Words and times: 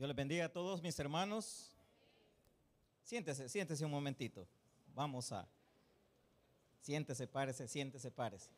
Dios 0.00 0.08
les 0.08 0.16
bendiga 0.16 0.46
a 0.46 0.48
todos 0.48 0.80
mis 0.80 0.98
hermanos. 0.98 1.76
Siéntese, 3.02 3.50
siéntese 3.50 3.84
un 3.84 3.90
momentito. 3.90 4.48
Vamos 4.94 5.30
a. 5.30 5.46
Siéntese, 6.80 7.26
párese, 7.26 7.68
siéntese, 7.68 8.10
párese. 8.10 8.48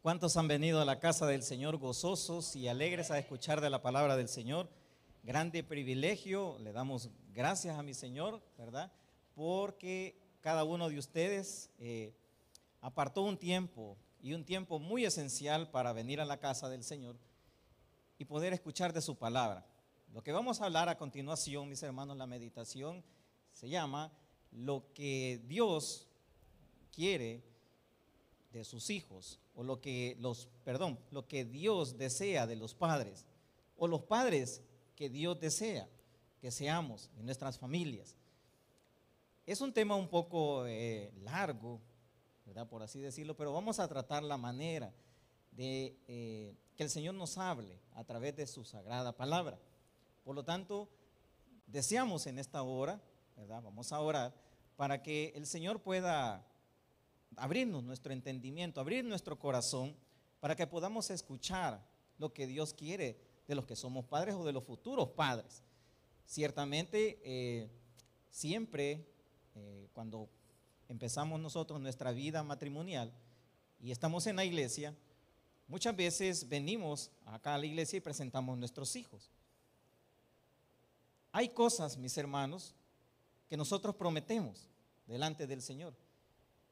¿Cuántos 0.00 0.38
han 0.38 0.48
venido 0.48 0.80
a 0.80 0.86
la 0.86 0.98
casa 0.98 1.26
del 1.26 1.42
Señor 1.42 1.76
gozosos 1.76 2.56
y 2.56 2.68
alegres 2.68 3.10
a 3.10 3.18
escuchar 3.18 3.60
de 3.60 3.68
la 3.68 3.82
palabra 3.82 4.16
del 4.16 4.30
Señor? 4.30 4.70
Grande 5.24 5.62
privilegio, 5.62 6.58
le 6.60 6.72
damos 6.72 7.10
gracias 7.34 7.78
a 7.78 7.82
mi 7.82 7.92
Señor, 7.92 8.40
¿verdad? 8.56 8.90
Porque 9.34 10.18
cada 10.40 10.64
uno 10.64 10.88
de 10.88 10.98
ustedes 10.98 11.68
eh, 11.80 12.14
apartó 12.80 13.24
un 13.24 13.36
tiempo 13.36 13.98
y 14.22 14.32
un 14.32 14.42
tiempo 14.42 14.78
muy 14.78 15.04
esencial 15.04 15.70
para 15.70 15.92
venir 15.92 16.18
a 16.22 16.24
la 16.24 16.38
casa 16.38 16.70
del 16.70 16.82
Señor 16.82 17.18
y 18.16 18.24
poder 18.24 18.54
escuchar 18.54 18.94
de 18.94 19.02
su 19.02 19.16
palabra. 19.16 19.66
Lo 20.12 20.22
que 20.22 20.32
vamos 20.32 20.60
a 20.60 20.64
hablar 20.64 20.88
a 20.88 20.96
continuación, 20.96 21.68
mis 21.68 21.82
hermanos, 21.82 22.16
la 22.16 22.26
meditación 22.26 23.04
se 23.52 23.68
llama 23.68 24.10
lo 24.52 24.92
que 24.94 25.42
Dios 25.46 26.06
quiere 26.92 27.42
de 28.52 28.64
sus 28.64 28.90
hijos 28.90 29.38
o 29.54 29.62
lo 29.62 29.80
que 29.80 30.16
los 30.18 30.48
perdón, 30.64 30.98
lo 31.10 31.28
que 31.28 31.44
Dios 31.44 31.98
desea 31.98 32.46
de 32.46 32.56
los 32.56 32.74
padres 32.74 33.26
o 33.76 33.86
los 33.86 34.02
padres 34.02 34.62
que 34.96 35.08
Dios 35.08 35.38
desea 35.38 35.88
que 36.40 36.50
seamos 36.50 37.10
en 37.18 37.26
nuestras 37.26 37.58
familias. 37.58 38.16
Es 39.46 39.60
un 39.60 39.72
tema 39.72 39.96
un 39.96 40.08
poco 40.08 40.66
eh, 40.66 41.12
largo, 41.22 41.80
¿verdad? 42.46 42.68
Por 42.68 42.82
así 42.82 43.00
decirlo, 43.00 43.36
pero 43.36 43.52
vamos 43.52 43.78
a 43.78 43.88
tratar 43.88 44.22
la 44.22 44.36
manera 44.36 44.92
de 45.52 45.96
eh, 46.06 46.54
que 46.76 46.82
el 46.82 46.90
Señor 46.90 47.14
nos 47.14 47.38
hable 47.38 47.78
a 47.94 48.04
través 48.04 48.36
de 48.36 48.46
su 48.46 48.64
sagrada 48.64 49.16
palabra. 49.16 49.58
Por 50.28 50.34
lo 50.34 50.44
tanto, 50.44 50.90
deseamos 51.66 52.26
en 52.26 52.38
esta 52.38 52.62
hora, 52.62 53.00
¿verdad? 53.34 53.62
Vamos 53.62 53.92
a 53.92 54.00
orar 54.00 54.34
para 54.76 55.02
que 55.02 55.32
el 55.34 55.46
Señor 55.46 55.80
pueda 55.80 56.46
abrirnos 57.34 57.82
nuestro 57.82 58.12
entendimiento, 58.12 58.78
abrir 58.78 59.06
nuestro 59.06 59.38
corazón, 59.38 59.96
para 60.38 60.54
que 60.54 60.66
podamos 60.66 61.08
escuchar 61.08 61.82
lo 62.18 62.34
que 62.34 62.46
Dios 62.46 62.74
quiere 62.74 63.18
de 63.46 63.54
los 63.54 63.64
que 63.64 63.74
somos 63.74 64.04
padres 64.04 64.34
o 64.34 64.44
de 64.44 64.52
los 64.52 64.64
futuros 64.64 65.08
padres. 65.08 65.62
Ciertamente, 66.26 67.22
eh, 67.24 67.70
siempre 68.30 69.08
eh, 69.54 69.88
cuando 69.94 70.28
empezamos 70.88 71.40
nosotros 71.40 71.80
nuestra 71.80 72.12
vida 72.12 72.42
matrimonial 72.42 73.14
y 73.80 73.92
estamos 73.92 74.26
en 74.26 74.36
la 74.36 74.44
iglesia, 74.44 74.94
muchas 75.68 75.96
veces 75.96 76.46
venimos 76.50 77.10
acá 77.24 77.54
a 77.54 77.58
la 77.58 77.64
iglesia 77.64 77.96
y 77.96 78.00
presentamos 78.00 78.58
nuestros 78.58 78.94
hijos. 78.94 79.30
Hay 81.38 81.50
cosas, 81.50 81.96
mis 81.98 82.18
hermanos, 82.18 82.74
que 83.48 83.56
nosotros 83.56 83.94
prometemos 83.94 84.68
delante 85.06 85.46
del 85.46 85.62
Señor. 85.62 85.94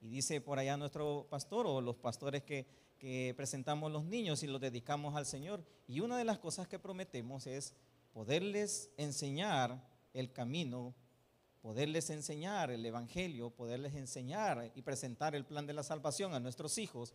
Y 0.00 0.08
dice 0.08 0.41
por 0.41 0.58
allá 0.58 0.77
nuestro 0.77 1.28
pastor 1.31 1.69
o 1.69 1.81
los 1.81 1.95
pastores 1.95 2.42
que, 2.42 2.67
que 2.98 3.33
presentamos 3.36 3.92
los 3.92 4.05
niños 4.06 4.42
y 4.42 4.48
los 4.48 4.61
dedicamos 4.61 5.14
al 5.14 5.25
Señor. 5.25 5.64
Y 5.86 6.00
una 6.00 6.19
de 6.19 6.25
las 6.25 6.41
cosas 6.41 6.67
que 6.67 6.81
prometemos 6.81 7.47
es 7.47 7.75
poderles 8.12 8.91
enseñar 8.97 9.89
el 10.12 10.33
camino, 10.33 10.97
poderles 11.62 12.11
enseñar 12.11 12.73
el 12.73 12.84
Evangelio, 12.84 13.51
poderles 13.51 13.95
enseñar 13.95 14.73
y 14.75 14.83
presentar 14.83 15.36
el 15.36 15.45
plan 15.45 15.69
de 15.69 15.75
la 15.75 15.84
salvación 15.84 16.34
a 16.34 16.41
nuestros 16.41 16.77
hijos 16.78 17.14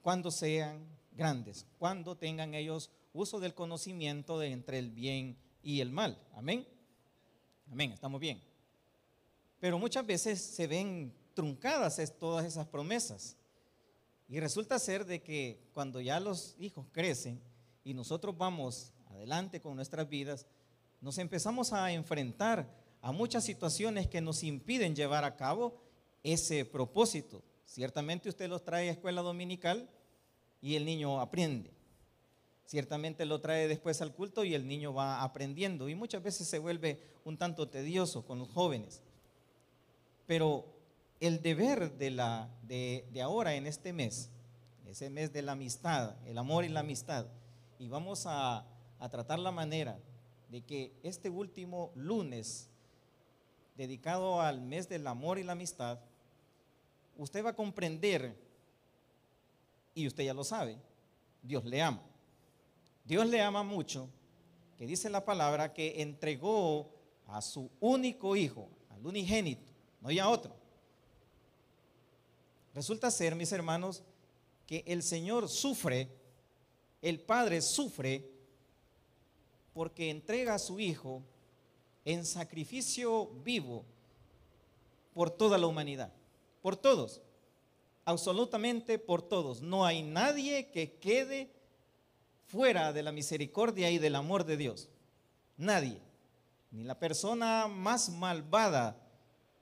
cuando 0.00 0.30
sean 0.30 0.86
grandes, 1.10 1.66
cuando 1.76 2.16
tengan 2.16 2.54
ellos 2.54 2.88
uso 3.12 3.40
del 3.40 3.52
conocimiento 3.52 4.38
de 4.38 4.52
entre 4.52 4.78
el 4.78 4.92
bien 4.92 5.36
y 5.48 5.49
y 5.62 5.80
el 5.80 5.90
mal. 5.90 6.18
Amén. 6.34 6.66
Amén, 7.70 7.92
estamos 7.92 8.20
bien. 8.20 8.42
Pero 9.58 9.78
muchas 9.78 10.06
veces 10.06 10.40
se 10.40 10.66
ven 10.66 11.14
truncadas 11.34 12.00
todas 12.18 12.46
esas 12.46 12.66
promesas. 12.66 13.36
Y 14.28 14.40
resulta 14.40 14.78
ser 14.78 15.04
de 15.04 15.22
que 15.22 15.60
cuando 15.72 16.00
ya 16.00 16.20
los 16.20 16.54
hijos 16.58 16.86
crecen 16.92 17.40
y 17.84 17.94
nosotros 17.94 18.36
vamos 18.36 18.92
adelante 19.06 19.60
con 19.60 19.76
nuestras 19.76 20.08
vidas, 20.08 20.46
nos 21.00 21.18
empezamos 21.18 21.72
a 21.72 21.92
enfrentar 21.92 22.68
a 23.02 23.12
muchas 23.12 23.44
situaciones 23.44 24.06
que 24.06 24.20
nos 24.20 24.42
impiden 24.42 24.94
llevar 24.94 25.24
a 25.24 25.36
cabo 25.36 25.82
ese 26.22 26.64
propósito. 26.64 27.42
Ciertamente 27.64 28.28
usted 28.28 28.48
los 28.48 28.64
trae 28.64 28.88
a 28.88 28.92
escuela 28.92 29.22
dominical 29.22 29.88
y 30.60 30.76
el 30.76 30.84
niño 30.84 31.20
aprende 31.20 31.79
ciertamente 32.70 33.26
lo 33.26 33.40
trae 33.40 33.66
después 33.66 34.00
al 34.00 34.14
culto 34.14 34.44
y 34.44 34.54
el 34.54 34.68
niño 34.68 34.94
va 34.94 35.24
aprendiendo. 35.24 35.88
Y 35.88 35.96
muchas 35.96 36.22
veces 36.22 36.46
se 36.46 36.60
vuelve 36.60 37.02
un 37.24 37.36
tanto 37.36 37.68
tedioso 37.68 38.24
con 38.24 38.38
los 38.38 38.48
jóvenes. 38.48 39.02
Pero 40.24 40.66
el 41.18 41.42
deber 41.42 41.98
de, 41.98 42.12
la, 42.12 42.48
de, 42.62 43.04
ahora 43.20 43.56
en 43.56 43.66
este 43.66 43.92
mes, 43.92 44.30
ese 44.86 45.10
mes 45.10 45.32
de 45.32 45.42
la 45.42 45.52
amistad, 45.52 46.14
el 46.26 46.38
amor 46.38 46.64
y 46.64 46.68
la 46.68 46.80
amistad, 46.80 47.26
y 47.80 47.88
vamos 47.88 48.26
a, 48.26 48.64
a 49.00 49.08
tratar 49.08 49.40
la 49.40 49.50
manera 49.50 49.98
de 50.48 50.60
que 50.60 50.92
este 51.02 51.28
último 51.28 51.90
lunes, 51.96 52.68
dedicado 53.76 54.40
al 54.40 54.60
mes 54.60 54.88
del 54.88 55.08
amor 55.08 55.40
y 55.40 55.42
la 55.42 55.52
amistad, 55.52 55.98
usted 57.16 57.44
va 57.44 57.50
a 57.50 57.56
comprender, 57.56 58.36
y 59.92 60.06
usted 60.06 60.22
ya 60.22 60.34
lo 60.34 60.44
sabe, 60.44 60.78
Dios 61.42 61.64
le 61.64 61.82
ama. 61.82 62.09
Dios 63.04 63.26
le 63.26 63.40
ama 63.40 63.62
mucho, 63.62 64.08
que 64.76 64.86
dice 64.86 65.10
la 65.10 65.24
palabra 65.24 65.72
que 65.72 66.02
entregó 66.02 66.90
a 67.26 67.42
su 67.42 67.70
único 67.80 68.36
hijo, 68.36 68.68
al 68.90 69.06
unigénito, 69.06 69.72
no 70.00 70.10
ya 70.10 70.28
otro. 70.28 70.54
Resulta 72.74 73.10
ser, 73.10 73.34
mis 73.34 73.52
hermanos, 73.52 74.02
que 74.66 74.84
el 74.86 75.02
Señor 75.02 75.48
sufre, 75.48 76.08
el 77.02 77.20
Padre 77.20 77.60
sufre, 77.60 78.30
porque 79.72 80.10
entrega 80.10 80.54
a 80.54 80.58
su 80.58 80.78
Hijo 80.78 81.22
en 82.04 82.24
sacrificio 82.24 83.26
vivo 83.44 83.84
por 85.12 85.30
toda 85.30 85.58
la 85.58 85.66
humanidad, 85.66 86.12
por 86.62 86.76
todos, 86.76 87.20
absolutamente 88.04 88.98
por 88.98 89.22
todos. 89.22 89.60
No 89.60 89.84
hay 89.84 90.02
nadie 90.02 90.70
que 90.70 90.98
quede 90.98 91.50
fuera 92.50 92.92
de 92.92 93.02
la 93.02 93.12
misericordia 93.12 93.90
y 93.90 93.98
del 93.98 94.16
amor 94.16 94.44
de 94.44 94.56
Dios. 94.56 94.88
Nadie, 95.56 96.00
ni 96.70 96.84
la 96.84 96.98
persona 96.98 97.68
más 97.68 98.10
malvada 98.10 98.96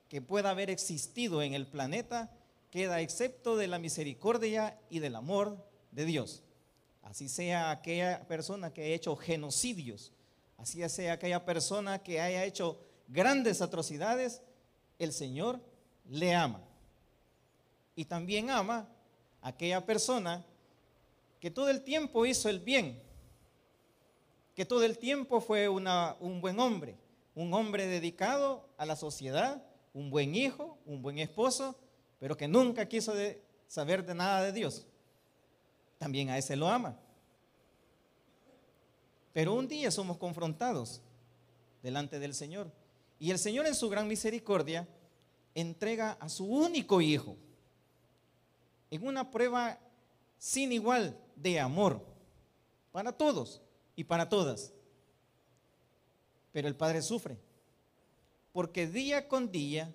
que 0.08 0.22
pueda 0.22 0.50
haber 0.50 0.70
existido 0.70 1.42
en 1.42 1.54
el 1.54 1.66
planeta, 1.66 2.30
queda 2.70 3.00
excepto 3.00 3.56
de 3.56 3.66
la 3.66 3.78
misericordia 3.78 4.78
y 4.88 5.00
del 5.00 5.16
amor 5.16 5.64
de 5.90 6.04
Dios. 6.06 6.42
Así 7.02 7.28
sea 7.28 7.70
aquella 7.70 8.26
persona 8.26 8.72
que 8.72 8.84
haya 8.84 8.94
hecho 8.94 9.16
genocidios, 9.16 10.12
así 10.56 10.86
sea 10.88 11.14
aquella 11.14 11.44
persona 11.44 12.02
que 12.02 12.20
haya 12.20 12.44
hecho 12.44 12.80
grandes 13.06 13.60
atrocidades, 13.60 14.42
el 14.98 15.12
Señor 15.12 15.60
le 16.08 16.34
ama. 16.34 16.60
Y 17.94 18.04
también 18.04 18.50
ama 18.50 18.88
a 19.42 19.48
aquella 19.48 19.84
persona 19.84 20.44
que 21.40 21.50
todo 21.50 21.68
el 21.70 21.82
tiempo 21.82 22.26
hizo 22.26 22.48
el 22.48 22.60
bien, 22.60 23.00
que 24.54 24.64
todo 24.64 24.82
el 24.84 24.98
tiempo 24.98 25.40
fue 25.40 25.68
un 25.68 26.40
buen 26.40 26.58
hombre, 26.58 26.96
un 27.34 27.54
hombre 27.54 27.86
dedicado 27.86 28.68
a 28.76 28.84
la 28.84 28.96
sociedad, 28.96 29.62
un 29.94 30.10
buen 30.10 30.34
hijo, 30.34 30.78
un 30.84 31.00
buen 31.00 31.18
esposo, 31.18 31.78
pero 32.18 32.36
que 32.36 32.48
nunca 32.48 32.88
quiso 32.88 33.14
saber 33.68 34.04
de 34.04 34.14
nada 34.14 34.42
de 34.42 34.52
Dios. 34.52 34.86
También 35.98 36.30
a 36.30 36.38
ese 36.38 36.56
lo 36.56 36.68
ama. 36.68 36.98
Pero 39.32 39.54
un 39.54 39.68
día 39.68 39.90
somos 39.90 40.16
confrontados 40.16 41.00
delante 41.82 42.18
del 42.18 42.34
Señor. 42.34 42.72
Y 43.20 43.30
el 43.30 43.38
Señor 43.38 43.66
en 43.66 43.74
su 43.74 43.88
gran 43.88 44.08
misericordia 44.08 44.88
entrega 45.54 46.12
a 46.20 46.28
su 46.28 46.44
único 46.44 47.00
hijo 47.00 47.36
en 48.90 49.06
una 49.06 49.30
prueba 49.30 49.78
sin 50.38 50.72
igual 50.72 51.16
de 51.42 51.60
amor 51.60 52.04
para 52.92 53.12
todos 53.12 53.60
y 53.96 54.04
para 54.04 54.28
todas. 54.28 54.72
Pero 56.52 56.68
el 56.68 56.76
Padre 56.76 57.02
sufre, 57.02 57.38
porque 58.52 58.86
día 58.86 59.28
con 59.28 59.50
día 59.50 59.94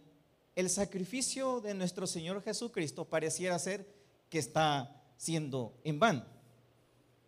el 0.56 0.70
sacrificio 0.70 1.62
de 1.62 1.74
nuestro 1.74 2.06
Señor 2.08 2.42
Jesucristo 2.44 3.06
pareciera 3.06 3.58
ser 3.60 3.88
que 4.30 4.40
está 4.40 5.02
siendo 5.18 5.74
en 5.84 6.00
vano, 6.00 6.26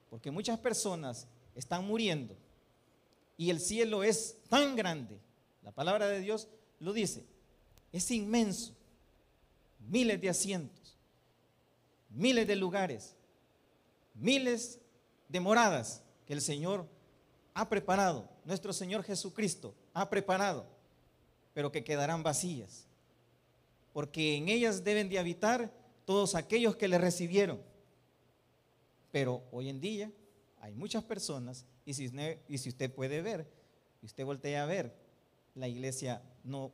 porque 0.09 0.31
muchas 0.31 0.59
personas 0.59 1.27
están 1.55 1.85
muriendo 1.85 2.35
y 3.37 3.49
el 3.49 3.59
cielo 3.59 4.03
es 4.03 4.37
tan 4.49 4.75
grande, 4.75 5.19
la 5.63 5.71
palabra 5.71 6.07
de 6.07 6.19
Dios 6.19 6.47
lo 6.79 6.93
dice, 6.93 7.25
es 7.91 8.09
inmenso, 8.11 8.73
miles 9.79 10.21
de 10.21 10.29
asientos 10.29 10.85
miles 12.15 12.47
de 12.47 12.55
lugares, 12.55 13.15
miles 14.15 14.79
de 15.29 15.39
moradas 15.39 16.03
que 16.25 16.33
el 16.33 16.41
Señor 16.41 16.87
ha 17.53 17.69
preparado, 17.69 18.29
nuestro 18.43 18.73
Señor 18.73 19.03
Jesucristo 19.03 19.73
ha 19.93 20.09
preparado, 20.09 20.65
pero 21.53 21.71
que 21.71 21.83
quedarán 21.83 22.23
vacías, 22.23 22.85
porque 23.93 24.35
en 24.35 24.49
ellas 24.49 24.83
deben 24.83 25.07
de 25.07 25.19
habitar 25.19 25.71
todos 26.05 26.35
aquellos 26.35 26.75
que 26.75 26.87
le 26.87 26.97
recibieron. 26.97 27.61
Pero 29.11 29.43
hoy 29.51 29.69
en 29.69 29.79
día 29.79 30.11
hay 30.59 30.73
muchas 30.75 31.03
personas, 31.03 31.65
y 31.85 31.93
si 31.93 32.11
y 32.49 32.57
si 32.57 32.69
usted 32.69 32.93
puede 32.93 33.21
ver, 33.21 33.47
y 34.01 34.05
usted 34.05 34.25
voltea 34.25 34.63
a 34.63 34.65
ver, 34.65 34.93
la 35.55 35.67
iglesia 35.67 36.21
no, 36.43 36.71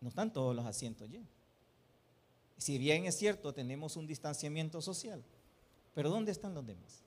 no 0.00 0.08
están 0.10 0.32
todos 0.32 0.54
los 0.54 0.66
asientos 0.66 1.08
llenos. 1.08 1.30
Si 2.58 2.78
bien 2.78 3.06
es 3.06 3.16
cierto, 3.16 3.52
tenemos 3.52 3.96
un 3.96 4.06
distanciamiento 4.06 4.80
social, 4.82 5.24
pero 5.94 6.10
¿dónde 6.10 6.32
están 6.32 6.54
los 6.54 6.66
demás? 6.66 7.02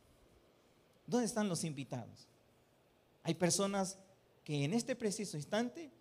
¿Dónde 1.05 1.25
están 1.25 1.47
los 1.47 1.63
invitados? 1.63 2.27
Hay 3.23 3.33
personas 3.33 3.97
que 4.43 4.63
en 4.63 4.73
este 4.73 4.95
preciso 4.95 5.35
instante 5.37 5.91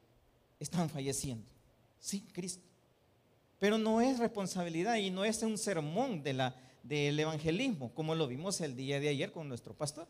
están 0.61 0.89
falleciendo 0.89 1.45
sin 1.99 2.21
Cristo. 2.27 2.65
Pero 3.59 3.79
no 3.79 4.01
es 4.01 4.19
responsabilidad 4.19 4.97
y 4.97 5.11
no 5.11 5.25
es 5.25 5.43
un 5.43 5.59
sermón 5.59 6.23
de 6.23 6.35
la, 6.35 6.55
del 6.83 7.19
evangelismo, 7.19 7.93
como 7.95 8.15
lo 8.15 8.29
vimos 8.29 8.61
el 8.61 8.77
día 8.77 9.01
de 9.01 9.09
ayer 9.09 9.33
con 9.33 9.49
nuestro 9.49 9.75
pastor, 9.75 10.07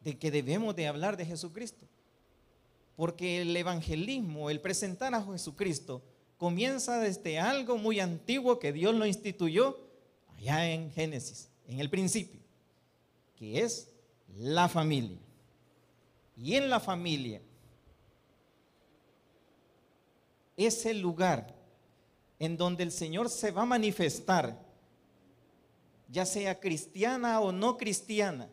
de 0.00 0.18
que 0.18 0.30
debemos 0.30 0.76
de 0.76 0.86
hablar 0.86 1.16
de 1.16 1.26
Jesucristo. 1.26 1.86
Porque 2.96 3.40
el 3.40 3.56
evangelismo, 3.56 4.50
el 4.50 4.60
presentar 4.60 5.14
a 5.14 5.24
Jesucristo, 5.24 6.02
comienza 6.36 7.00
desde 7.00 7.38
algo 7.38 7.78
muy 7.78 8.00
antiguo 8.00 8.58
que 8.58 8.72
Dios 8.72 8.94
lo 8.94 9.06
instituyó 9.06 9.78
allá 10.50 10.70
en 10.70 10.92
Génesis, 10.92 11.48
en 11.66 11.80
el 11.80 11.88
principio, 11.88 12.40
que 13.36 13.60
es 13.60 13.88
la 14.36 14.68
familia. 14.68 15.18
Y 16.36 16.54
en 16.54 16.68
la 16.68 16.80
familia 16.80 17.40
es 20.56 20.84
el 20.86 21.00
lugar 21.00 21.54
en 22.38 22.56
donde 22.56 22.82
el 22.82 22.92
Señor 22.92 23.30
se 23.30 23.50
va 23.50 23.62
a 23.62 23.66
manifestar, 23.66 24.58
ya 26.08 26.26
sea 26.26 26.60
cristiana 26.60 27.40
o 27.40 27.52
no 27.52 27.76
cristiana, 27.76 28.48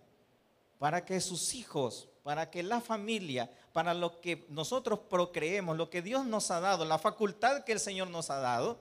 para 0.80 1.04
que 1.04 1.20
sus 1.20 1.54
hijos, 1.54 2.08
para 2.24 2.50
que 2.50 2.64
la 2.64 2.80
familia, 2.80 3.52
para 3.74 3.94
lo 3.94 4.22
que 4.22 4.46
nosotros 4.50 5.00
procreemos, 5.10 5.76
lo 5.76 5.90
que 5.90 6.02
Dios 6.02 6.26
nos 6.26 6.52
ha 6.52 6.60
dado, 6.60 6.86
la 6.86 7.00
facultad 7.00 7.64
que 7.64 7.74
el 7.74 7.80
Señor 7.80 8.10
nos 8.10 8.30
ha 8.30 8.38
dado, 8.38 8.80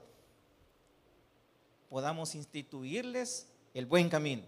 podamos 1.91 2.35
instituirles 2.35 3.47
el 3.73 3.85
buen 3.85 4.07
camino. 4.07 4.43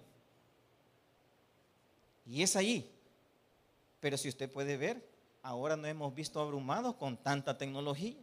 Y 2.25 2.41
es 2.41 2.55
ahí. 2.55 2.89
Pero 3.99 4.17
si 4.17 4.29
usted 4.29 4.49
puede 4.49 4.77
ver, 4.77 5.05
ahora 5.41 5.75
no 5.75 5.85
hemos 5.85 6.15
visto 6.15 6.39
abrumados 6.39 6.95
con 6.95 7.17
tanta 7.17 7.57
tecnología 7.57 8.15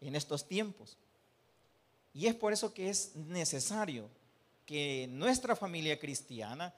en 0.00 0.16
estos 0.16 0.48
tiempos. 0.48 0.98
Y 2.12 2.26
es 2.26 2.34
por 2.34 2.52
eso 2.52 2.74
que 2.74 2.90
es 2.90 3.14
necesario 3.14 4.10
que 4.66 5.06
nuestra 5.12 5.54
familia 5.54 6.00
cristiana 6.00 6.74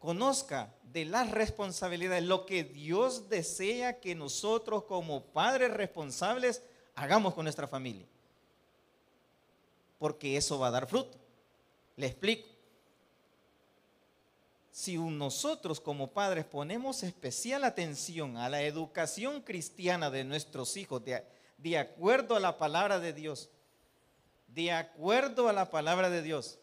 conozca 0.00 0.74
de 0.92 1.04
las 1.04 1.30
responsabilidades, 1.30 2.24
lo 2.24 2.44
que 2.44 2.64
Dios 2.64 3.28
desea 3.28 4.00
que 4.00 4.16
nosotros 4.16 4.82
como 4.82 5.26
padres 5.26 5.72
responsables 5.72 6.60
hagamos 6.96 7.34
con 7.34 7.44
nuestra 7.44 7.68
familia. 7.68 8.04
Porque 10.04 10.36
eso 10.36 10.58
va 10.58 10.66
a 10.66 10.70
dar 10.70 10.86
fruto. 10.86 11.16
Le 11.96 12.08
explico. 12.08 12.46
Si 14.70 14.98
nosotros 14.98 15.80
como 15.80 16.12
padres 16.12 16.44
ponemos 16.44 17.02
especial 17.02 17.64
atención 17.64 18.36
a 18.36 18.50
la 18.50 18.60
educación 18.60 19.40
cristiana 19.40 20.10
de 20.10 20.24
nuestros 20.24 20.76
hijos, 20.76 21.02
de, 21.06 21.78
acuerdo 21.78 22.36
a 22.36 22.40
la 22.40 22.58
palabra 22.58 23.00
de 23.00 23.14
Dios, 23.14 23.48
de 24.48 24.72
acuerdo 24.72 25.48
a 25.48 25.54
la 25.54 25.70
palabra 25.70 26.10
de 26.10 26.20
Dios, 26.20 26.58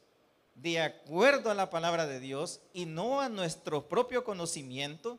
de 0.53 0.79
acuerdo 0.79 1.49
a 1.49 1.55
la 1.55 1.71
palabra 1.71 2.05
de 2.05 2.19
Dios 2.19 2.61
y 2.73 2.85
no 2.85 3.21
a 3.21 3.27
nuestro 3.27 3.89
propio 3.89 4.23
conocimiento, 4.23 5.17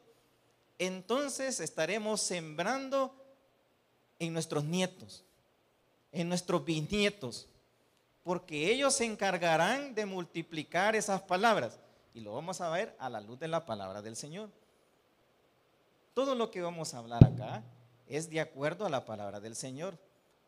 entonces 0.79 1.59
estaremos 1.59 2.21
sembrando 2.21 3.17
en 4.21 4.33
nuestros 4.33 4.63
nietos, 4.63 5.25
en 6.13 6.29
nuestros 6.29 6.65
bisnietos, 6.65 7.49
porque 8.25 8.73
ellos 8.73 8.95
se 8.95 9.05
encargarán 9.05 9.95
de 9.95 10.07
multiplicar 10.07 10.95
esas 10.95 11.23
palabras. 11.23 11.79
Y 12.15 12.21
lo 12.21 12.35
vamos 12.35 12.61
a 12.61 12.71
ver 12.71 12.95
a 12.99 13.09
la 13.09 13.21
luz 13.21 13.39
de 13.39 13.49
la 13.49 13.65
palabra 13.65 14.03
del 14.03 14.17
Señor. 14.17 14.51
Todo 16.15 16.35
lo 16.35 16.51
que 16.51 16.61
vamos 16.61 16.93
a 16.93 16.99
hablar 16.99 17.25
acá 17.25 17.63
es 18.07 18.29
de 18.29 18.41
acuerdo 18.41 18.85
a 18.85 18.91
la 18.91 19.05
palabra 19.05 19.41
del 19.41 19.57
Señor. 19.57 19.99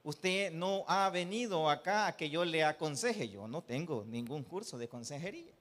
Usted 0.02 0.52
no 0.52 0.84
ha 0.86 1.08
venido 1.08 1.70
acá 1.70 2.06
a 2.06 2.16
que 2.16 2.28
yo 2.28 2.44
le 2.44 2.62
aconseje. 2.62 3.30
Yo 3.30 3.48
no 3.48 3.62
tengo 3.62 4.04
ningún 4.04 4.44
curso 4.44 4.76
de 4.76 4.88
consejería. 4.88 5.52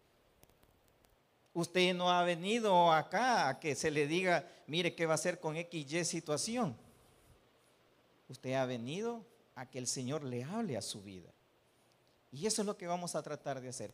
Usted 1.54 1.94
no 1.94 2.12
ha 2.12 2.24
venido 2.24 2.92
acá 2.92 3.48
a 3.48 3.60
que 3.60 3.76
se 3.76 3.92
le 3.92 4.08
diga, 4.08 4.46
mire 4.68 4.96
qué 4.96 5.06
va 5.06 5.14
a 5.14 5.16
hacer 5.16 5.40
con 5.40 5.56
XY 5.56 6.04
situación. 6.04 6.76
Usted 8.28 8.54
ha 8.54 8.66
venido 8.66 9.24
a 9.56 9.66
que 9.68 9.78
el 9.78 9.88
Señor 9.88 10.24
le 10.24 10.44
hable 10.44 10.76
a 10.76 10.82
su 10.82 11.02
vida. 11.02 11.30
Y 12.34 12.48
eso 12.48 12.64
es 12.64 12.66
lo 12.66 12.76
que 12.76 12.88
vamos 12.88 13.16
a 13.16 13.22
tratar 13.22 13.62
de 13.62 13.70
hacer. 13.70 13.94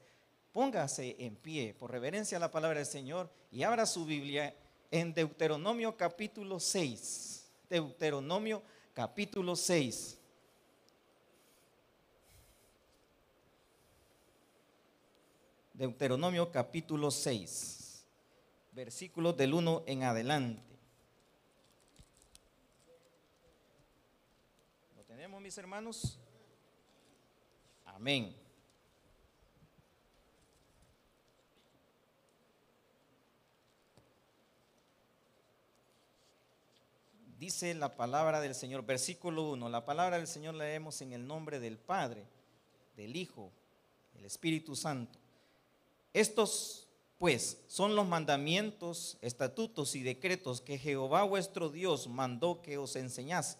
Póngase 0.54 1.18
en 1.20 1.36
pie 1.36 1.74
por 1.74 1.92
reverencia 1.92 2.38
a 2.38 2.40
la 2.40 2.50
palabra 2.50 2.80
del 2.80 2.88
Señor 2.88 3.30
y 3.52 3.64
abra 3.64 3.86
su 3.86 4.06
Biblia 4.06 4.56
en 4.90 5.14
Deuteronomio 5.14 5.96
capítulo 5.98 6.60
6. 6.60 7.52
Deuteronomio 7.70 8.64
capítulo 8.94 9.56
6. 9.58 10.16
Deuteronomio 15.74 16.52
capítulo 16.52 17.10
6, 17.10 18.04
versículos 18.74 19.38
del 19.38 19.54
1 19.54 19.84
en 19.88 20.04
adelante. 20.04 20.78
¿Lo 24.98 25.04
tenemos, 25.06 25.42
mis 25.42 25.58
hermanos? 25.58 26.20
Amén. 28.00 28.34
Dice 37.38 37.74
la 37.74 37.98
palabra 37.98 38.40
del 38.40 38.56
Señor, 38.56 38.86
versículo 38.86 39.52
1, 39.52 39.68
la 39.68 39.84
palabra 39.84 40.16
del 40.16 40.28
Señor 40.28 40.56
leemos 40.56 41.02
en 41.02 41.12
el 41.12 41.28
nombre 41.28 41.60
del 41.60 41.78
Padre, 41.78 42.24
del 42.96 43.18
Hijo, 43.18 43.52
del 44.14 44.24
Espíritu 44.24 44.78
Santo. 44.78 45.20
Estos, 46.14 46.88
pues, 47.18 47.58
son 47.68 47.98
los 47.98 48.08
mandamientos, 48.08 49.18
estatutos 49.20 49.96
y 49.96 50.04
decretos 50.04 50.62
que 50.62 50.78
Jehová 50.78 51.24
vuestro 51.24 51.68
Dios 51.68 52.08
mandó 52.08 52.62
que 52.62 52.78
os 52.78 52.96
enseñase, 52.96 53.58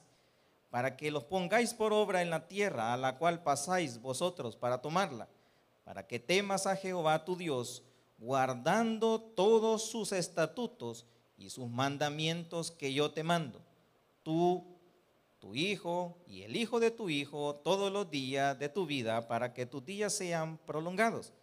para 0.70 0.96
que 0.96 1.12
los 1.12 1.24
pongáis 1.24 1.74
por 1.74 1.94
obra 1.94 2.22
en 2.22 2.30
la 2.30 2.48
tierra 2.48 2.94
a 2.94 2.98
la 2.98 3.18
cual 3.18 3.44
pasáis 3.44 4.00
vosotros 4.00 4.56
para 4.56 4.82
tomarla, 4.82 5.28
para 5.84 6.06
que 6.06 6.20
temas 6.20 6.68
a 6.68 6.76
Jehová 6.76 7.26
tu 7.26 7.36
Dios, 7.36 7.84
guardando 8.20 9.20
todos 9.20 9.90
sus 9.90 10.12
estatutos 10.12 11.06
y 11.38 11.50
sus 11.50 11.70
mandamientos 11.70 12.70
que 12.70 12.94
yo 12.94 13.12
te 13.12 13.24
mando, 13.24 13.62
tú, 14.24 14.64
tu 15.40 15.56
hijo 15.56 16.18
y 16.28 16.44
el 16.44 16.56
hijo 16.56 16.80
de 16.80 16.92
tu 16.92 17.10
hijo, 17.10 17.56
todos 17.64 17.92
los 17.92 18.12
días 18.12 18.60
de 18.60 18.70
tu 18.70 18.86
vida, 18.86 19.28
para 19.28 19.54
que 19.54 19.66
tus 19.66 19.84
días 19.84 20.14
sean 20.14 20.58
prolongados. 20.66 21.34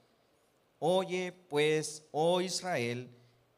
Oye 0.78 1.33
pues, 1.49 2.04
oh 2.12 2.40
Israel, 2.40 3.11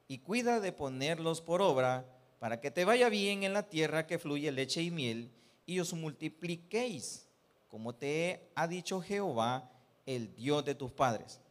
y 0.07 0.19
cuida 0.19 0.61
de 0.61 0.73
ponerlos 0.73 1.43
por 1.43 1.61
obra, 1.61 2.07
para 2.39 2.61
que 2.61 2.71
te 2.71 2.85
vaya 2.85 3.09
bien 3.09 3.43
en 3.43 3.53
la 3.53 3.65
tierra 3.65 4.07
que 4.07 4.19
fluye 4.19 4.53
leche 4.53 4.81
y 4.81 4.91
miel, 4.91 5.33
y 5.69 5.81
os 5.81 5.93
multipliquéis, 5.93 7.29
como 7.69 7.95
te 7.95 8.51
ha 8.55 8.67
dicho 8.67 9.03
Jehová, 9.03 9.71
el 10.07 10.35
Dios 10.35 10.65
de 10.65 10.75
tus 10.75 10.91
padres. 10.91 11.43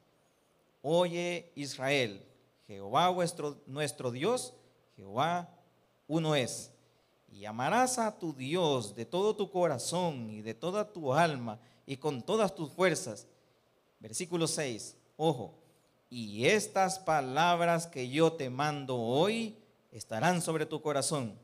Oye 0.82 1.52
Israel, 1.54 2.26
Jehová 2.66 3.10
vuestro, 3.10 3.62
nuestro 3.68 4.10
Dios, 4.10 4.56
Jehová 4.96 5.48
uno 6.08 6.34
es. 6.34 6.72
Y 7.32 7.46
amarás 7.46 8.00
a 8.00 8.18
tu 8.18 8.34
Dios 8.34 8.96
de 8.96 9.06
todo 9.06 9.36
tu 9.36 9.52
corazón 9.52 10.32
y 10.32 10.42
de 10.42 10.56
toda 10.56 10.92
tu 10.92 11.14
alma 11.14 11.60
y 11.86 11.98
con 11.98 12.24
todas 12.24 12.56
tus 12.56 12.72
fuerzas. 12.72 13.28
Versículo 14.00 14.48
6 14.48 14.98
Ojo, 15.16 15.54
y 16.10 16.48
estas 16.48 16.98
palabras 16.98 17.86
que 17.86 18.10
yo 18.10 18.34
te 18.34 18.50
mando 18.50 18.98
hoy 18.98 19.56
estarán 19.92 20.42
sobre 20.42 20.66
tu 20.66 20.82
corazón 20.82 21.38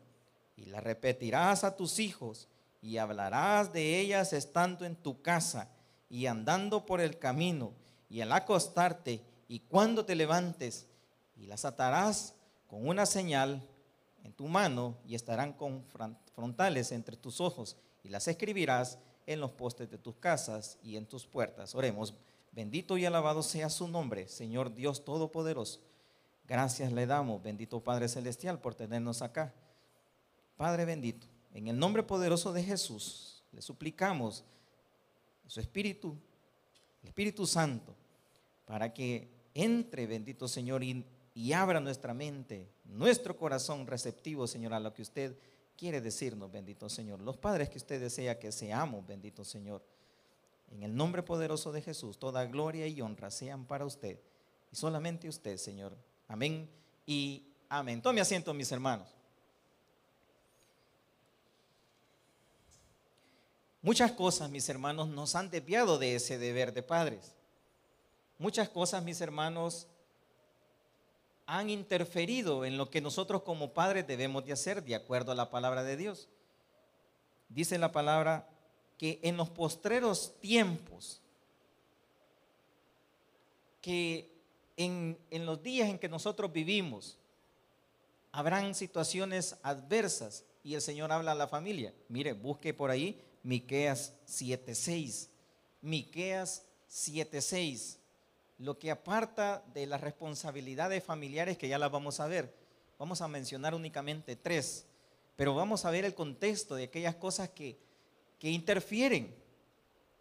y 0.58 0.66
las 0.66 0.84
repetirás 0.84 1.64
a 1.64 1.78
tus 1.78 2.00
hijos 2.00 2.48
y 2.84 2.98
hablarás 2.98 3.72
de 3.72 4.02
ellas 4.02 4.34
estando 4.34 4.86
en 4.86 4.98
tu 4.98 5.22
casa 5.22 5.70
y 6.10 6.26
andando 6.26 6.86
por 6.86 7.00
el 7.00 7.18
camino 7.18 7.72
y 8.10 8.20
al 8.20 8.34
acostarte 8.34 9.24
y 9.48 9.60
cuando 9.62 10.06
te 10.06 10.16
levantes 10.16 10.86
y 11.38 11.48
las 11.48 11.64
atarás 11.64 12.36
con 12.68 12.86
una 12.86 13.06
señal 13.06 13.66
en 14.26 14.34
tu 14.34 14.48
mano 14.48 14.98
y 15.08 15.16
estarán 15.16 15.54
con 15.54 15.86
frontales 16.36 16.92
entre 16.92 17.16
tus 17.16 17.40
ojos 17.40 17.78
y 18.04 18.10
las 18.10 18.28
escribirás 18.28 19.00
en 19.28 19.40
los 19.40 19.52
postes 19.52 19.90
de 19.90 19.98
tus 19.98 20.16
casas 20.16 20.78
y 20.84 20.98
en 20.98 21.06
tus 21.06 21.26
puertas. 21.26 21.76
Oremos. 21.76 22.14
Bendito 22.52 22.98
y 22.98 23.06
alabado 23.06 23.42
sea 23.42 23.70
su 23.70 23.88
nombre, 23.88 24.28
Señor 24.28 24.76
Dios 24.76 25.06
Todopoderoso. 25.06 25.80
Gracias 26.48 26.92
le 26.92 27.08
damos, 27.08 27.42
bendito 27.42 27.80
Padre 27.80 28.10
Celestial, 28.10 28.60
por 28.60 28.76
tenernos 28.76 29.22
acá. 29.22 29.54
Padre 30.58 30.86
bendito, 30.86 31.26
en 31.54 31.68
el 31.68 31.78
nombre 31.78 32.04
poderoso 32.04 32.52
de 32.52 32.64
Jesús, 32.64 33.44
le 33.52 33.62
suplicamos 33.62 34.44
su 35.48 35.60
Espíritu, 35.60 36.18
Espíritu 37.04 37.46
Santo, 37.46 37.96
para 38.66 38.94
que 38.94 39.30
entre, 39.54 40.08
bendito 40.08 40.48
Señor, 40.48 40.84
y, 40.84 41.06
y 41.36 41.54
abra 41.54 41.80
nuestra 41.80 42.14
mente, 42.14 42.70
nuestro 42.86 43.38
corazón 43.38 43.86
receptivo, 43.86 44.48
Señor, 44.48 44.74
a 44.74 44.80
lo 44.80 44.94
que 44.94 45.04
usted 45.04 45.38
quiere 45.78 46.02
decirnos, 46.02 46.52
bendito 46.52 46.90
Señor. 46.90 47.22
Los 47.22 47.38
padres 47.38 47.70
que 47.70 47.78
usted 47.78 48.00
desea 48.02 48.40
que 48.40 48.52
seamos, 48.52 49.06
bendito 49.06 49.44
Señor. 49.44 49.84
En 50.72 50.82
el 50.82 50.96
nombre 50.96 51.22
poderoso 51.22 51.72
de 51.72 51.82
Jesús, 51.82 52.18
toda 52.18 52.46
gloria 52.46 52.88
y 52.88 53.00
honra 53.02 53.30
sean 53.30 53.66
para 53.66 53.86
usted 53.86 54.20
y 54.72 54.76
solamente 54.76 55.30
usted, 55.30 55.58
Señor. 55.58 55.96
Amén 56.28 56.68
y 57.06 57.54
amén. 57.70 58.02
Tome 58.02 58.22
asiento, 58.22 58.54
mis 58.56 58.72
hermanos. 58.72 59.08
Muchas 63.84 64.14
cosas, 64.14 64.50
mis 64.50 64.70
hermanos, 64.70 65.10
nos 65.10 65.36
han 65.36 65.50
desviado 65.50 65.98
de 66.00 66.16
ese 66.16 66.38
deber 66.38 66.74
de 66.74 66.84
padres. 66.84 67.34
Muchas 68.38 68.70
cosas, 68.70 69.04
mis 69.04 69.20
hermanos, 69.20 69.88
han 71.46 71.70
interferido 71.70 72.64
en 72.64 72.78
lo 72.78 72.90
que 72.90 73.02
nosotros 73.02 73.44
como 73.44 73.74
padres 73.74 74.08
debemos 74.08 74.46
de 74.46 74.54
hacer 74.54 74.86
de 74.86 74.96
acuerdo 74.96 75.34
a 75.34 75.36
la 75.36 75.50
palabra 75.50 75.84
de 75.84 75.98
Dios. 75.98 76.30
Dice 77.50 77.78
la 77.78 77.92
palabra 77.92 78.48
que 78.98 79.20
en 79.22 79.36
los 79.36 79.50
postreros 79.50 80.40
tiempos, 80.40 81.22
que 83.82 84.32
en, 84.78 85.20
en 85.30 85.46
los 85.46 85.62
días 85.62 85.90
en 85.90 86.00
que 86.00 86.08
nosotros 86.08 86.54
vivimos, 86.54 87.18
habrán 88.32 88.76
situaciones 88.76 89.58
adversas 89.62 90.46
y 90.64 90.74
el 90.74 90.82
Señor 90.82 91.12
habla 91.12 91.34
a 91.34 91.36
la 91.36 91.50
familia. 91.50 91.94
Mire, 92.08 92.32
busque 92.32 92.74
por 92.74 92.90
ahí 92.90 93.22
Miqueas 93.44 94.14
7:6. 94.26 95.30
Miqueas 95.82 96.66
7:6 96.90 98.00
lo 98.64 98.80
que 98.80 98.92
aparta 98.92 99.64
de 99.74 99.86
las 99.86 100.02
responsabilidades 100.02 101.04
familiares 101.04 101.58
que 101.58 101.68
ya 101.68 101.78
las 101.78 101.92
vamos 101.92 102.20
a 102.20 102.28
ver. 102.28 102.56
Vamos 102.98 103.22
a 103.22 103.28
mencionar 103.28 103.76
únicamente 103.76 104.36
tres, 104.36 104.86
pero 105.36 105.54
vamos 105.54 105.84
a 105.84 105.92
ver 105.92 106.06
el 106.06 106.14
contexto 106.14 106.76
de 106.76 106.86
aquellas 106.86 107.16
cosas 107.16 107.50
que, 107.50 107.78
que 108.40 108.52
interfieren 108.52 109.36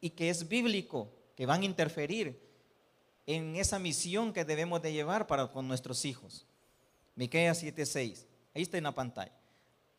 y 0.01 0.11
que 0.11 0.31
es 0.31 0.49
bíblico, 0.49 1.13
que 1.37 1.47
van 1.47 1.63
a 1.63 1.67
interferir 1.67 2.41
en 3.27 3.55
esa 3.55 3.79
misión 3.79 4.33
que 4.33 4.45
debemos 4.45 4.83
de 4.83 4.93
llevar 4.93 5.27
para 5.29 5.47
con 5.49 5.69
nuestros 5.69 6.05
hijos. 6.05 6.47
Miqueas 7.15 7.63
7:6. 7.63 8.27
Ahí 8.55 8.63
está 8.63 8.79
en 8.79 8.85
la 8.85 8.95
pantalla. 8.95 9.39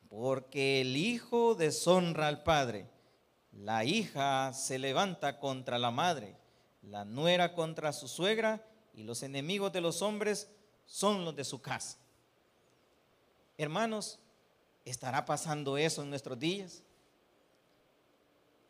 Porque 0.09 0.81
el 0.81 0.97
hijo 0.97 1.55
deshonra 1.55 2.27
al 2.27 2.43
padre, 2.43 2.87
la 3.53 3.85
hija 3.85 4.53
se 4.53 4.79
levanta 4.79 5.39
contra 5.39 5.79
la 5.79 5.91
madre 5.91 6.35
la 6.83 7.05
nuera 7.05 7.53
contra 7.53 7.93
su 7.93 8.07
suegra 8.07 8.61
y 8.93 9.03
los 9.03 9.23
enemigos 9.23 9.71
de 9.71 9.81
los 9.81 10.01
hombres 10.01 10.49
son 10.85 11.23
los 11.25 11.35
de 11.35 11.43
su 11.43 11.61
casa. 11.61 11.97
Hermanos, 13.57 14.19
¿estará 14.83 15.25
pasando 15.25 15.77
eso 15.77 16.03
en 16.03 16.09
nuestros 16.09 16.37
días? 16.37 16.83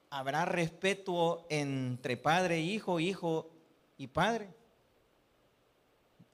¿Habrá 0.10 0.46
respeto 0.46 1.46
entre 1.50 2.18
padre 2.18 2.58
e 2.58 2.62
hijo, 2.62 3.00
hijo 3.00 3.50
y 3.98 4.08
padre? 4.08 4.54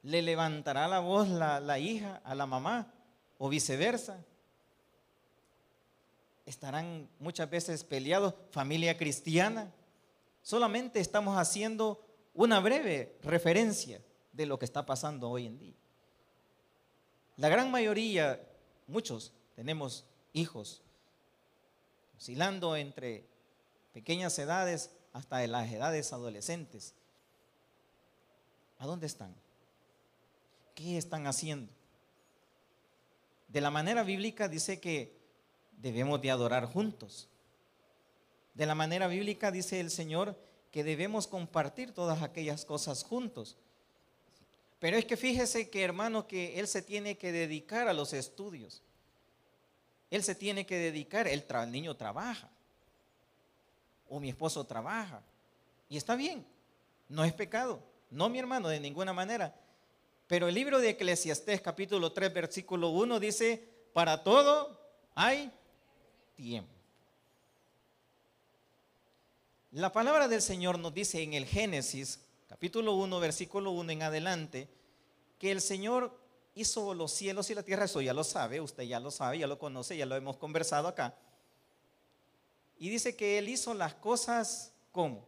¿Le 0.04 0.22
levantará 0.22 0.88
la 0.88 1.00
voz 1.00 1.30
la, 1.30 1.60
la 1.60 1.80
hija 1.80 2.22
a 2.26 2.36
la 2.36 2.46
mamá 2.46 2.92
o 3.38 3.48
viceversa? 3.48 4.26
¿Estarán 6.50 7.08
muchas 7.20 7.48
veces 7.48 7.84
peleados 7.84 8.34
familia 8.50 8.98
cristiana? 8.98 9.72
Solamente 10.42 11.00
estamos 11.00 11.38
haciendo 11.38 12.04
una 12.34 12.60
breve 12.60 13.20
referencia 13.22 14.02
de 14.34 14.48
lo 14.48 14.58
que 14.58 14.66
está 14.66 14.84
pasando 14.84 15.30
hoy 15.30 15.46
en 15.46 15.60
día. 15.60 15.76
La 17.38 17.50
gran 17.50 17.70
mayoría, 17.70 18.42
muchos, 18.88 19.32
tenemos 19.56 20.06
hijos 20.34 20.82
oscilando 22.18 22.76
entre 22.76 23.28
pequeñas 23.94 24.40
edades 24.40 24.90
hasta 25.14 25.46
las 25.46 25.72
edades 25.72 26.12
adolescentes. 26.14 26.96
¿A 28.80 28.88
dónde 28.88 29.06
están? 29.06 29.36
¿Qué 30.74 30.98
están 30.98 31.28
haciendo? 31.28 31.72
De 33.50 33.62
la 33.62 33.70
manera 33.70 34.02
bíblica 34.02 34.48
dice 34.48 34.80
que 34.80 35.19
debemos 35.82 36.22
de 36.22 36.32
adorar 36.32 36.66
juntos. 36.66 37.28
De 38.54 38.66
la 38.66 38.76
manera 38.76 39.08
bíblica 39.08 39.52
dice 39.52 39.80
el 39.80 39.90
Señor 39.90 40.38
que 40.72 40.84
debemos 40.84 41.28
compartir 41.28 41.94
todas 41.94 42.22
aquellas 42.22 42.66
cosas 42.66 43.04
juntos. 43.04 43.58
Pero 44.80 44.98
es 44.98 45.06
que 45.06 45.18
fíjese 45.18 45.70
que 45.70 45.84
hermano 45.84 46.28
que 46.28 46.60
Él 46.60 46.68
se 46.68 46.82
tiene 46.82 47.18
que 47.18 47.32
dedicar 47.32 47.88
a 47.88 47.94
los 47.94 48.14
estudios. 48.14 48.82
Él 50.12 50.24
se 50.24 50.36
tiene 50.36 50.66
que 50.66 50.78
dedicar, 50.78 51.28
el, 51.28 51.46
el 51.48 51.72
niño 51.72 51.96
trabaja. 51.96 52.50
O 54.10 54.20
mi 54.20 54.30
esposo 54.30 54.64
trabaja. 54.66 55.22
Y 55.88 55.98
está 55.98 56.16
bien, 56.16 56.46
no 57.08 57.24
es 57.24 57.34
pecado. 57.34 57.82
No 58.10 58.28
mi 58.30 58.40
hermano, 58.40 58.70
de 58.70 58.80
ninguna 58.80 59.14
manera. 59.14 59.54
Pero 60.28 60.48
el 60.48 60.56
libro 60.56 60.80
de 60.80 60.90
Eclesiastés 60.90 61.62
capítulo 61.62 62.12
3 62.12 62.34
versículo 62.34 62.90
1 62.90 63.20
dice, 63.20 63.68
para 63.94 64.24
todo 64.24 64.80
hay 65.16 65.52
tiempo. 66.40 66.72
La 69.72 69.92
palabra 69.92 70.30
del 70.30 70.42
Señor 70.42 70.80
nos 70.80 70.94
dice 70.94 71.22
en 71.22 71.34
el 71.34 71.46
Génesis, 71.46 72.22
capítulo 72.48 72.94
1, 72.96 73.20
versículo 73.20 73.72
1 73.72 73.92
en 73.92 74.04
adelante, 74.04 74.70
que 75.38 75.52
el 75.52 75.60
Señor 75.60 76.18
hizo 76.56 76.94
los 76.94 77.12
cielos 77.12 77.50
y 77.50 77.56
la 77.56 77.64
tierra, 77.64 77.86
eso 77.86 78.00
ya 78.00 78.14
lo 78.14 78.24
sabe, 78.24 78.62
usted 78.62 78.84
ya 78.84 79.02
lo 79.02 79.12
sabe, 79.12 79.40
ya 79.40 79.48
lo 79.48 79.60
conoce, 79.60 79.98
ya 79.98 80.06
lo 80.06 80.16
hemos 80.16 80.38
conversado 80.38 80.88
acá. 80.88 81.14
Y 82.78 82.90
dice 82.90 83.18
que 83.18 83.38
Él 83.38 83.50
hizo 83.50 83.74
las 83.74 83.96
cosas 83.96 84.72
como. 84.94 85.28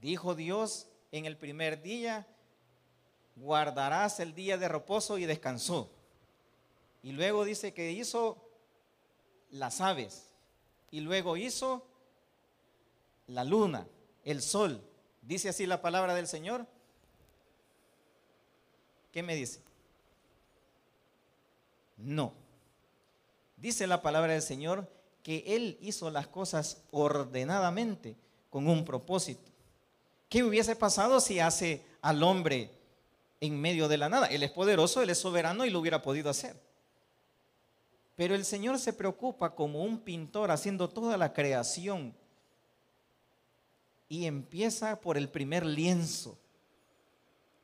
Dijo 0.00 0.34
Dios 0.34 0.86
en 1.12 1.26
el 1.26 1.36
primer 1.36 1.82
día, 1.82 2.26
guardarás 3.36 4.18
el 4.18 4.34
día 4.34 4.56
de 4.56 4.68
reposo 4.68 5.18
y 5.18 5.26
descansó. 5.26 5.90
Y 7.02 7.12
luego 7.12 7.44
dice 7.44 7.74
que 7.74 7.92
hizo 7.92 8.47
las 9.50 9.80
aves. 9.80 10.28
Y 10.90 11.00
luego 11.00 11.36
hizo 11.36 11.86
la 13.26 13.44
luna, 13.44 13.86
el 14.24 14.42
sol. 14.42 14.82
¿Dice 15.22 15.48
así 15.48 15.66
la 15.66 15.82
palabra 15.82 16.14
del 16.14 16.26
Señor? 16.26 16.66
¿Qué 19.12 19.22
me 19.22 19.34
dice? 19.34 19.60
No. 21.96 22.32
Dice 23.56 23.86
la 23.86 24.02
palabra 24.02 24.32
del 24.32 24.42
Señor 24.42 24.88
que 25.22 25.44
Él 25.46 25.78
hizo 25.80 26.10
las 26.10 26.28
cosas 26.28 26.82
ordenadamente 26.90 28.16
con 28.50 28.68
un 28.68 28.84
propósito. 28.84 29.50
¿Qué 30.28 30.42
hubiese 30.42 30.76
pasado 30.76 31.20
si 31.20 31.40
hace 31.40 31.84
al 32.00 32.22
hombre 32.22 32.70
en 33.40 33.60
medio 33.60 33.88
de 33.88 33.98
la 33.98 34.08
nada? 34.08 34.26
Él 34.26 34.42
es 34.42 34.50
poderoso, 34.50 35.02
Él 35.02 35.10
es 35.10 35.18
soberano 35.18 35.64
y 35.64 35.70
lo 35.70 35.80
hubiera 35.80 36.02
podido 36.02 36.30
hacer. 36.30 36.56
Pero 38.18 38.34
el 38.34 38.44
Señor 38.44 38.80
se 38.80 38.92
preocupa 38.92 39.54
como 39.54 39.84
un 39.84 40.00
pintor 40.00 40.50
haciendo 40.50 40.88
toda 40.90 41.16
la 41.16 41.32
creación 41.32 42.12
y 44.08 44.24
empieza 44.24 45.00
por 45.00 45.16
el 45.16 45.28
primer 45.28 45.64
lienzo, 45.64 46.36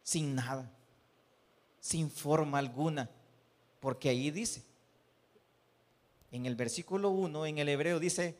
sin 0.04 0.36
nada, 0.36 0.70
sin 1.80 2.08
forma 2.08 2.58
alguna, 2.58 3.10
porque 3.80 4.08
ahí 4.08 4.30
dice, 4.30 4.62
en 6.30 6.46
el 6.46 6.54
versículo 6.54 7.10
1, 7.10 7.46
en 7.46 7.58
el 7.58 7.68
hebreo 7.68 7.98
dice, 7.98 8.36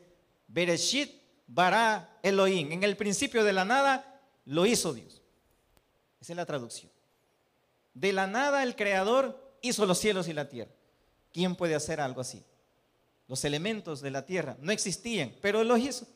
Bereshit 0.47 1.21
bara 1.47 2.17
Elohim, 2.23 2.71
en 2.71 2.83
el 2.85 2.95
principio 2.95 3.43
de 3.43 3.51
la 3.51 3.65
nada 3.65 4.21
lo 4.45 4.65
hizo 4.65 4.93
Dios. 4.93 5.21
Esa 6.21 6.31
es 6.31 6.37
la 6.37 6.45
traducción. 6.45 6.89
De 7.93 8.13
la 8.13 8.25
nada 8.25 8.63
el 8.63 8.77
creador 8.77 9.57
hizo 9.61 9.85
los 9.85 9.97
cielos 9.97 10.29
y 10.29 10.33
la 10.33 10.47
tierra. 10.47 10.71
¿Quién 11.35 11.57
puede 11.57 11.75
hacer 11.75 11.99
algo 11.99 12.21
así? 12.21 12.41
Los 13.27 13.43
elementos 13.43 13.99
de 13.99 14.09
la 14.09 14.25
tierra 14.25 14.55
no 14.61 14.71
existían, 14.71 15.33
pero 15.41 15.59
Él 15.59 15.67
los 15.67 15.79
hizo. 15.79 16.07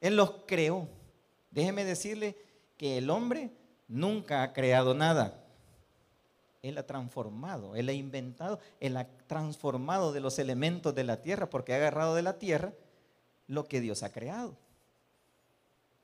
Él 0.00 0.16
los 0.16 0.32
creó. 0.44 0.88
Déjeme 1.52 1.84
decirle 1.84 2.36
que 2.76 2.98
el 2.98 3.10
hombre 3.10 3.52
nunca 3.86 4.42
ha 4.42 4.52
creado 4.52 4.92
nada. 4.92 5.40
Él 6.62 6.78
ha 6.78 6.82
transformado, 6.84 7.76
Él 7.76 7.88
ha 7.88 7.92
inventado, 7.92 8.58
Él 8.80 8.96
ha 8.96 9.06
transformado 9.28 10.12
de 10.12 10.18
los 10.18 10.40
elementos 10.40 10.96
de 10.96 11.04
la 11.04 11.22
tierra, 11.22 11.48
porque 11.48 11.72
ha 11.72 11.76
agarrado 11.76 12.16
de 12.16 12.22
la 12.22 12.40
tierra 12.40 12.72
lo 13.46 13.68
que 13.68 13.80
Dios 13.80 14.02
ha 14.02 14.10
creado. 14.10 14.56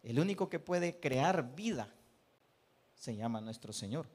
El 0.04 0.21
único 0.21 0.49
que 0.49 0.61
puede 0.61 1.00
crear 1.00 1.56
vida 1.56 1.92
se 2.94 3.16
llama 3.16 3.40
nuestro 3.40 3.73
Señor. 3.73 4.06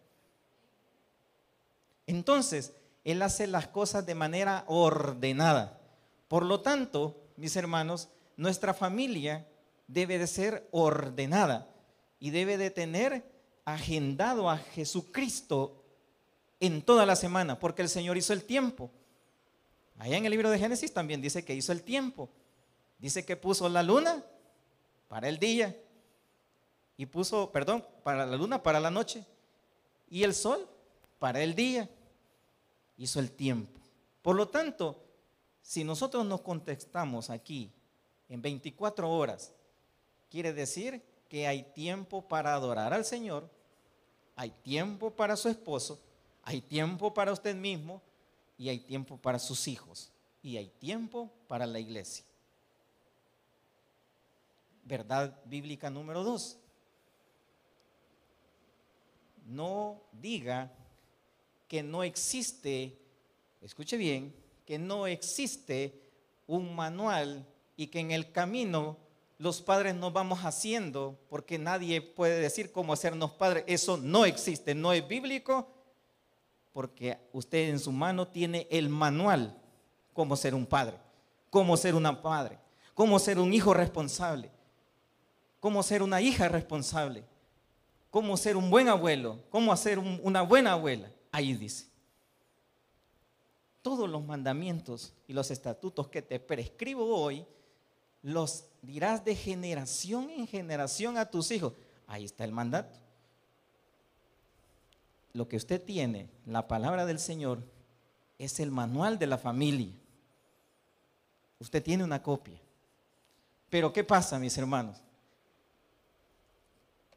Entonces, 2.08 2.72
Él 3.12 3.22
hace 3.22 3.48
las 3.48 3.68
cosas 3.68 4.06
de 4.06 4.16
manera 4.16 4.64
ordenada. 4.68 5.80
Por 6.28 6.46
lo 6.46 6.62
tanto, 6.62 7.20
mis 7.38 7.56
hermanos, 7.56 8.10
nuestra 8.38 8.74
familia 8.74 9.48
debe 9.88 10.18
de 10.18 10.28
ser 10.28 10.68
ordenada 10.72 11.68
y 12.20 12.30
debe 12.30 12.58
de 12.58 12.70
tener 12.70 13.26
agendado 13.66 14.50
a 14.50 14.58
Jesucristo 14.58 15.84
en 16.60 16.82
toda 16.82 17.06
la 17.06 17.16
semana, 17.16 17.60
porque 17.60 17.82
el 17.82 17.90
Señor 17.90 18.18
hizo 18.18 18.34
el 18.34 18.44
tiempo. 18.44 18.92
Allá 19.98 20.18
en 20.18 20.26
el 20.26 20.32
libro 20.32 20.50
de 20.50 20.60
Génesis 20.60 20.94
también 20.94 21.22
dice 21.22 21.44
que 21.44 21.56
hizo 21.56 21.72
el 21.72 21.84
tiempo. 21.84 22.30
Dice 23.00 23.26
que 23.26 23.36
puso 23.36 23.70
la 23.70 23.82
luna 23.82 24.24
para 25.08 25.30
el 25.30 25.40
día 25.40 25.76
y 26.98 27.06
puso, 27.06 27.52
perdón, 27.52 27.86
para 28.04 28.26
la 28.26 28.36
luna 28.36 28.62
para 28.62 28.80
la 28.80 28.92
noche 28.92 29.26
y 30.10 30.24
el 30.24 30.34
sol 30.34 30.68
para 31.18 31.42
el 31.42 31.56
día. 31.56 31.90
Hizo 33.00 33.20
el 33.20 33.32
tiempo. 33.32 33.80
Por 34.22 34.36
lo 34.36 34.50
tanto, 34.50 35.04
si 35.64 35.84
nosotros 35.84 36.26
nos 36.26 36.42
contestamos 36.42 37.32
aquí 37.32 37.72
en 38.28 38.42
24 38.42 39.10
horas, 39.10 39.54
quiere 40.30 40.54
decir 40.54 41.02
que 41.30 41.48
hay 41.48 41.64
tiempo 41.74 42.28
para 42.28 42.54
adorar 42.54 42.94
al 42.94 43.06
Señor, 43.06 43.50
hay 44.36 44.52
tiempo 44.52 45.12
para 45.12 45.36
su 45.36 45.50
esposo, 45.50 46.00
hay 46.44 46.62
tiempo 46.62 47.14
para 47.14 47.32
usted 47.32 47.56
mismo 47.56 48.02
y 48.58 48.70
hay 48.70 48.80
tiempo 48.80 49.18
para 49.18 49.40
sus 49.40 49.68
hijos 49.68 50.12
y 50.44 50.58
hay 50.58 50.68
tiempo 50.68 51.32
para 51.48 51.66
la 51.66 51.80
iglesia. 51.80 52.26
Verdad 54.84 55.40
bíblica 55.46 55.90
número 55.90 56.24
dos. 56.24 56.58
No 59.46 60.02
diga 60.12 60.72
que 61.70 61.84
no 61.84 62.04
existe, 62.04 62.98
escuche 63.62 63.96
bien, 63.96 64.36
que 64.66 64.78
no 64.78 65.08
existe 65.08 66.02
un 66.48 66.76
manual 66.76 67.46
y 67.78 67.88
que 67.88 68.00
en 68.00 68.12
el 68.12 68.32
camino 68.32 68.98
los 69.38 69.62
padres 69.62 69.96
nos 69.96 70.12
vamos 70.12 70.40
haciendo 70.40 71.18
porque 71.30 71.60
nadie 71.60 72.02
puede 72.02 72.42
decir 72.42 72.72
cómo 72.72 72.92
hacernos 72.92 73.32
padres. 73.32 73.64
Eso 73.68 73.98
no 73.98 74.26
existe, 74.26 74.74
no 74.76 74.92
es 74.92 75.08
bíblico 75.08 75.70
porque 76.74 77.20
usted 77.34 77.70
en 77.70 77.80
su 77.80 77.92
mano 77.92 78.28
tiene 78.28 78.68
el 78.72 78.90
manual 78.90 79.56
cómo 80.14 80.36
ser 80.36 80.56
un 80.56 80.66
padre, 80.66 80.98
cómo 81.52 81.78
ser 81.78 81.94
una 81.94 82.12
madre, 82.12 82.58
cómo 82.96 83.20
ser 83.20 83.38
un 83.38 83.54
hijo 83.54 83.76
responsable, 83.76 84.50
cómo 85.60 85.84
ser 85.84 86.02
una 86.02 86.20
hija 86.20 86.48
responsable, 86.50 87.24
cómo 88.10 88.38
ser 88.38 88.58
un 88.58 88.72
buen 88.72 88.90
abuelo, 88.90 89.40
cómo 89.52 89.72
hacer 89.72 90.00
una 90.00 90.42
buena 90.42 90.74
abuela. 90.74 91.12
Ahí 91.32 91.54
dice. 91.54 91.88
Todos 93.82 94.10
los 94.10 94.26
mandamientos 94.26 95.14
y 95.28 95.34
los 95.34 95.52
estatutos 95.52 96.10
que 96.10 96.22
te 96.22 96.40
prescribo 96.40 97.06
hoy 97.16 97.46
los 98.22 98.66
dirás 98.82 99.24
de 99.24 99.36
generación 99.36 100.30
en 100.30 100.48
generación 100.48 101.18
a 101.18 101.30
tus 101.30 101.52
hijos. 101.52 101.74
Ahí 102.08 102.26
está 102.26 102.44
el 102.44 102.52
mandato. 102.52 102.98
Lo 105.34 105.48
que 105.48 105.58
usted 105.58 105.82
tiene, 105.82 106.30
la 106.46 106.68
palabra 106.68 107.06
del 107.06 107.20
Señor, 107.20 107.64
es 108.38 108.60
el 108.60 108.72
manual 108.72 109.20
de 109.20 109.28
la 109.28 109.38
familia. 109.38 109.94
Usted 111.60 111.84
tiene 111.84 112.04
una 112.04 112.24
copia. 112.24 112.60
Pero 113.70 113.94
¿qué 113.94 114.04
pasa, 114.04 114.40
mis 114.40 114.58
hermanos? 114.58 114.98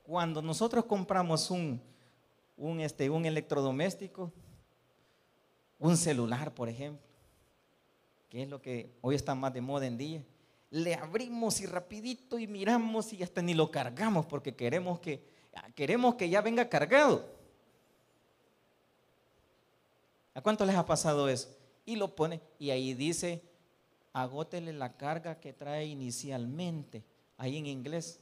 Cuando 0.03 0.43
nosotros 0.43 0.85
compramos 0.85 1.51
un, 1.51 1.81
un, 2.62 2.81
este, 2.81 3.11
un 3.11 3.27
electrodoméstico, 3.27 4.33
un 5.81 5.96
celular, 5.96 6.55
por 6.55 6.68
ejemplo, 6.68 7.05
que 8.31 8.44
es 8.44 8.48
lo 8.48 8.62
que 8.62 8.94
hoy 9.01 9.16
está 9.16 9.35
más 9.35 9.53
de 9.53 9.61
moda 9.61 9.87
en 9.87 9.98
día, 9.98 10.22
le 10.70 10.94
abrimos 10.94 11.61
y 11.61 11.66
rapidito 11.66 12.38
y 12.38 12.46
miramos 12.46 13.12
y 13.12 13.22
hasta 13.22 13.42
ni 13.42 13.53
lo 13.53 13.70
cargamos 13.72 14.27
porque 14.27 14.55
queremos 14.55 15.01
que, 15.01 15.25
queremos 15.75 16.14
que 16.14 16.31
ya 16.31 16.40
venga 16.40 16.68
cargado. 16.68 17.29
¿A 20.33 20.40
cuánto 20.40 20.64
les 20.64 20.77
ha 20.77 20.87
pasado 20.87 21.29
eso? 21.29 21.48
Y 21.85 21.96
lo 21.96 22.14
pone 22.14 22.40
y 22.61 22.70
ahí 22.70 22.94
dice, 22.94 23.42
agótele 24.12 24.72
la 24.72 24.96
carga 24.96 25.40
que 25.40 25.53
trae 25.53 25.87
inicialmente, 25.87 27.03
ahí 27.37 27.59
en 27.59 27.66
inglés, 27.66 28.20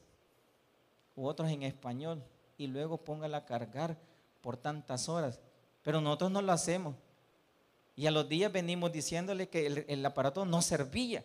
u 1.14 1.26
otros 1.26 1.50
en 1.50 1.62
español, 1.62 2.22
y 2.57 2.68
luego 2.68 2.96
póngala 2.96 3.37
a 3.37 3.44
cargar 3.44 3.98
por 4.40 4.57
tantas 4.57 5.09
horas. 5.09 5.40
Pero 5.83 6.00
nosotros 6.00 6.31
no 6.31 6.42
lo 6.42 6.53
hacemos. 6.53 6.94
Y 7.96 8.07
a 8.07 8.11
los 8.11 8.29
días 8.29 8.53
venimos 8.53 8.92
diciéndole 8.92 9.48
que 9.48 9.85
el 9.87 10.07
aparato 10.07 10.44
no 10.44 10.62
servía 10.62 11.24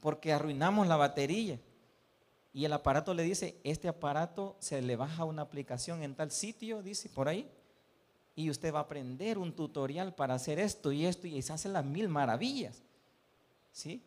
porque 0.00 0.32
arruinamos 0.32 0.86
la 0.86 0.96
batería. 0.96 1.60
Y 2.52 2.64
el 2.64 2.72
aparato 2.72 3.14
le 3.14 3.22
dice, 3.22 3.60
este 3.62 3.86
aparato 3.86 4.56
se 4.58 4.82
le 4.82 4.96
baja 4.96 5.24
una 5.24 5.42
aplicación 5.42 6.02
en 6.02 6.16
tal 6.16 6.32
sitio, 6.32 6.82
dice 6.82 7.08
por 7.08 7.28
ahí, 7.28 7.48
y 8.34 8.50
usted 8.50 8.74
va 8.74 8.80
a 8.80 8.82
aprender 8.82 9.38
un 9.38 9.52
tutorial 9.52 10.14
para 10.14 10.34
hacer 10.34 10.58
esto 10.58 10.90
y 10.90 11.06
esto, 11.06 11.28
y 11.28 11.40
se 11.42 11.52
hacen 11.52 11.72
las 11.72 11.84
mil 11.84 12.08
maravillas. 12.08 12.82
¿Sí? 13.70 14.02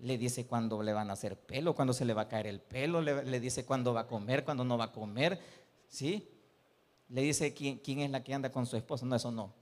Le 0.00 0.18
dice 0.18 0.46
cuándo 0.46 0.82
le 0.82 0.92
van 0.92 1.08
a 1.08 1.14
hacer 1.14 1.38
pelo, 1.38 1.74
cuándo 1.74 1.94
se 1.94 2.04
le 2.04 2.12
va 2.12 2.22
a 2.22 2.28
caer 2.28 2.46
el 2.46 2.60
pelo, 2.60 3.00
le, 3.00 3.40
dice 3.40 3.64
cuándo 3.64 3.94
va 3.94 4.02
a 4.02 4.06
comer, 4.06 4.44
cuándo 4.44 4.64
no 4.64 4.76
va 4.76 4.84
a 4.84 4.92
comer, 4.92 5.40
¿sí? 5.88 6.28
Le 7.08 7.22
dice 7.22 7.54
quién, 7.54 8.00
es 8.00 8.10
la 8.10 8.22
que 8.22 8.34
anda 8.34 8.50
con 8.50 8.66
su 8.66 8.76
esposo, 8.76 9.06
no, 9.06 9.16
eso 9.16 9.30
no. 9.30 9.52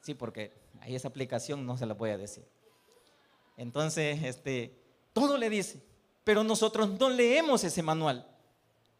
Sí, 0.00 0.14
porque 0.14 0.52
ahí 0.80 0.94
esa 0.94 1.08
aplicación 1.08 1.64
no 1.66 1.76
se 1.76 1.86
la 1.86 1.94
voy 1.94 2.10
a 2.10 2.18
decir. 2.18 2.44
Entonces, 3.56 4.22
este, 4.24 4.74
todo 5.12 5.36
le 5.38 5.50
dice, 5.50 5.82
pero 6.24 6.42
nosotros 6.42 6.98
no 6.98 7.10
leemos 7.10 7.62
ese 7.64 7.82
manual. 7.82 8.26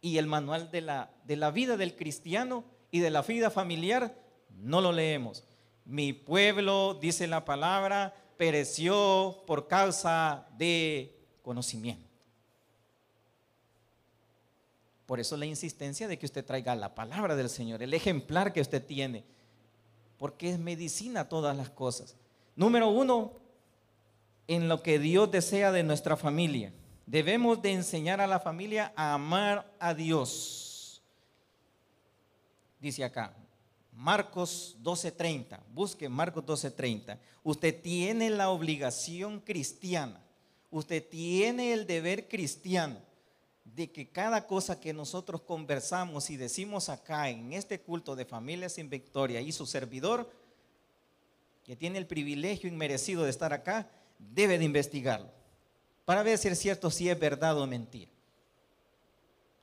Y 0.00 0.18
el 0.18 0.26
manual 0.26 0.70
de 0.70 0.80
la, 0.80 1.10
de 1.24 1.36
la 1.36 1.50
vida 1.50 1.76
del 1.76 1.96
cristiano 1.96 2.64
y 2.90 3.00
de 3.00 3.10
la 3.10 3.22
vida 3.22 3.50
familiar 3.50 4.14
no 4.58 4.80
lo 4.80 4.92
leemos. 4.92 5.44
Mi 5.84 6.12
pueblo, 6.12 6.98
dice 7.00 7.26
la 7.26 7.44
palabra, 7.44 8.14
pereció 8.36 9.42
por 9.46 9.66
causa 9.66 10.46
de 10.56 11.18
conocimiento. 11.42 12.09
Por 15.10 15.18
eso 15.18 15.36
la 15.36 15.44
insistencia 15.44 16.06
de 16.06 16.20
que 16.20 16.26
usted 16.26 16.44
traiga 16.44 16.76
la 16.76 16.94
palabra 16.94 17.34
del 17.34 17.50
Señor, 17.50 17.82
el 17.82 17.94
ejemplar 17.94 18.52
que 18.52 18.60
usted 18.60 18.86
tiene, 18.86 19.24
porque 20.18 20.50
es 20.50 20.56
medicina 20.60 21.28
todas 21.28 21.56
las 21.56 21.68
cosas. 21.68 22.14
Número 22.54 22.88
uno, 22.88 23.32
en 24.46 24.68
lo 24.68 24.84
que 24.84 25.00
Dios 25.00 25.28
desea 25.28 25.72
de 25.72 25.82
nuestra 25.82 26.16
familia. 26.16 26.72
Debemos 27.06 27.60
de 27.60 27.72
enseñar 27.72 28.20
a 28.20 28.28
la 28.28 28.38
familia 28.38 28.92
a 28.94 29.14
amar 29.14 29.74
a 29.80 29.94
Dios. 29.94 31.02
Dice 32.78 33.02
acá, 33.02 33.34
Marcos 33.92 34.76
12:30, 34.80 35.58
busque 35.74 36.08
Marcos 36.08 36.44
12:30. 36.46 37.18
Usted 37.42 37.82
tiene 37.82 38.30
la 38.30 38.50
obligación 38.50 39.40
cristiana, 39.40 40.20
usted 40.70 41.04
tiene 41.04 41.72
el 41.72 41.84
deber 41.84 42.28
cristiano 42.28 43.09
de 43.74 43.90
que 43.90 44.08
cada 44.08 44.46
cosa 44.46 44.80
que 44.80 44.92
nosotros 44.92 45.42
conversamos 45.42 46.30
y 46.30 46.36
decimos 46.36 46.88
acá 46.88 47.28
en 47.28 47.52
este 47.52 47.80
culto 47.80 48.16
de 48.16 48.24
familias 48.24 48.72
sin 48.72 48.90
victoria 48.90 49.40
y 49.40 49.52
su 49.52 49.66
servidor, 49.66 50.30
que 51.64 51.76
tiene 51.76 51.98
el 51.98 52.06
privilegio 52.06 52.68
inmerecido 52.68 53.24
de 53.24 53.30
estar 53.30 53.52
acá, 53.52 53.88
debe 54.18 54.58
de 54.58 54.64
investigarlo 54.64 55.30
para 56.04 56.24
ver 56.24 56.38
si 56.38 56.48
es 56.48 56.58
cierto, 56.58 56.90
si 56.90 57.08
es 57.08 57.18
verdad 57.18 57.56
o 57.56 57.66
mentira. 57.68 58.10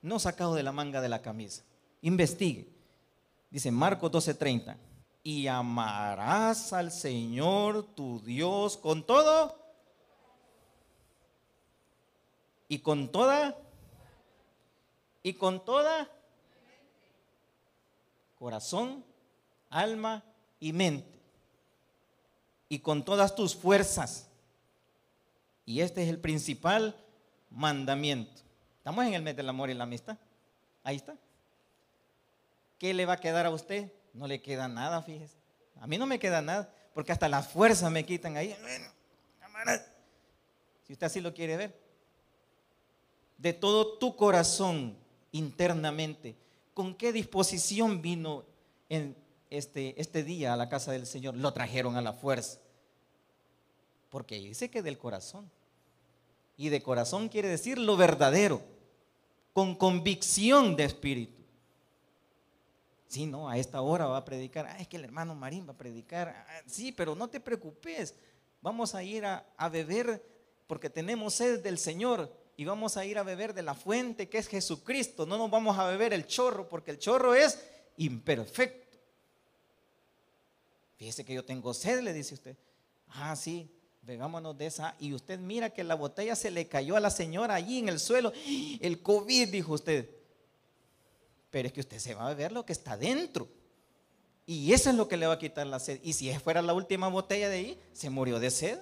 No 0.02 0.18
sacado 0.18 0.56
de 0.56 0.64
la 0.64 0.72
manga 0.72 1.02
de 1.02 1.10
la 1.10 1.22
camisa. 1.22 1.64
Investigue. 2.02 2.70
Dice 3.50 3.70
Marcos 3.70 4.12
12:30. 4.12 4.78
Y 5.24 5.48
amarás 5.48 6.72
al 6.72 6.92
Señor 6.92 7.84
tu 7.96 8.22
Dios 8.22 8.78
con 8.78 9.06
todo 9.06 9.58
y 12.70 12.80
con 12.80 13.12
toda 13.12 13.58
y 15.28 15.34
con 15.34 15.66
toda 15.66 16.10
corazón, 18.40 19.04
alma 19.70 20.24
y 20.58 20.72
mente 20.72 21.20
y 22.70 22.80
con 22.80 23.04
todas 23.04 23.36
tus 23.36 23.54
fuerzas 23.54 24.30
y 25.66 25.82
este 25.82 26.02
es 26.02 26.08
el 26.08 26.18
principal 26.18 26.96
mandamiento. 27.50 28.42
Estamos 28.78 29.06
en 29.06 29.16
el 29.16 29.22
mes 29.22 29.36
del 29.36 29.50
amor 29.50 29.70
y 29.70 29.74
la 29.74 29.84
amistad. 29.84 30.18
Ahí 30.82 30.96
está. 30.96 31.18
¿Qué 32.80 32.94
le 32.94 33.06
va 33.06 33.14
a 33.14 33.20
quedar 33.20 33.46
a 33.46 33.50
usted? 33.50 33.92
no 34.14 34.28
le 34.28 34.42
queda 34.42 34.70
nada, 34.70 35.04
fíjese. 35.04 35.36
A 35.82 35.88
mí 35.88 35.98
no 35.98 36.06
me 36.06 36.20
queda 36.20 36.42
nada, 36.42 36.74
porque 36.94 37.12
hasta 37.12 37.28
la 37.28 37.44
fuerza 37.44 37.90
me 37.90 38.06
quitan 38.06 38.38
ahí. 38.38 38.56
Si 40.84 40.94
usted 40.94 41.06
así 41.06 41.20
lo 41.20 41.34
quiere 41.34 41.58
ver. 41.58 41.78
De 43.38 43.52
todo 43.52 43.98
tu 43.98 44.16
corazón 44.16 45.06
internamente, 45.32 46.36
¿con 46.74 46.96
qué 46.96 47.12
disposición 47.12 48.02
vino 48.02 48.44
en 48.90 49.16
este, 49.50 50.00
este 50.00 50.24
día 50.24 50.54
a 50.54 50.58
la 50.58 50.70
casa 50.70 50.92
del 50.92 51.06
Señor? 51.06 51.36
Lo 51.36 51.54
trajeron 51.54 51.96
a 51.98 52.02
la 52.02 52.14
fuerza. 52.14 52.60
Porque 54.10 54.38
dice 54.40 54.70
que 54.70 54.82
del 54.82 54.98
corazón. 54.98 55.50
Y 56.56 56.70
de 56.70 56.82
corazón 56.82 57.30
quiere 57.30 57.50
decir 57.50 57.78
lo 57.78 57.98
verdadero, 57.98 58.62
con 59.54 59.76
convicción 59.76 60.76
de 60.76 60.86
espíritu. 60.86 61.38
Sí, 63.08 63.26
no, 63.26 63.50
a 63.50 63.58
esta 63.58 63.82
hora 63.82 64.08
va 64.08 64.18
a 64.18 64.26
predicar. 64.26 64.66
Ah, 64.66 64.78
es 64.80 64.88
que 64.88 64.98
el 64.98 65.06
hermano 65.06 65.34
Marín 65.34 65.68
va 65.68 65.74
a 65.74 65.78
predicar. 65.78 66.30
Ah, 66.30 66.62
sí, 66.66 66.92
pero 66.92 67.16
no 67.16 67.30
te 67.30 67.40
preocupes. 67.40 68.16
Vamos 68.62 68.96
a 68.96 69.04
ir 69.04 69.26
a, 69.26 69.46
a 69.56 69.70
beber 69.70 70.22
porque 70.68 70.90
tenemos 70.90 71.36
sed 71.36 71.64
del 71.64 71.78
Señor 71.78 72.32
y 72.60 72.66
vamos 72.66 72.98
a 72.98 73.06
ir 73.06 73.20
a 73.20 73.24
beber 73.24 73.54
de 73.54 73.62
la 73.62 73.76
fuente 73.76 74.28
que 74.28 74.40
es 74.40 74.48
Jesucristo. 74.48 75.28
No 75.28 75.38
nos 75.38 75.52
vamos 75.52 75.78
a 75.78 75.86
beber 75.86 76.12
el 76.12 76.26
chorro 76.26 76.68
porque 76.68 76.90
el 76.90 76.98
chorro 76.98 77.36
es 77.36 77.60
imperfecto. 77.98 78.98
Fíjese 80.98 81.24
que 81.24 81.36
yo 81.36 81.46
tengo 81.46 81.76
sed, 81.76 82.02
le 82.02 82.14
dice 82.14 82.34
usted. 82.34 82.58
Ah, 83.10 83.36
sí, 83.36 83.70
begámonos 84.02 84.58
de 84.58 84.66
esa. 84.66 84.96
Y 85.00 85.14
usted 85.14 85.38
mira 85.38 85.70
que 85.70 85.84
la 85.84 85.94
botella 85.94 86.36
se 86.36 86.50
le 86.50 86.68
cayó 86.68 86.96
a 86.96 87.00
la 87.00 87.12
señora 87.12 87.54
allí 87.54 87.78
en 87.78 87.90
el 87.90 88.00
suelo. 88.00 88.34
El 88.82 89.04
COVID, 89.04 89.50
dijo 89.50 89.74
usted. 89.74 90.10
Pero 91.52 91.68
es 91.68 91.74
que 91.74 91.82
usted 91.82 92.00
se 92.00 92.16
va 92.16 92.26
a 92.26 92.30
beber 92.30 92.52
lo 92.52 92.66
que 92.66 92.74
está 92.74 92.98
dentro. 92.98 93.48
Y 94.48 94.74
eso 94.74 94.90
es 94.90 94.96
lo 94.96 95.08
que 95.08 95.18
le 95.18 95.28
va 95.28 95.34
a 95.34 95.40
quitar 95.40 95.68
la 95.68 95.80
sed. 95.80 96.00
Y 96.02 96.14
si 96.14 96.34
fuera 96.40 96.64
la 96.64 96.74
última 96.74 97.08
botella 97.08 97.50
de 97.50 97.58
ahí, 97.58 97.80
se 97.94 98.10
murió 98.10 98.40
de 98.40 98.50
sed. 98.50 98.80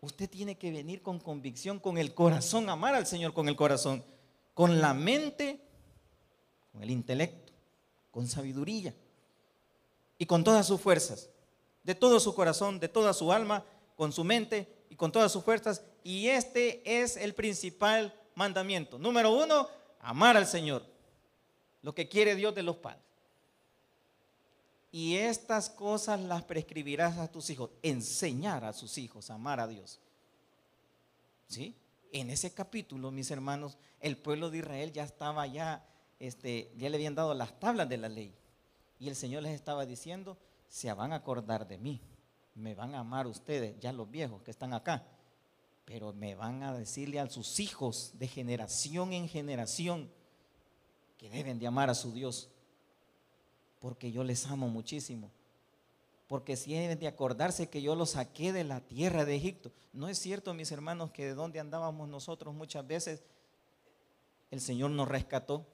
Usted 0.00 0.30
tiene 0.30 0.56
que 0.56 0.70
venir 0.70 1.02
con 1.02 1.18
convicción, 1.18 1.78
con 1.78 1.98
el 1.98 2.14
corazón, 2.14 2.68
amar 2.70 2.94
al 2.94 3.06
Señor 3.06 3.34
con 3.34 3.48
el 3.48 3.56
corazón, 3.56 4.02
con 4.54 4.80
la 4.80 4.94
mente, 4.94 5.60
con 6.72 6.82
el 6.82 6.90
intelecto, 6.90 7.52
con 8.10 8.26
sabiduría 8.26 8.94
y 10.16 10.26
con 10.26 10.42
todas 10.42 10.66
sus 10.66 10.80
fuerzas, 10.80 11.28
de 11.82 11.94
todo 11.94 12.18
su 12.18 12.34
corazón, 12.34 12.80
de 12.80 12.88
toda 12.88 13.12
su 13.12 13.30
alma, 13.32 13.64
con 13.94 14.12
su 14.12 14.24
mente 14.24 14.66
y 14.88 14.96
con 14.96 15.12
todas 15.12 15.32
sus 15.32 15.44
fuerzas. 15.44 15.82
Y 16.02 16.28
este 16.28 17.02
es 17.02 17.18
el 17.18 17.34
principal 17.34 18.18
mandamiento. 18.34 18.98
Número 18.98 19.30
uno, 19.30 19.68
amar 20.00 20.36
al 20.36 20.46
Señor, 20.46 20.82
lo 21.82 21.94
que 21.94 22.08
quiere 22.08 22.36
Dios 22.36 22.54
de 22.54 22.62
los 22.62 22.76
padres. 22.76 23.09
Y 24.92 25.16
estas 25.16 25.70
cosas 25.70 26.20
las 26.20 26.42
prescribirás 26.42 27.18
a 27.18 27.30
tus 27.30 27.50
hijos, 27.50 27.70
enseñar 27.82 28.64
a 28.64 28.72
sus 28.72 28.98
hijos 28.98 29.30
a 29.30 29.34
amar 29.34 29.60
a 29.60 29.68
Dios. 29.68 30.00
¿Sí? 31.46 31.76
En 32.12 32.30
ese 32.30 32.52
capítulo, 32.52 33.12
mis 33.12 33.30
hermanos, 33.30 33.78
el 34.00 34.16
pueblo 34.16 34.50
de 34.50 34.58
Israel 34.58 34.92
ya 34.92 35.04
estaba 35.04 35.46
ya, 35.46 35.86
este, 36.18 36.72
ya 36.76 36.88
le 36.88 36.96
habían 36.96 37.14
dado 37.14 37.34
las 37.34 37.58
tablas 37.60 37.88
de 37.88 37.98
la 37.98 38.08
ley. 38.08 38.34
Y 38.98 39.08
el 39.08 39.14
Señor 39.14 39.44
les 39.44 39.54
estaba 39.54 39.86
diciendo, 39.86 40.36
se 40.68 40.92
van 40.92 41.12
a 41.12 41.16
acordar 41.16 41.68
de 41.68 41.78
mí, 41.78 42.00
me 42.54 42.74
van 42.74 42.94
a 42.94 43.00
amar 43.00 43.28
ustedes, 43.28 43.78
ya 43.78 43.92
los 43.92 44.10
viejos 44.10 44.42
que 44.42 44.50
están 44.50 44.74
acá, 44.74 45.04
pero 45.84 46.12
me 46.12 46.34
van 46.34 46.62
a 46.64 46.74
decirle 46.74 47.20
a 47.20 47.30
sus 47.30 47.60
hijos 47.60 48.12
de 48.14 48.26
generación 48.26 49.12
en 49.12 49.28
generación 49.28 50.10
que 51.16 51.30
deben 51.30 51.58
de 51.58 51.66
amar 51.66 51.90
a 51.90 51.94
su 51.94 52.12
Dios 52.12 52.48
porque 53.80 54.12
yo 54.12 54.22
les 54.22 54.46
amo 54.46 54.68
muchísimo. 54.68 55.30
Porque 56.28 56.56
si 56.56 56.74
de 56.74 57.08
acordarse 57.08 57.68
que 57.68 57.82
yo 57.82 57.96
los 57.96 58.10
saqué 58.10 58.52
de 58.52 58.62
la 58.62 58.80
tierra 58.80 59.24
de 59.24 59.34
Egipto. 59.34 59.72
No 59.92 60.08
es 60.08 60.18
cierto, 60.18 60.54
mis 60.54 60.70
hermanos, 60.70 61.10
que 61.10 61.24
de 61.24 61.34
donde 61.34 61.58
andábamos 61.58 62.08
nosotros 62.08 62.54
muchas 62.54 62.86
veces 62.86 63.24
el 64.52 64.60
Señor 64.60 64.92
nos 64.92 65.08
rescató 65.08 65.66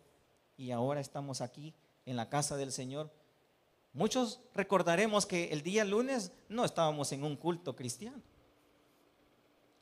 y 0.56 0.70
ahora 0.70 1.00
estamos 1.00 1.42
aquí 1.42 1.74
en 2.06 2.16
la 2.16 2.30
casa 2.30 2.56
del 2.56 2.72
Señor. 2.72 3.10
Muchos 3.92 4.40
recordaremos 4.54 5.26
que 5.26 5.52
el 5.52 5.62
día 5.62 5.84
lunes 5.84 6.32
no 6.48 6.64
estábamos 6.64 7.12
en 7.12 7.24
un 7.24 7.36
culto 7.36 7.76
cristiano. 7.76 8.22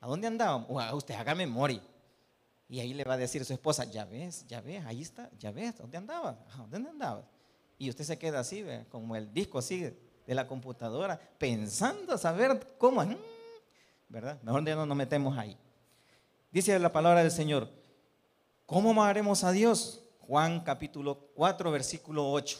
¿A 0.01 0.07
dónde 0.07 0.27
andábamos? 0.27 0.69
usted 0.95 1.15
haga 1.15 1.35
memoria. 1.35 1.83
Y 2.69 2.81
ahí 2.81 2.95
le 2.95 3.05
va 3.05 3.15
a 3.15 3.19
decir 3.19 3.45
su 3.45 3.53
esposa, 3.53 3.85
ya 3.85 4.05
ves, 4.05 4.47
ya 4.49 4.61
ves, 4.61 4.85
ahí 4.87 5.03
está, 5.03 5.31
ya 5.39 5.53
ves, 5.53 5.77
¿dónde 5.79 5.99
andabas? 5.99 6.37
¿Dónde 6.71 6.91
andabas? 6.91 7.34
Y 7.85 7.91
usted 7.91 8.05
se 8.05 8.19
queda 8.19 8.41
así, 8.41 8.65
como 8.89 9.15
el 9.15 9.31
disco 9.35 9.59
así 9.59 9.81
de 9.81 10.35
la 10.35 10.47
computadora, 10.47 11.21
pensando 11.37 12.17
saber 12.17 12.77
cómo. 12.79 13.05
Mm, 13.05 13.17
¿Verdad? 14.09 14.41
Mejor 14.43 14.65
ya 14.65 14.75
no 14.75 14.87
nos 14.87 14.97
metemos 14.97 15.37
ahí. 15.37 15.55
Dice 16.51 16.79
la 16.79 16.93
palabra 16.93 17.21
del 17.21 17.31
Señor, 17.31 17.69
¿cómo 18.65 18.93
amaremos 18.93 19.45
a 19.45 19.53
Dios? 19.53 20.03
Juan 20.21 20.61
capítulo 20.61 21.29
4, 21.35 21.71
versículo 21.71 22.33
8. 22.33 22.59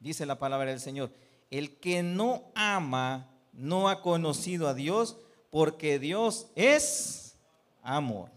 Dice 0.00 0.24
la 0.24 0.38
palabra 0.38 0.70
del 0.70 0.80
Señor, 0.80 1.10
el 1.50 1.78
que 1.78 2.02
no 2.02 2.44
ama 2.54 3.28
no 3.52 3.90
ha 3.90 4.00
conocido 4.00 4.66
a 4.66 4.72
Dios 4.72 5.18
porque 5.50 5.98
Dios 5.98 6.46
es 6.54 7.36
amor. 7.82 8.30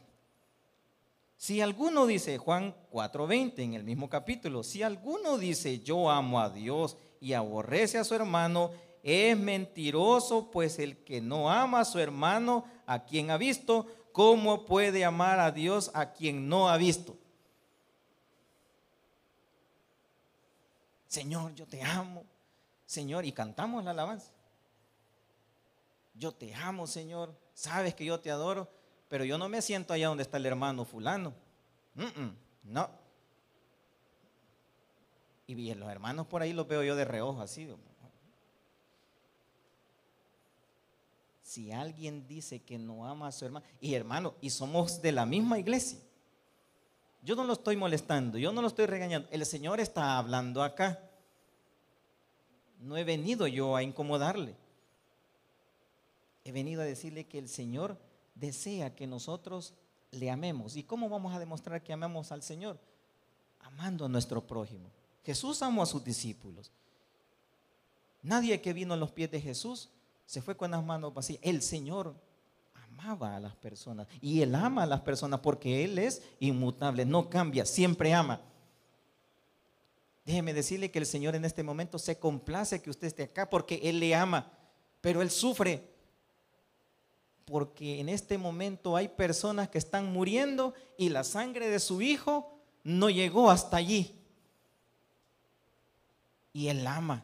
Si 1.37 1.61
alguno 1.61 2.07
dice, 2.07 2.39
Juan 2.39 2.75
4:20 2.91 3.63
en 3.63 3.75
el 3.75 3.83
mismo 3.83 4.09
capítulo, 4.09 4.63
si 4.63 4.81
alguno 4.81 5.37
dice 5.37 5.79
yo 5.79 6.09
amo 6.09 6.41
a 6.41 6.49
Dios 6.49 6.97
y 7.21 7.33
aborrece 7.33 7.99
a 7.99 8.03
su 8.03 8.15
hermano, 8.15 8.71
es 9.03 9.37
mentiroso, 9.37 10.49
pues 10.49 10.79
el 10.79 11.03
que 11.03 11.21
no 11.21 11.49
ama 11.49 11.81
a 11.81 11.85
su 11.85 11.99
hermano, 11.99 12.65
a 12.87 13.05
quien 13.05 13.29
ha 13.29 13.37
visto, 13.37 13.85
¿cómo 14.11 14.65
puede 14.65 15.05
amar 15.05 15.39
a 15.39 15.51
Dios 15.51 15.91
a 15.93 16.11
quien 16.11 16.49
no 16.49 16.69
ha 16.69 16.77
visto? 16.77 17.15
Señor, 21.07 21.53
yo 21.53 21.67
te 21.67 21.83
amo. 21.83 22.25
Señor, 22.85 23.25
y 23.25 23.31
cantamos 23.31 23.83
la 23.83 23.91
alabanza. 23.91 24.31
Yo 26.15 26.33
te 26.33 26.53
amo, 26.55 26.87
Señor. 26.87 27.37
Sabes 27.53 27.93
que 27.93 28.05
yo 28.05 28.19
te 28.19 28.31
adoro 28.31 28.69
pero 29.09 29.23
yo 29.23 29.37
no 29.37 29.49
me 29.49 29.61
siento 29.61 29.93
allá 29.93 30.07
donde 30.07 30.23
está 30.23 30.37
el 30.37 30.45
hermano 30.45 30.85
fulano. 30.85 31.33
no. 32.63 32.89
Y 35.47 35.55
bien, 35.55 35.79
los 35.79 35.89
hermanos 35.89 36.27
por 36.27 36.41
ahí 36.41 36.51
los 36.51 36.67
veo 36.67 36.83
yo 36.83 36.95
de 36.95 37.05
reojo 37.05 37.41
así. 37.41 37.69
Si 41.41 41.71
alguien 41.71 42.27
dice 42.27 42.61
que 42.61 42.77
no 42.77 43.07
ama 43.07 43.27
a 43.27 43.31
su 43.31 43.45
hermano, 43.45 43.65
y 43.79 43.93
hermano, 43.93 44.35
y 44.41 44.49
somos 44.49 45.01
de 45.01 45.13
la 45.13 45.25
misma 45.25 45.57
iglesia, 45.57 45.99
yo 47.21 47.35
no 47.35 47.45
lo 47.45 47.53
estoy 47.53 47.77
molestando, 47.77 48.37
yo 48.37 48.51
no 48.51 48.61
lo 48.61 48.67
estoy 48.67 48.85
regañando, 48.85 49.27
el 49.31 49.45
Señor 49.45 49.79
está 49.79 50.17
hablando 50.17 50.61
acá. 50.61 50.99
No 52.81 52.97
he 52.97 53.03
venido 53.05 53.47
yo 53.47 53.75
a 53.75 53.83
incomodarle. 53.83 54.55
He 56.43 56.51
venido 56.51 56.81
a 56.81 56.85
decirle 56.85 57.25
que 57.25 57.39
el 57.39 57.49
Señor 57.49 57.97
desea 58.39 58.95
que 58.95 59.07
nosotros 59.07 59.73
le 60.11 60.29
amemos. 60.29 60.75
¿Y 60.75 60.83
cómo 60.83 61.09
vamos 61.09 61.33
a 61.33 61.39
demostrar 61.39 61.83
que 61.83 61.93
amamos 61.93 62.31
al 62.31 62.43
Señor? 62.43 62.79
Amando 63.59 64.05
a 64.05 64.09
nuestro 64.09 64.45
prójimo. 64.45 64.89
Jesús 65.23 65.61
amó 65.61 65.83
a 65.83 65.85
sus 65.85 66.03
discípulos. 66.03 66.71
Nadie 68.21 68.61
que 68.61 68.73
vino 68.73 68.93
a 68.93 68.97
los 68.97 69.11
pies 69.11 69.31
de 69.31 69.41
Jesús 69.41 69.89
se 70.25 70.41
fue 70.41 70.55
con 70.55 70.71
las 70.71 70.83
manos 70.83 71.13
vacías. 71.13 71.39
El 71.43 71.61
Señor 71.61 72.15
amaba 72.73 73.35
a 73.35 73.39
las 73.39 73.55
personas 73.55 74.07
y 74.21 74.41
Él 74.41 74.55
ama 74.55 74.83
a 74.83 74.87
las 74.87 75.01
personas 75.01 75.39
porque 75.39 75.83
Él 75.83 75.97
es 75.97 76.21
inmutable, 76.39 77.05
no 77.05 77.29
cambia, 77.29 77.65
siempre 77.65 78.13
ama. 78.13 78.41
Déjeme 80.25 80.53
decirle 80.53 80.91
que 80.91 80.99
el 80.99 81.05
Señor 81.05 81.35
en 81.35 81.45
este 81.45 81.63
momento 81.63 81.97
se 81.99 82.19
complace 82.19 82.81
que 82.81 82.89
usted 82.89 83.07
esté 83.07 83.23
acá 83.23 83.49
porque 83.49 83.79
Él 83.83 83.99
le 83.99 84.13
ama, 84.13 84.51
pero 84.99 85.21
Él 85.21 85.29
sufre 85.29 85.96
porque 87.47 88.01
en 88.01 88.09
este 88.09 88.37
momento 88.37 88.97
hay 88.97 89.07
personas 89.07 89.69
que 89.69 89.77
están 89.77 90.11
muriendo 90.11 90.73
y 90.97 91.07
la 91.07 91.23
sangre 91.23 91.69
de 91.69 91.79
su 91.79 92.01
hijo 92.01 92.59
no 92.83 93.09
llegó 93.09 93.49
hasta 93.49 93.77
allí. 93.77 94.13
Y 96.51 96.67
él 96.67 96.85
ama, 96.85 97.23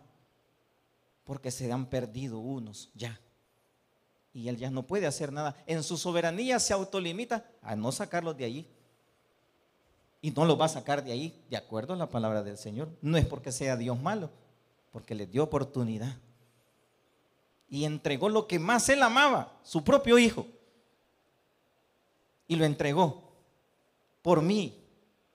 porque 1.25 1.51
se 1.51 1.69
han 1.69 1.87
perdido 1.87 2.39
unos 2.39 2.89
ya. 2.95 3.19
Y 4.33 4.47
él 4.47 4.55
ya 4.55 4.71
no 4.71 4.83
puede 4.83 5.07
hacer 5.07 5.33
nada. 5.33 5.57
En 5.67 5.83
su 5.83 5.97
soberanía 5.97 6.57
se 6.57 6.71
autolimita 6.71 7.45
a 7.61 7.75
no 7.75 7.91
sacarlos 7.91 8.37
de 8.37 8.45
allí. 8.45 8.67
Y 10.21 10.31
no 10.31 10.45
los 10.45 10.57
va 10.57 10.65
a 10.65 10.69
sacar 10.69 11.03
de 11.03 11.11
ahí, 11.11 11.43
de 11.49 11.57
acuerdo 11.57 11.95
a 11.95 11.97
la 11.97 12.09
palabra 12.09 12.43
del 12.43 12.57
Señor. 12.57 12.87
No 13.01 13.17
es 13.17 13.25
porque 13.25 13.51
sea 13.51 13.75
Dios 13.75 13.99
malo, 14.01 14.29
porque 14.93 15.15
le 15.15 15.27
dio 15.27 15.43
oportunidad 15.43 16.15
y 17.73 17.85
entregó 17.85 18.29
lo 18.29 18.45
que 18.45 18.59
más 18.59 18.87
él 18.89 19.01
amaba, 19.01 19.51
su 19.63 19.83
propio 19.83 20.19
hijo. 20.19 20.45
Y 22.47 22.55
lo 22.55 22.65
entregó 22.65 23.33
por 24.21 24.43
mí, 24.43 24.79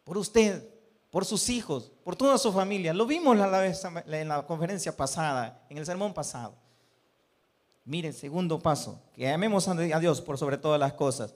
por 0.05 0.17
usted, 0.17 0.65
por 1.11 1.25
sus 1.25 1.49
hijos, 1.49 1.91
por 2.05 2.15
toda 2.15 2.39
su 2.39 2.53
familia. 2.53 2.95
Lo 2.95 3.07
vimos 3.07 3.37
la 3.37 3.49
vez 3.49 3.85
en 3.85 4.29
la 4.29 4.47
conferencia 4.47 4.97
pasada, 4.97 5.67
en 5.69 5.79
el 5.79 5.85
sermón 5.85 6.15
pasado. 6.15 6.55
Mire, 7.85 8.13
segundo 8.13 8.61
paso, 8.61 9.03
que 9.15 9.29
amemos 9.29 9.67
a 9.67 9.75
Dios 9.99 10.21
por 10.21 10.39
sobre 10.39 10.59
todas 10.59 10.79
las 10.79 10.93
cosas. 10.93 11.35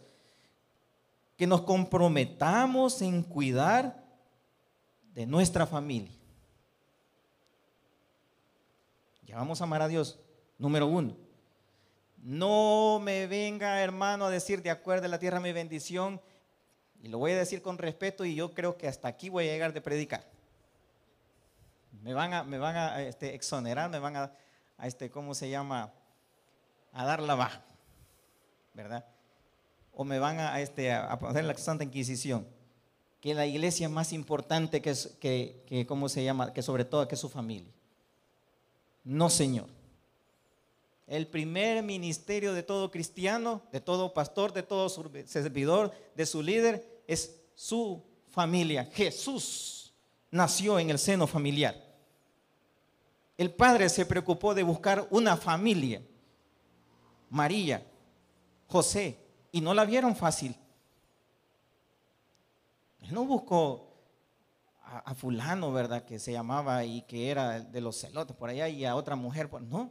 Que 1.37 1.49
nos 1.49 1.63
comprometamos 1.63 3.03
en 3.03 3.25
cuidar 3.25 4.05
de 5.15 5.27
nuestra 5.27 5.67
familia. 5.67 6.13
Ya 9.27 9.35
vamos 9.35 9.61
a 9.61 9.65
amar 9.65 9.83
a 9.83 9.89
Dios. 9.89 10.21
Número 10.63 10.87
uno. 10.87 11.17
No 12.23 13.01
me 13.03 13.27
venga, 13.27 13.83
hermano, 13.83 14.27
a 14.27 14.31
decir 14.31 14.63
de 14.63 14.71
acuerdo 14.71 15.07
a 15.07 15.09
la 15.09 15.19
tierra 15.19 15.41
mi 15.41 15.51
bendición. 15.53 16.21
Y 17.03 17.09
lo 17.09 17.19
voy 17.19 17.33
a 17.33 17.37
decir 17.37 17.63
con 17.63 17.79
respeto 17.79 18.25
y 18.25 18.37
yo 18.37 18.55
creo 18.55 18.77
que 18.77 18.87
hasta 18.87 19.09
aquí 19.09 19.29
voy 19.29 19.49
a 19.49 19.53
llegar 19.53 19.73
de 19.73 19.81
predicar. 19.81 20.25
Me 22.01 22.15
van 22.15 22.33
a, 22.33 22.45
me 22.45 22.59
van 22.59 22.77
a 22.77 23.03
este, 23.03 23.35
exonerar, 23.35 23.91
me 23.91 23.99
van 23.99 24.15
a, 24.15 24.33
a 24.79 24.87
este, 24.87 25.11
¿cómo 25.11 25.35
se 25.35 25.51
llama? 25.51 25.93
a 26.93 27.05
dar 27.05 27.21
la 27.21 27.35
baja, 27.35 27.61
¿verdad? 28.73 29.05
O 29.95 30.05
me 30.05 30.21
van 30.21 30.39
a, 30.39 30.61
este, 30.61 30.93
a 30.93 31.19
poner 31.19 31.45
la 31.45 31.59
Santa 31.59 31.83
Inquisición, 31.83 32.47
que 33.21 33.35
la 33.35 33.47
iglesia 33.47 33.89
es 33.89 33.93
más 33.93 34.13
importante 34.13 34.81
que, 34.81 34.95
que, 35.19 35.65
que, 35.67 35.87
¿cómo 35.87 36.09
se 36.09 36.23
llama? 36.23 36.53
Que 36.53 36.63
sobre 36.63 36.85
todo 36.85 37.09
que 37.09 37.17
su 37.17 37.29
familia. 37.29 37.73
No, 39.03 39.29
Señor. 39.29 39.82
El 41.07 41.27
primer 41.27 41.83
ministerio 41.83 42.53
de 42.53 42.63
todo 42.63 42.91
cristiano, 42.91 43.63
de 43.73 43.81
todo 43.81 44.15
pastor, 44.15 44.53
de 44.53 44.63
todo 44.63 44.89
servidor, 44.89 45.93
de 46.15 46.27
su 46.27 46.43
líder, 46.43 47.03
es 47.07 47.41
su 47.55 48.03
familia. 48.31 48.89
Jesús 48.93 49.93
nació 50.31 50.79
en 50.79 50.91
el 50.91 50.99
seno 50.99 51.27
familiar. 51.27 51.77
El 53.37 53.53
padre 53.53 53.89
se 53.89 54.07
preocupó 54.07 54.55
de 54.55 54.63
buscar 54.63 55.07
una 55.11 55.37
familia 55.37 56.03
María, 57.33 57.83
José, 58.69 59.19
y 59.53 59.63
no 59.63 59.73
la 59.73 59.87
vieron 59.87 60.15
fácil. 60.15 60.55
Él 63.01 63.15
no 63.15 63.25
buscó 63.25 63.89
a, 64.85 65.15
fulano, 65.15 65.73
¿verdad? 65.73 66.05
Que 66.05 66.19
se 66.19 66.31
llamaba 66.31 66.85
y 66.85 67.01
que 67.03 67.31
era 67.31 67.59
de 67.61 67.81
los 67.81 67.99
celotes 67.99 68.37
por 68.37 68.51
allá 68.51 68.69
y 68.69 68.85
a 68.85 68.95
otra 68.95 69.17
mujer, 69.17 69.49
no. 69.63 69.91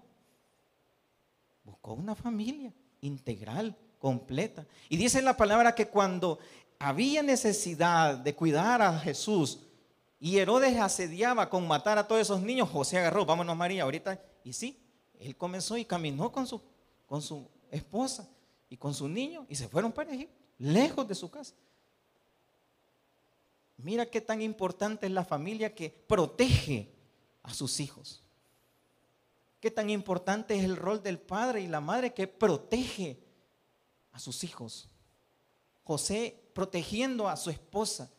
Buscó 1.64 1.94
una 1.94 2.16
familia 2.16 2.74
integral, 3.02 3.78
completa. 4.00 4.66
Y 4.90 4.98
dice 4.98 5.22
la 5.22 5.38
palabra 5.38 5.76
que 5.76 5.88
cuando 5.88 6.40
había 6.80 7.22
necesidad 7.22 8.18
de 8.18 8.36
cuidar 8.36 8.82
a 8.82 9.00
Jesús 9.00 9.60
y 10.20 10.38
Herodes 10.38 10.78
asediaba 10.78 11.50
con 11.50 11.68
matar 11.68 11.98
a 11.98 12.08
todos 12.08 12.22
esos 12.22 12.42
niños, 12.42 12.70
José 12.70 12.98
agarró, 12.98 13.26
vámonos 13.26 13.56
María, 13.56 13.84
ahorita. 13.84 14.20
Y 14.44 14.54
sí, 14.54 14.80
él 15.20 15.36
comenzó 15.38 15.78
y 15.78 15.86
caminó 15.86 16.32
con 16.32 16.48
su 16.48 16.62
con 17.12 17.22
su 17.22 17.46
esposa 17.70 18.26
y 18.70 18.78
con 18.78 18.94
su 18.94 19.10
niño 19.10 19.46
y 19.50 19.56
se 19.56 19.68
fueron 19.68 19.92
para 19.92 20.14
Egipto, 20.14 20.34
lejos 20.60 21.06
de 21.06 21.14
su 21.14 21.30
casa. 21.30 21.54
Mira 23.76 24.06
qué 24.06 24.22
tan 24.22 24.42
importante 24.42 25.08
es 25.08 25.12
la 25.12 25.26
familia 25.26 25.76
que 25.76 25.90
protege 25.90 26.90
a 27.44 27.54
sus 27.54 27.82
hijos. 27.82 28.24
Qué 29.62 29.70
tan 29.70 29.92
importante 29.92 30.56
es 30.56 30.66
el 30.66 30.76
rol 30.76 31.04
del 31.04 31.20
padre 31.20 31.62
y 31.62 31.68
la 31.68 31.80
madre 31.80 32.14
que 32.14 32.28
protege 32.28 33.20
a 34.12 34.20
sus 34.20 34.44
hijos. 34.44 34.90
José 35.84 36.42
protegiendo 36.54 37.30
a 37.30 37.38
su 37.38 37.52
esposa. 37.52 38.12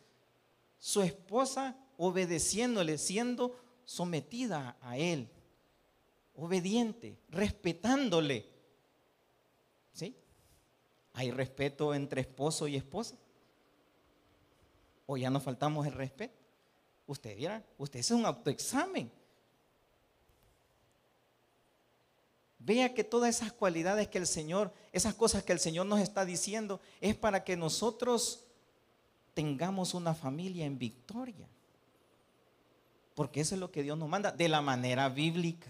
Su 0.79 1.01
esposa 1.01 1.77
obedeciéndole, 1.97 2.97
siendo 2.97 3.55
sometida 3.83 4.77
a 4.81 4.97
él. 4.97 5.29
Obediente, 6.33 7.19
respetándole. 7.27 8.49
¿Sí? 9.91 10.15
¿Hay 11.11 11.29
respeto 11.31 11.93
entre 11.93 12.21
esposo 12.21 12.69
y 12.69 12.77
esposa? 12.77 13.17
¿O 15.05 15.17
ya 15.17 15.29
nos 15.29 15.43
faltamos 15.43 15.85
el 15.85 15.93
respeto? 15.93 16.35
Usted 17.05 17.35
dirá, 17.35 17.65
usted 17.77 17.99
es 17.99 18.11
un 18.11 18.25
autoexamen. 18.25 19.11
Vea 22.65 22.93
que 22.93 23.03
todas 23.03 23.35
esas 23.35 23.51
cualidades 23.51 24.07
que 24.07 24.17
el 24.17 24.27
Señor, 24.27 24.73
esas 24.93 25.13
cosas 25.13 25.43
que 25.43 25.51
el 25.51 25.59
Señor 25.59 25.85
nos 25.85 25.99
está 25.99 26.23
diciendo, 26.23 26.79
es 27.01 27.13
para 27.13 27.43
que 27.43 27.57
nosotros 27.57 28.45
tengamos 29.33 29.93
una 29.93 30.15
familia 30.15 30.65
en 30.65 30.79
victoria. 30.79 31.45
Porque 33.15 33.41
eso 33.41 33.55
es 33.55 33.59
lo 33.59 33.69
que 33.69 33.83
Dios 33.83 33.97
nos 33.97 34.07
manda 34.07 34.31
de 34.31 34.47
la 34.47 34.61
manera 34.61 35.09
bíblica. 35.09 35.69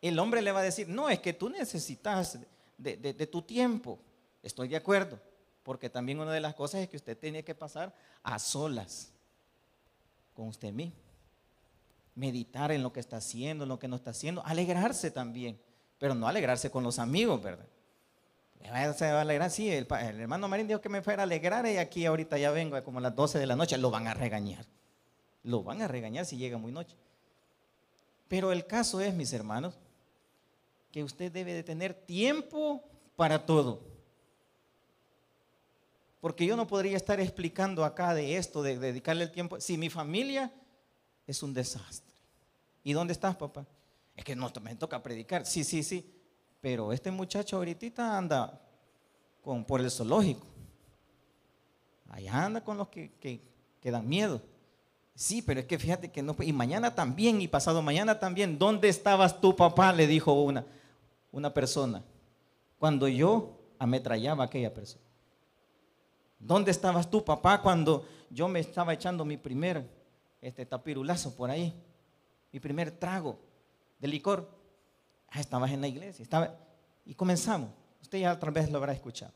El 0.00 0.18
hombre 0.18 0.40
le 0.40 0.52
va 0.52 0.60
a 0.60 0.64
decir, 0.64 0.88
no, 0.88 1.10
es 1.10 1.20
que 1.20 1.34
tú 1.34 1.50
necesitas 1.50 2.38
de, 2.78 3.26
tu 3.30 3.42
tiempo. 3.42 3.98
Estoy 4.42 4.68
de 4.68 4.76
acuerdo, 4.76 5.20
porque 5.62 5.90
también 5.90 6.18
una 6.18 6.32
de 6.32 6.40
las 6.40 6.54
cosas 6.54 6.80
es 6.80 6.88
que 6.88 6.96
usted 6.96 7.18
tiene 7.18 7.44
que 7.44 7.54
pasar 7.54 7.94
a 8.22 8.38
solas 8.38 9.12
con 10.32 10.48
usted 10.48 10.72
mismo. 10.72 11.05
Meditar 12.16 12.72
en 12.72 12.82
lo 12.82 12.92
que 12.92 12.98
está 13.00 13.18
haciendo, 13.18 13.64
en 13.64 13.68
lo 13.68 13.78
que 13.78 13.86
no 13.86 13.96
está 13.96 14.10
haciendo, 14.10 14.44
alegrarse 14.44 15.12
también, 15.12 15.60
pero 15.98 16.14
no 16.14 16.26
alegrarse 16.26 16.70
con 16.70 16.82
los 16.82 16.98
amigos, 16.98 17.40
¿verdad? 17.40 17.66
Se 18.96 19.12
va 19.12 19.18
a 19.18 19.20
alegrar, 19.20 19.50
sí, 19.50 19.70
el, 19.70 19.86
hermano 19.90 20.48
Marín 20.48 20.66
dijo 20.66 20.80
que 20.80 20.88
me 20.88 21.02
fuera 21.02 21.22
a 21.22 21.24
alegrar 21.24 21.66
y 21.66 21.76
aquí 21.76 22.04
ahorita 22.04 22.36
ya 22.36 22.50
vengo 22.50 22.82
como 22.82 22.98
a 22.98 23.02
las 23.02 23.14
12 23.14 23.38
de 23.38 23.46
la 23.46 23.54
noche, 23.54 23.78
lo 23.78 23.90
van 23.90 24.08
a 24.08 24.14
regañar. 24.14 24.66
Lo 25.44 25.62
van 25.62 25.82
a 25.82 25.88
regañar 25.88 26.26
si 26.26 26.36
llega 26.36 26.58
muy 26.58 26.72
noche. 26.72 26.96
Pero 28.28 28.50
el 28.50 28.66
caso 28.66 29.00
es, 29.00 29.14
mis 29.14 29.32
hermanos, 29.32 29.78
que 30.90 31.04
usted 31.04 31.30
debe 31.30 31.54
de 31.54 31.62
tener 31.62 31.94
tiempo 31.94 32.82
para 33.14 33.46
todo. 33.46 33.82
Porque 36.20 36.44
yo 36.44 36.56
no 36.56 36.66
podría 36.66 36.96
estar 36.96 37.20
explicando 37.20 37.84
acá 37.84 38.14
de 38.14 38.36
esto, 38.36 38.62
de 38.62 38.78
dedicarle 38.78 39.24
el 39.24 39.30
tiempo, 39.30 39.60
si 39.60 39.78
mi 39.78 39.90
familia 39.90 40.52
es 41.26 41.42
un 41.42 41.54
desastre. 41.54 42.05
¿Y 42.86 42.92
dónde 42.92 43.12
estás, 43.12 43.34
papá? 43.34 43.66
Es 44.14 44.24
que 44.24 44.36
no, 44.36 44.48
me 44.62 44.76
toca 44.76 45.02
predicar. 45.02 45.44
Sí, 45.44 45.64
sí, 45.64 45.82
sí. 45.82 46.08
Pero 46.60 46.92
este 46.92 47.10
muchacho 47.10 47.56
ahorita 47.56 48.16
anda 48.16 48.60
con, 49.42 49.64
por 49.64 49.80
el 49.80 49.90
zoológico. 49.90 50.46
Allá 52.10 52.44
anda 52.44 52.62
con 52.62 52.78
los 52.78 52.86
que, 52.86 53.10
que, 53.20 53.40
que 53.80 53.90
dan 53.90 54.08
miedo. 54.08 54.40
Sí, 55.16 55.42
pero 55.42 55.58
es 55.58 55.66
que 55.66 55.78
fíjate 55.78 56.12
que 56.12 56.22
no. 56.22 56.36
Y 56.38 56.52
mañana 56.52 56.94
también, 56.94 57.40
y 57.40 57.48
pasado 57.48 57.82
mañana 57.82 58.20
también. 58.20 58.56
¿Dónde 58.56 58.88
estabas 58.88 59.40
tú, 59.40 59.56
papá? 59.56 59.92
Le 59.92 60.06
dijo 60.06 60.32
una 60.32 60.64
una 61.32 61.52
persona 61.52 62.02
cuando 62.78 63.08
yo 63.08 63.58
ametrallaba 63.78 64.44
a 64.44 64.46
aquella 64.46 64.72
persona? 64.72 65.04
¿Dónde 66.38 66.70
estabas 66.70 67.10
tú, 67.10 67.24
papá, 67.24 67.60
cuando 67.60 68.06
yo 68.30 68.48
me 68.48 68.60
estaba 68.60 68.94
echando 68.94 69.24
mi 69.24 69.36
primer 69.36 69.86
este, 70.40 70.64
tapirulazo 70.64 71.34
por 71.36 71.50
ahí? 71.50 71.74
Mi 72.56 72.60
primer 72.60 72.90
trago 72.90 73.38
de 73.98 74.08
licor. 74.08 74.48
Ah, 75.28 75.40
estabas 75.40 75.70
en 75.72 75.82
la 75.82 75.88
iglesia. 75.88 76.24
Y 77.04 77.14
comenzamos. 77.14 77.68
Usted 78.00 78.20
ya 78.20 78.32
otra 78.32 78.50
vez 78.50 78.70
lo 78.70 78.78
habrá 78.78 78.94
escuchado. 78.94 79.34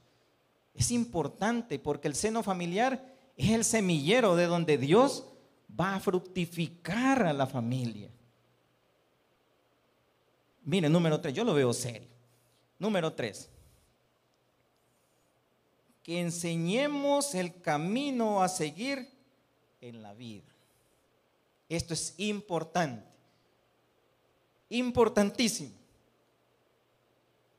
Es 0.73 0.91
importante 0.91 1.79
porque 1.79 2.09
el 2.09 2.15
seno 2.15 2.43
familiar 2.43 3.15
es 3.37 3.51
el 3.51 3.65
semillero 3.65 4.37
de 4.37 4.47
donde 4.47 4.79
Dios 4.79 5.27
va 5.79 5.97
a 5.97 6.01
fructificar 6.01 7.27
a 7.27 7.35
la 7.35 7.47
familia. 7.47 8.11
Mire, 10.65 10.89
número 10.89 11.21
tres, 11.21 11.35
yo 11.35 11.45
lo 11.45 11.53
veo 11.53 11.75
serio. 11.75 12.09
Número 12.79 13.13
tres, 13.13 13.51
que 16.03 16.21
enseñemos 16.21 17.35
el 17.35 17.61
camino 17.61 18.43
a 18.43 18.49
seguir 18.49 19.11
en 19.83 20.01
la 20.01 20.15
vida. 20.15 20.51
Esto 21.71 21.95
es 21.95 22.15
importante, 22.19 23.10
importantísimo. 24.71 25.73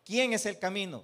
¿Quién 0.04 0.34
es 0.34 0.46
el 0.46 0.58
camino? 0.58 1.04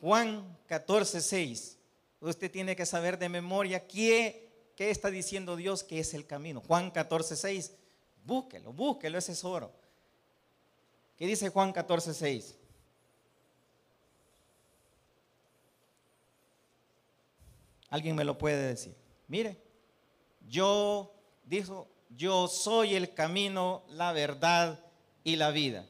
Juan 0.00 0.56
14, 0.66 1.20
6. 1.20 1.78
Usted 2.20 2.50
tiene 2.50 2.74
que 2.74 2.86
saber 2.86 3.18
de 3.18 3.28
memoria 3.28 3.86
qué, 3.86 4.48
qué 4.74 4.90
está 4.90 5.10
diciendo 5.10 5.56
Dios 5.56 5.84
que 5.84 6.00
es 6.00 6.14
el 6.14 6.26
camino. 6.26 6.62
Juan 6.66 6.90
14, 6.90 7.36
6. 7.36 7.72
Búsquelo, 8.24 8.72
búsquelo, 8.72 9.18
ese 9.18 9.32
es 9.32 9.44
oro. 9.44 9.72
¿Qué 11.16 11.26
dice 11.26 11.50
Juan 11.50 11.72
14, 11.72 12.14
6? 12.14 12.54
Alguien 17.90 18.16
me 18.16 18.24
lo 18.24 18.36
puede 18.36 18.68
decir. 18.68 18.96
Mire, 19.28 19.56
yo, 20.48 21.14
dijo, 21.44 21.88
yo 22.10 22.48
soy 22.48 22.94
el 22.94 23.14
camino, 23.14 23.84
la 23.88 24.12
verdad 24.12 24.85
y 25.26 25.34
la 25.34 25.50
vida. 25.50 25.84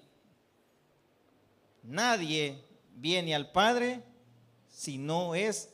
Nadie 1.82 2.64
viene 2.96 3.34
al 3.34 3.52
Padre 3.52 4.02
si 4.66 4.96
no 4.96 5.34
es 5.34 5.68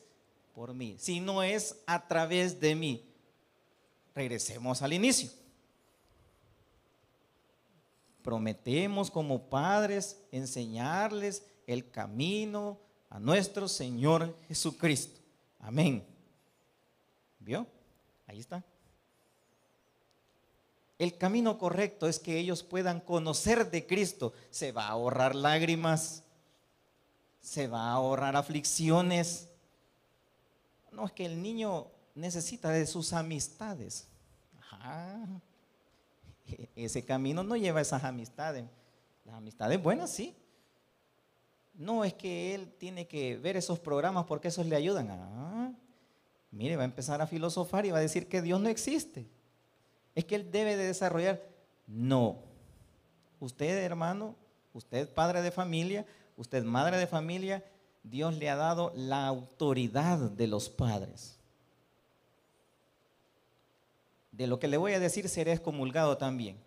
por 0.53 0.73
mí, 0.73 0.97
si 0.99 1.21
no 1.21 1.41
es 1.41 1.81
a 1.87 2.05
través 2.05 2.59
de 2.59 2.75
mí. 2.75 3.09
regresemos 4.13 4.81
al 4.81 4.91
inicio. 4.91 5.29
Prometemos 8.21 9.09
como 9.09 9.49
padres 9.49 10.21
enseñarles 10.31 11.45
el 11.65 11.89
camino 11.89 12.79
a 13.09 13.17
nuestro 13.17 13.67
Señor 13.69 14.37
Jesucristo. 14.47 15.19
Amén. 15.59 16.05
¿Vio? 17.39 17.65
Ahí 18.27 18.39
está. 18.39 18.63
El 21.03 21.17
camino 21.17 21.57
correcto 21.57 22.07
es 22.07 22.17
que 22.17 22.39
ellos 22.39 22.63
puedan 22.63 23.01
conocer 23.01 23.69
de 23.69 23.85
Cristo. 23.85 24.31
Se 24.49 24.71
va 24.71 24.85
a 24.85 24.91
ahorrar 24.91 25.35
lágrimas, 25.35 26.23
se 27.41 27.67
va 27.67 27.89
a 27.89 27.91
ahorrar 27.91 28.37
aflicciones. 28.37 29.49
No, 30.93 31.05
es 31.05 31.11
que 31.11 31.25
el 31.25 31.41
niño 31.41 31.87
necesita 32.15 32.69
de 32.69 32.87
sus 32.87 33.11
amistades. 33.11 34.07
E-, 36.47 36.69
ese 36.77 37.03
camino 37.03 37.43
no 37.43 37.57
lleva 37.57 37.81
esas 37.81 38.05
amistades. 38.05 38.63
Las 39.25 39.35
amistades 39.35 39.83
buenas, 39.83 40.09
sí. 40.09 40.33
No 41.73 42.05
es 42.05 42.13
que 42.13 42.55
él 42.55 42.73
tiene 42.77 43.07
que 43.07 43.35
ver 43.35 43.57
esos 43.57 43.77
programas 43.77 44.23
porque 44.25 44.47
esos 44.47 44.65
le 44.67 44.77
ayudan. 44.77 45.09
Ah, 45.11 45.73
mire, 46.49 46.77
va 46.77 46.83
a 46.83 46.85
empezar 46.85 47.21
a 47.21 47.27
filosofar 47.27 47.85
y 47.85 47.91
va 47.91 47.97
a 47.97 48.01
decir 48.01 48.29
que 48.29 48.41
Dios 48.41 48.61
no 48.61 48.69
existe. 48.69 49.27
Es 50.15 50.25
que 50.25 50.35
él 50.35 50.51
debe 50.51 50.75
de 50.77 50.85
desarrollar. 50.85 51.41
No. 51.87 52.37
Usted, 53.39 53.83
hermano, 53.83 54.35
usted 54.73 55.09
padre 55.09 55.41
de 55.41 55.51
familia, 55.51 56.05
usted 56.37 56.63
madre 56.63 56.97
de 56.97 57.07
familia, 57.07 57.63
Dios 58.03 58.35
le 58.35 58.49
ha 58.49 58.55
dado 58.55 58.91
la 58.95 59.27
autoridad 59.27 60.17
de 60.17 60.47
los 60.47 60.69
padres. 60.69 61.37
De 64.31 64.47
lo 64.47 64.59
que 64.59 64.67
le 64.67 64.77
voy 64.77 64.93
a 64.93 64.99
decir 64.99 65.29
seré 65.29 65.53
excomulgado 65.53 66.17
también. 66.17 66.57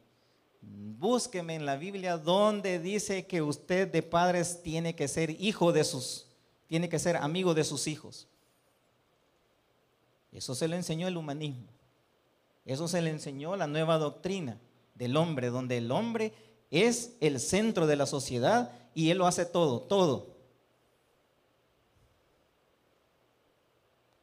Búsqueme 0.63 1.55
en 1.55 1.67
la 1.67 1.77
Biblia 1.77 2.17
donde 2.17 2.79
dice 2.79 3.27
que 3.27 3.43
usted 3.43 3.91
de 3.91 4.03
padres 4.03 4.63
tiene 4.63 4.95
que 4.95 5.09
ser 5.09 5.31
hijo 5.31 5.73
de 5.73 5.85
sus, 5.85 6.27
tiene 6.67 6.89
que 6.89 6.99
ser 6.99 7.17
amigo 7.17 7.55
de 7.55 7.65
sus 7.65 7.87
hijos. 7.87 8.27
Eso 10.33 10.55
se 10.55 10.69
le 10.69 10.77
enseñó 10.77 11.07
el 11.09 11.17
humanismo. 11.17 11.76
Eso 12.67 12.89
se 12.89 13.01
le 13.01 13.11
enseñó 13.11 13.57
la 13.57 13.67
nueva 13.67 13.97
doctrina 13.97 14.59
del 14.95 15.17
hombre, 15.17 15.51
donde 15.51 15.79
el 15.79 15.91
hombre 15.93 16.33
es 16.71 17.17
el 17.21 17.39
centro 17.39 17.87
de 17.87 17.97
la 17.97 18.07
sociedad 18.07 18.73
y 18.93 19.11
él 19.11 19.19
lo 19.19 19.27
hace 19.27 19.47
todo, 19.47 19.81
todo. 19.81 20.35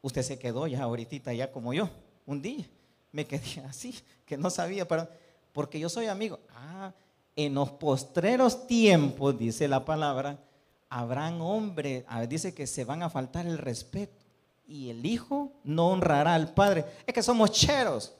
Usted 0.02 0.22
se 0.22 0.38
quedó 0.38 0.66
ya 0.66 0.82
ahorita, 0.82 1.32
ya 1.32 1.50
como 1.50 1.72
yo, 1.72 1.88
un 2.26 2.42
día. 2.42 2.68
Me 3.10 3.26
quedé 3.26 3.60
así, 3.68 3.94
que 4.26 4.36
no 4.36 4.50
sabía 4.50 4.86
para 4.86 5.08
porque 5.54 5.80
yo 5.80 5.88
soy 5.88 6.06
amigo. 6.06 6.40
Ah, 6.50 6.92
en 7.36 7.54
los 7.54 7.70
postreros 7.70 8.66
tiempos, 8.66 9.38
dice 9.38 9.66
la 9.68 9.84
palabra, 9.84 10.38
habrán 10.90 11.40
hombres, 11.40 12.04
dice 12.28 12.52
que 12.52 12.66
se 12.66 12.84
van 12.84 13.02
a 13.02 13.08
faltar 13.08 13.46
el 13.46 13.56
respeto 13.56 14.22
y 14.66 14.90
el 14.90 15.06
hijo 15.06 15.52
no 15.62 15.88
honrará 15.88 16.34
al 16.34 16.52
padre. 16.52 16.84
Es 17.06 17.14
que 17.14 17.22
somos 17.22 17.52
cheros. 17.52 18.12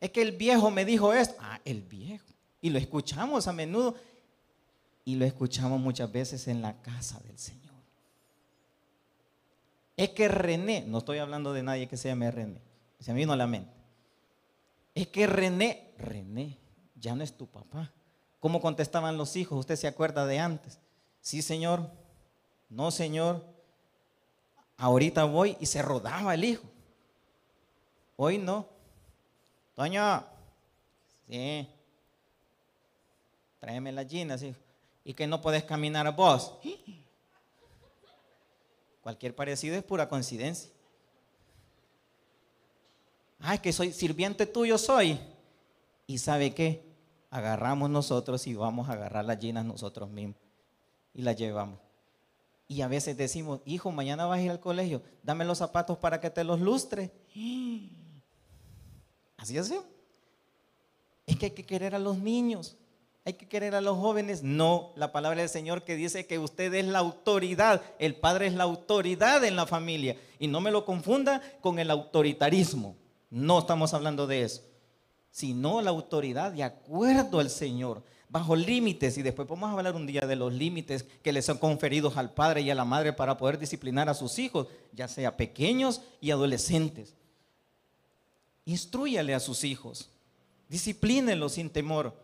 Es 0.00 0.10
que 0.10 0.22
el 0.22 0.32
viejo 0.32 0.70
me 0.70 0.84
dijo 0.84 1.12
esto. 1.12 1.36
Ah, 1.40 1.60
el 1.64 1.82
viejo. 1.82 2.26
Y 2.60 2.70
lo 2.70 2.78
escuchamos 2.78 3.46
a 3.46 3.52
menudo. 3.52 3.94
Y 5.04 5.16
lo 5.16 5.24
escuchamos 5.24 5.80
muchas 5.80 6.10
veces 6.10 6.48
en 6.48 6.62
la 6.62 6.80
casa 6.80 7.20
del 7.20 7.38
Señor. 7.38 7.60
Es 9.96 10.10
que 10.10 10.28
René, 10.28 10.84
no 10.86 10.98
estoy 10.98 11.18
hablando 11.18 11.52
de 11.52 11.62
nadie 11.62 11.86
que 11.86 11.98
se 11.98 12.08
llame 12.08 12.30
René, 12.30 12.62
se 13.00 13.12
me 13.12 13.18
vino 13.18 13.34
a 13.34 13.36
la 13.36 13.46
mente. 13.46 13.70
Es 14.94 15.08
que 15.08 15.26
René, 15.26 15.92
René, 15.98 16.58
ya 16.94 17.14
no 17.14 17.22
es 17.22 17.36
tu 17.36 17.46
papá. 17.46 17.92
¿Cómo 18.40 18.62
contestaban 18.62 19.18
los 19.18 19.36
hijos? 19.36 19.58
¿Usted 19.58 19.76
se 19.76 19.86
acuerda 19.86 20.24
de 20.24 20.38
antes? 20.38 20.78
Sí, 21.20 21.42
señor. 21.42 21.90
No, 22.70 22.90
señor. 22.90 23.44
Ahorita 24.78 25.24
voy 25.24 25.58
y 25.60 25.66
se 25.66 25.82
rodaba 25.82 26.32
el 26.32 26.44
hijo. 26.44 26.64
Hoy 28.16 28.38
no. 28.38 28.66
Toño, 29.80 30.22
sí. 31.26 31.66
Tráeme 33.60 33.92
la 33.92 34.04
gina, 34.04 34.36
sí. 34.36 34.54
Y 35.04 35.14
que 35.14 35.26
no 35.26 35.40
puedes 35.40 35.64
caminar 35.64 36.14
vos. 36.14 36.52
Cualquier 39.00 39.34
parecido 39.34 39.74
es 39.76 39.82
pura 39.82 40.06
coincidencia. 40.06 40.70
Ay, 43.38 43.60
que 43.60 43.72
soy 43.72 43.94
sirviente 43.94 44.44
tuyo 44.44 44.76
soy. 44.76 45.18
¿Y 46.06 46.18
sabe 46.18 46.52
qué? 46.52 46.84
Agarramos 47.30 47.88
nosotros 47.88 48.46
y 48.46 48.52
vamos 48.52 48.90
a 48.90 48.92
agarrar 48.92 49.24
las 49.24 49.40
llenas 49.40 49.64
nosotros 49.64 50.10
mismos. 50.10 50.36
Y 51.14 51.22
las 51.22 51.36
llevamos. 51.36 51.78
Y 52.68 52.82
a 52.82 52.88
veces 52.88 53.16
decimos, 53.16 53.62
hijo, 53.64 53.90
mañana 53.90 54.26
vas 54.26 54.40
a 54.40 54.42
ir 54.42 54.50
al 54.50 54.60
colegio, 54.60 55.00
dame 55.22 55.46
los 55.46 55.56
zapatos 55.56 55.96
para 55.96 56.20
que 56.20 56.28
te 56.28 56.44
los 56.44 56.60
lustre. 56.60 57.10
Así 59.40 59.56
es. 59.56 59.72
Es 61.26 61.36
que 61.36 61.46
hay 61.46 61.52
que 61.52 61.64
querer 61.64 61.94
a 61.94 61.98
los 61.98 62.18
niños, 62.18 62.76
hay 63.24 63.32
que 63.32 63.48
querer 63.48 63.74
a 63.74 63.80
los 63.80 63.96
jóvenes. 63.96 64.42
No, 64.42 64.92
la 64.96 65.12
palabra 65.12 65.40
del 65.40 65.48
Señor 65.48 65.82
que 65.82 65.96
dice 65.96 66.26
que 66.26 66.38
usted 66.38 66.74
es 66.74 66.84
la 66.84 66.98
autoridad, 66.98 67.80
el 67.98 68.16
padre 68.16 68.48
es 68.48 68.54
la 68.54 68.64
autoridad 68.64 69.42
en 69.44 69.56
la 69.56 69.66
familia. 69.66 70.16
Y 70.38 70.46
no 70.46 70.60
me 70.60 70.70
lo 70.70 70.84
confunda 70.84 71.40
con 71.62 71.78
el 71.78 71.90
autoritarismo. 71.90 72.96
No 73.30 73.60
estamos 73.60 73.94
hablando 73.94 74.26
de 74.26 74.42
eso, 74.42 74.62
sino 75.30 75.80
la 75.80 75.90
autoridad 75.90 76.52
de 76.52 76.64
acuerdo 76.64 77.40
al 77.40 77.48
Señor, 77.48 78.02
bajo 78.28 78.54
límites, 78.54 79.16
y 79.16 79.22
después 79.22 79.48
vamos 79.48 79.70
a 79.70 79.72
hablar 79.72 79.94
un 79.94 80.06
día 80.06 80.22
de 80.22 80.36
los 80.36 80.52
límites 80.52 81.06
que 81.22 81.32
les 81.32 81.46
son 81.46 81.56
conferidos 81.56 82.18
al 82.18 82.34
padre 82.34 82.60
y 82.60 82.70
a 82.70 82.74
la 82.74 82.84
madre 82.84 83.14
para 83.14 83.38
poder 83.38 83.58
disciplinar 83.58 84.08
a 84.10 84.14
sus 84.14 84.38
hijos, 84.38 84.66
ya 84.92 85.08
sea 85.08 85.36
pequeños 85.36 86.02
y 86.20 86.30
adolescentes. 86.30 87.14
Instruyale 88.64 89.34
a 89.34 89.40
sus 89.40 89.64
hijos, 89.64 90.10
disciplínenlos 90.68 91.54
sin 91.54 91.70
temor, 91.70 92.14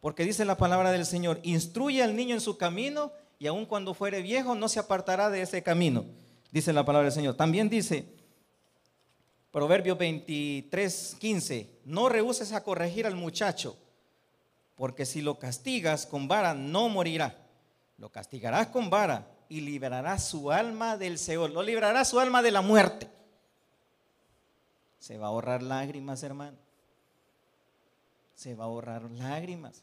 porque 0.00 0.24
dice 0.24 0.44
la 0.44 0.56
palabra 0.56 0.92
del 0.92 1.06
Señor, 1.06 1.40
instruye 1.42 2.02
al 2.02 2.16
niño 2.16 2.34
en 2.34 2.40
su 2.40 2.56
camino 2.56 3.12
y 3.38 3.46
aun 3.46 3.66
cuando 3.66 3.94
fuere 3.94 4.22
viejo 4.22 4.54
no 4.54 4.68
se 4.68 4.80
apartará 4.80 5.30
de 5.30 5.42
ese 5.42 5.62
camino, 5.62 6.04
dice 6.50 6.72
la 6.72 6.84
palabra 6.84 7.06
del 7.06 7.14
Señor. 7.14 7.34
También 7.34 7.68
dice, 7.68 8.18
Proverbio 9.50 9.96
23, 9.96 11.16
15. 11.18 11.80
No 11.84 12.08
rehuses 12.08 12.52
a 12.52 12.62
corregir 12.62 13.06
al 13.06 13.16
muchacho, 13.16 13.76
porque 14.76 15.06
si 15.06 15.22
lo 15.22 15.38
castigas 15.38 16.06
con 16.06 16.28
vara, 16.28 16.54
no 16.54 16.88
morirá. 16.88 17.36
Lo 17.96 18.10
castigarás 18.10 18.68
con 18.68 18.90
vara 18.90 19.26
y 19.48 19.62
liberarás 19.62 20.28
su 20.28 20.52
alma 20.52 20.96
del 20.96 21.18
Seol. 21.18 21.54
Lo 21.54 21.62
librará 21.62 22.04
su 22.04 22.20
alma 22.20 22.42
de 22.42 22.50
la 22.50 22.60
muerte. 22.60 23.08
Se 24.98 25.18
va 25.18 25.26
a 25.26 25.30
ahorrar 25.30 25.62
lágrimas, 25.62 26.22
hermano. 26.22 26.56
Se 28.34 28.54
va 28.54 28.64
a 28.64 28.66
ahorrar 28.66 29.10
lágrimas, 29.10 29.82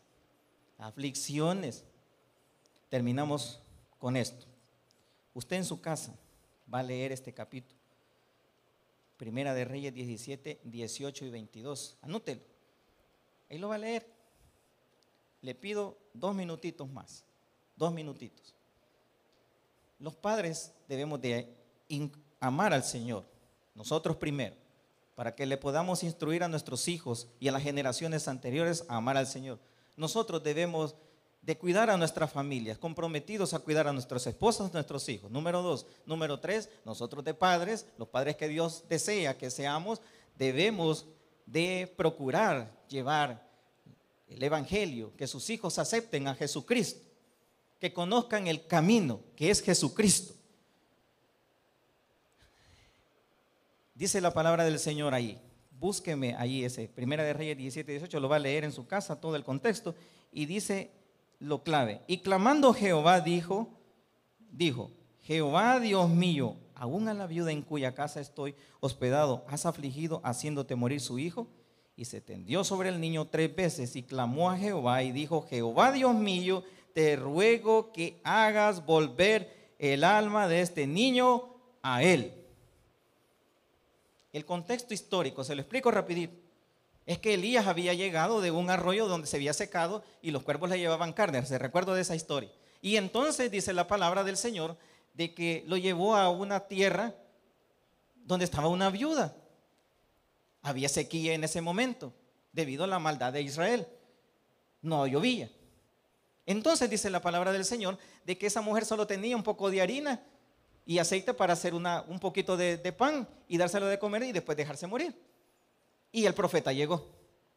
aflicciones. 0.77 1.83
Terminamos 2.89 3.59
con 3.99 4.15
esto. 4.17 4.45
Usted 5.33 5.57
en 5.57 5.65
su 5.65 5.81
casa 5.81 6.13
va 6.73 6.79
a 6.79 6.83
leer 6.83 7.11
este 7.11 7.33
capítulo 7.33 7.75
Primera 9.17 9.53
de 9.53 9.63
Reyes 9.63 9.93
17, 9.93 10.59
18 10.63 11.25
y 11.25 11.29
22. 11.29 11.97
Anútelo. 12.01 12.41
Ahí 13.49 13.57
lo 13.57 13.69
va 13.69 13.75
a 13.75 13.79
leer. 13.79 14.05
Le 15.41 15.55
pido 15.55 15.97
dos 16.13 16.35
minutitos 16.35 16.89
más. 16.89 17.23
Dos 17.77 17.93
minutitos. 17.93 18.53
Los 19.99 20.15
padres 20.15 20.73
debemos 20.87 21.21
de 21.21 21.55
amar 22.39 22.73
al 22.73 22.83
Señor. 22.83 23.25
Nosotros 23.73 24.17
primero. 24.17 24.55
Para 25.15 25.33
que 25.33 25.45
le 25.45 25.57
podamos 25.57 26.03
instruir 26.03 26.43
a 26.43 26.47
nuestros 26.47 26.87
hijos 26.87 27.27
y 27.39 27.47
a 27.47 27.51
las 27.51 27.63
generaciones 27.63 28.27
anteriores 28.27 28.85
a 28.87 28.97
amar 28.97 29.17
al 29.17 29.27
Señor. 29.27 29.59
Nosotros 29.95 30.43
debemos 30.43 30.95
de 31.41 31.57
cuidar 31.57 31.89
a 31.89 31.97
nuestras 31.97 32.31
familias, 32.31 32.77
comprometidos 32.77 33.53
a 33.53 33.59
cuidar 33.59 33.87
a 33.87 33.93
nuestras 33.93 34.25
esposas, 34.25 34.73
nuestros 34.73 35.07
hijos. 35.09 35.29
Número 35.29 35.61
dos. 35.61 35.85
Número 36.05 36.39
tres, 36.39 36.69
nosotros 36.83 37.23
de 37.23 37.33
padres, 37.33 37.85
los 37.97 38.07
padres 38.07 38.35
que 38.35 38.47
Dios 38.47 38.83
desea 38.89 39.37
que 39.37 39.51
seamos, 39.51 40.01
debemos 40.37 41.05
de 41.45 41.93
procurar 41.95 42.71
llevar 42.89 43.47
el 44.27 44.41
Evangelio, 44.41 45.15
que 45.15 45.27
sus 45.27 45.49
hijos 45.49 45.77
acepten 45.77 46.27
a 46.27 46.35
Jesucristo, 46.35 47.01
que 47.79 47.93
conozcan 47.93 48.47
el 48.47 48.65
camino 48.65 49.21
que 49.35 49.51
es 49.51 49.61
Jesucristo. 49.61 50.34
Dice 53.95 54.19
la 54.19 54.33
palabra 54.33 54.65
del 54.65 54.77
Señor 54.77 55.13
ahí. 55.13 55.41
Búsqueme 55.79 56.35
ahí 56.37 56.65
ese, 56.65 56.89
Primera 56.89 57.23
de 57.23 57.31
Reyes 57.31 57.57
17, 57.57 57.93
18, 57.93 58.19
lo 58.19 58.27
va 58.27 58.35
a 58.35 58.39
leer 58.39 58.65
en 58.65 58.73
su 58.73 58.85
casa 58.85 59.21
todo 59.21 59.37
el 59.37 59.43
contexto. 59.45 59.95
Y 60.33 60.45
dice 60.45 60.91
lo 61.39 61.63
clave. 61.63 62.01
Y 62.07 62.17
clamando 62.17 62.73
Jehová 62.73 63.21
dijo, 63.21 63.69
dijo, 64.51 64.91
Jehová 65.21 65.79
Dios 65.79 66.09
mío, 66.09 66.57
aún 66.75 67.07
a 67.07 67.13
la 67.13 67.25
viuda 67.25 67.53
en 67.53 67.61
cuya 67.61 67.95
casa 67.95 68.19
estoy 68.19 68.55
hospedado, 68.81 69.45
has 69.47 69.65
afligido 69.65 70.19
haciéndote 70.25 70.75
morir 70.75 70.99
su 70.99 71.17
hijo. 71.17 71.47
Y 71.95 72.03
se 72.03 72.19
tendió 72.19 72.65
sobre 72.65 72.89
el 72.89 72.99
niño 72.99 73.27
tres 73.27 73.55
veces 73.55 73.95
y 73.95 74.03
clamó 74.03 74.51
a 74.51 74.57
Jehová 74.57 75.03
y 75.03 75.13
dijo, 75.13 75.47
Jehová 75.49 75.93
Dios 75.93 76.13
mío, 76.13 76.65
te 76.93 77.15
ruego 77.15 77.93
que 77.93 78.19
hagas 78.25 78.85
volver 78.85 79.73
el 79.79 80.03
alma 80.03 80.49
de 80.49 80.59
este 80.59 80.85
niño 80.85 81.55
a 81.81 82.03
él. 82.03 82.44
El 84.35 84.45
contexto 84.45 84.93
histórico, 84.93 85.45
se 85.45 85.55
lo 85.55 85.61
explico 85.61 85.91
rapidito 85.91 86.35
es 87.05 87.19
que 87.19 87.35
Elías 87.35 87.67
había 87.67 87.93
llegado 87.93 88.41
de 88.41 88.51
un 88.51 88.69
arroyo 88.69 89.07
donde 89.07 89.27
se 89.27 89.37
había 89.37 89.53
secado 89.53 90.03
y 90.21 90.31
los 90.31 90.43
cuervos 90.43 90.69
le 90.69 90.77
llevaban 90.77 91.13
carne. 91.13 91.45
Se 91.45 91.57
recuerdo 91.57 91.93
de 91.93 92.01
esa 92.01 92.15
historia. 92.15 92.51
Y 92.81 92.97
entonces 92.97 93.49
dice 93.49 93.71
la 93.71 93.87
palabra 93.87 94.25
del 94.25 94.35
Señor 94.35 94.75
de 95.13 95.33
que 95.33 95.63
lo 95.67 95.77
llevó 95.77 96.17
a 96.17 96.29
una 96.29 96.61
tierra 96.61 97.15
donde 98.25 98.43
estaba 98.43 98.67
una 98.67 98.89
viuda. 98.89 99.35
Había 100.63 100.89
sequía 100.89 101.33
en 101.33 101.45
ese 101.45 101.61
momento 101.61 102.11
debido 102.51 102.83
a 102.83 102.87
la 102.87 102.99
maldad 102.99 103.31
de 103.31 103.41
Israel. 103.41 103.87
No 104.81 105.07
llovía. 105.07 105.49
Entonces 106.45 106.89
dice 106.89 107.09
la 107.09 107.21
palabra 107.21 107.53
del 107.53 107.63
Señor 107.63 107.97
de 108.25 108.37
que 108.37 108.47
esa 108.47 108.59
mujer 108.59 108.83
solo 108.83 109.07
tenía 109.07 109.37
un 109.37 109.43
poco 109.43 109.69
de 109.69 109.81
harina 109.81 110.21
y 110.85 110.99
aceite 110.99 111.33
para 111.33 111.53
hacer 111.53 111.73
una, 111.73 112.03
un 112.03 112.19
poquito 112.19 112.55
de, 112.55 112.77
de 112.77 112.91
pan 112.93 113.27
y 113.47 113.57
dárselo 113.57 113.87
de 113.87 113.99
comer 113.99 114.23
y 114.23 114.31
después 114.31 114.57
dejarse 114.57 114.87
morir. 114.87 115.15
Y 116.11 116.25
el 116.25 116.33
profeta 116.33 116.71
llegó 116.71 117.05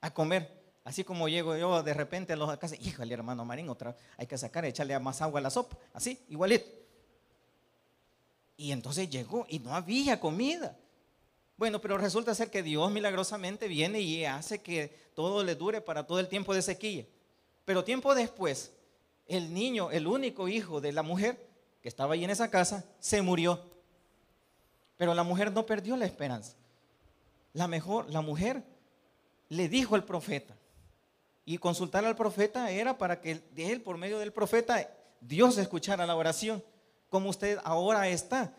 a 0.00 0.12
comer. 0.12 0.58
Así 0.84 1.04
como 1.04 1.28
llego 1.28 1.54
yo 1.56 1.82
de 1.82 1.92
repente 1.92 2.32
a 2.32 2.36
los 2.36 2.56
casa, 2.56 2.74
híjole 2.80 3.12
hermano 3.12 3.44
Marín, 3.44 3.68
otra, 3.68 3.94
hay 4.16 4.26
que 4.26 4.38
sacar, 4.38 4.64
echarle 4.64 4.98
más 4.98 5.20
agua 5.20 5.38
a 5.38 5.42
la 5.42 5.50
sopa, 5.50 5.76
así, 5.92 6.18
igualito. 6.30 6.66
Y 8.56 8.72
entonces 8.72 9.10
llegó 9.10 9.44
y 9.48 9.58
no 9.58 9.74
había 9.74 10.18
comida. 10.18 10.76
Bueno, 11.58 11.80
pero 11.80 11.98
resulta 11.98 12.34
ser 12.34 12.50
que 12.50 12.62
Dios 12.62 12.90
milagrosamente 12.90 13.68
viene 13.68 14.00
y 14.00 14.24
hace 14.24 14.62
que 14.62 14.96
todo 15.14 15.44
le 15.44 15.56
dure 15.56 15.80
para 15.80 16.06
todo 16.06 16.20
el 16.20 16.28
tiempo 16.28 16.54
de 16.54 16.62
sequía. 16.62 17.04
Pero 17.64 17.84
tiempo 17.84 18.14
después, 18.14 18.72
el 19.26 19.52
niño, 19.52 19.90
el 19.90 20.06
único 20.06 20.48
hijo 20.48 20.80
de 20.80 20.92
la 20.92 21.02
mujer 21.02 21.47
que 21.80 21.88
estaba 21.88 22.14
ahí 22.14 22.24
en 22.24 22.30
esa 22.30 22.50
casa, 22.50 22.84
se 22.98 23.22
murió. 23.22 23.62
Pero 24.96 25.14
la 25.14 25.22
mujer 25.22 25.52
no 25.52 25.64
perdió 25.66 25.96
la 25.96 26.06
esperanza 26.06 26.58
la, 27.58 27.68
mejor, 27.68 28.10
la 28.10 28.20
mujer 28.20 28.62
le 29.48 29.68
dijo 29.68 29.94
al 29.94 30.04
profeta. 30.04 30.56
Y 31.44 31.58
consultar 31.58 32.04
al 32.04 32.16
profeta 32.16 32.70
era 32.70 32.98
para 32.98 33.20
que 33.20 33.36
de 33.52 33.72
él, 33.72 33.80
por 33.80 33.96
medio 33.96 34.18
del 34.18 34.32
profeta, 34.32 34.88
Dios 35.20 35.58
escuchara 35.58 36.06
la 36.06 36.14
oración, 36.14 36.62
como 37.08 37.30
usted 37.30 37.58
ahora 37.64 38.08
está. 38.08 38.54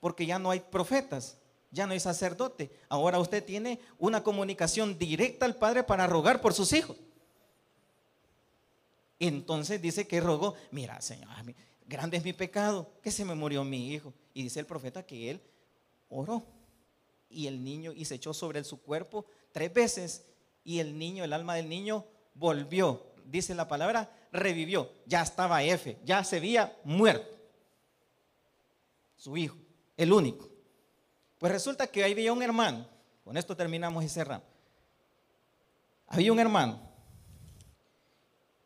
Porque 0.00 0.26
ya 0.26 0.38
no 0.38 0.50
hay 0.50 0.60
profetas, 0.60 1.36
ya 1.70 1.86
no 1.86 1.92
hay 1.92 2.00
sacerdote. 2.00 2.70
Ahora 2.88 3.18
usted 3.18 3.44
tiene 3.44 3.80
una 3.98 4.22
comunicación 4.22 4.98
directa 4.98 5.44
al 5.44 5.56
Padre 5.56 5.82
para 5.82 6.06
rogar 6.06 6.40
por 6.40 6.54
sus 6.54 6.72
hijos. 6.72 6.96
Entonces 9.18 9.80
dice 9.80 10.06
que 10.06 10.20
rogó, 10.20 10.54
mira, 10.70 11.00
Señor, 11.00 11.28
grande 11.86 12.16
es 12.16 12.24
mi 12.24 12.32
pecado, 12.32 12.90
que 13.02 13.10
se 13.10 13.24
me 13.24 13.34
murió 13.34 13.64
mi 13.64 13.92
hijo. 13.92 14.12
Y 14.34 14.42
dice 14.42 14.60
el 14.60 14.66
profeta 14.66 15.04
que 15.04 15.30
él 15.30 15.42
oró 16.08 16.44
y 17.28 17.46
el 17.46 17.62
niño 17.62 17.92
y 17.92 18.04
se 18.04 18.16
echó 18.16 18.34
sobre 18.34 18.62
su 18.64 18.80
cuerpo 18.80 19.26
tres 19.52 19.72
veces 19.72 20.26
y 20.64 20.78
el 20.78 20.98
niño, 20.98 21.24
el 21.24 21.32
alma 21.32 21.54
del 21.54 21.68
niño 21.68 22.04
volvió, 22.34 23.12
dice 23.24 23.54
la 23.54 23.68
palabra, 23.68 24.10
revivió, 24.30 24.90
ya 25.06 25.22
estaba 25.22 25.62
F, 25.62 25.98
ya 26.04 26.22
se 26.24 26.36
había 26.36 26.76
muerto. 26.84 27.36
Su 29.16 29.36
hijo, 29.36 29.56
el 29.96 30.12
único. 30.12 30.48
Pues 31.38 31.52
resulta 31.52 31.86
que 31.86 32.04
ahí 32.04 32.12
había 32.12 32.32
un 32.32 32.42
hermano, 32.42 32.86
con 33.24 33.36
esto 33.36 33.56
terminamos 33.56 34.04
y 34.04 34.08
cerramos. 34.08 34.46
Había 36.06 36.32
un 36.32 36.38
hermano 36.38 36.91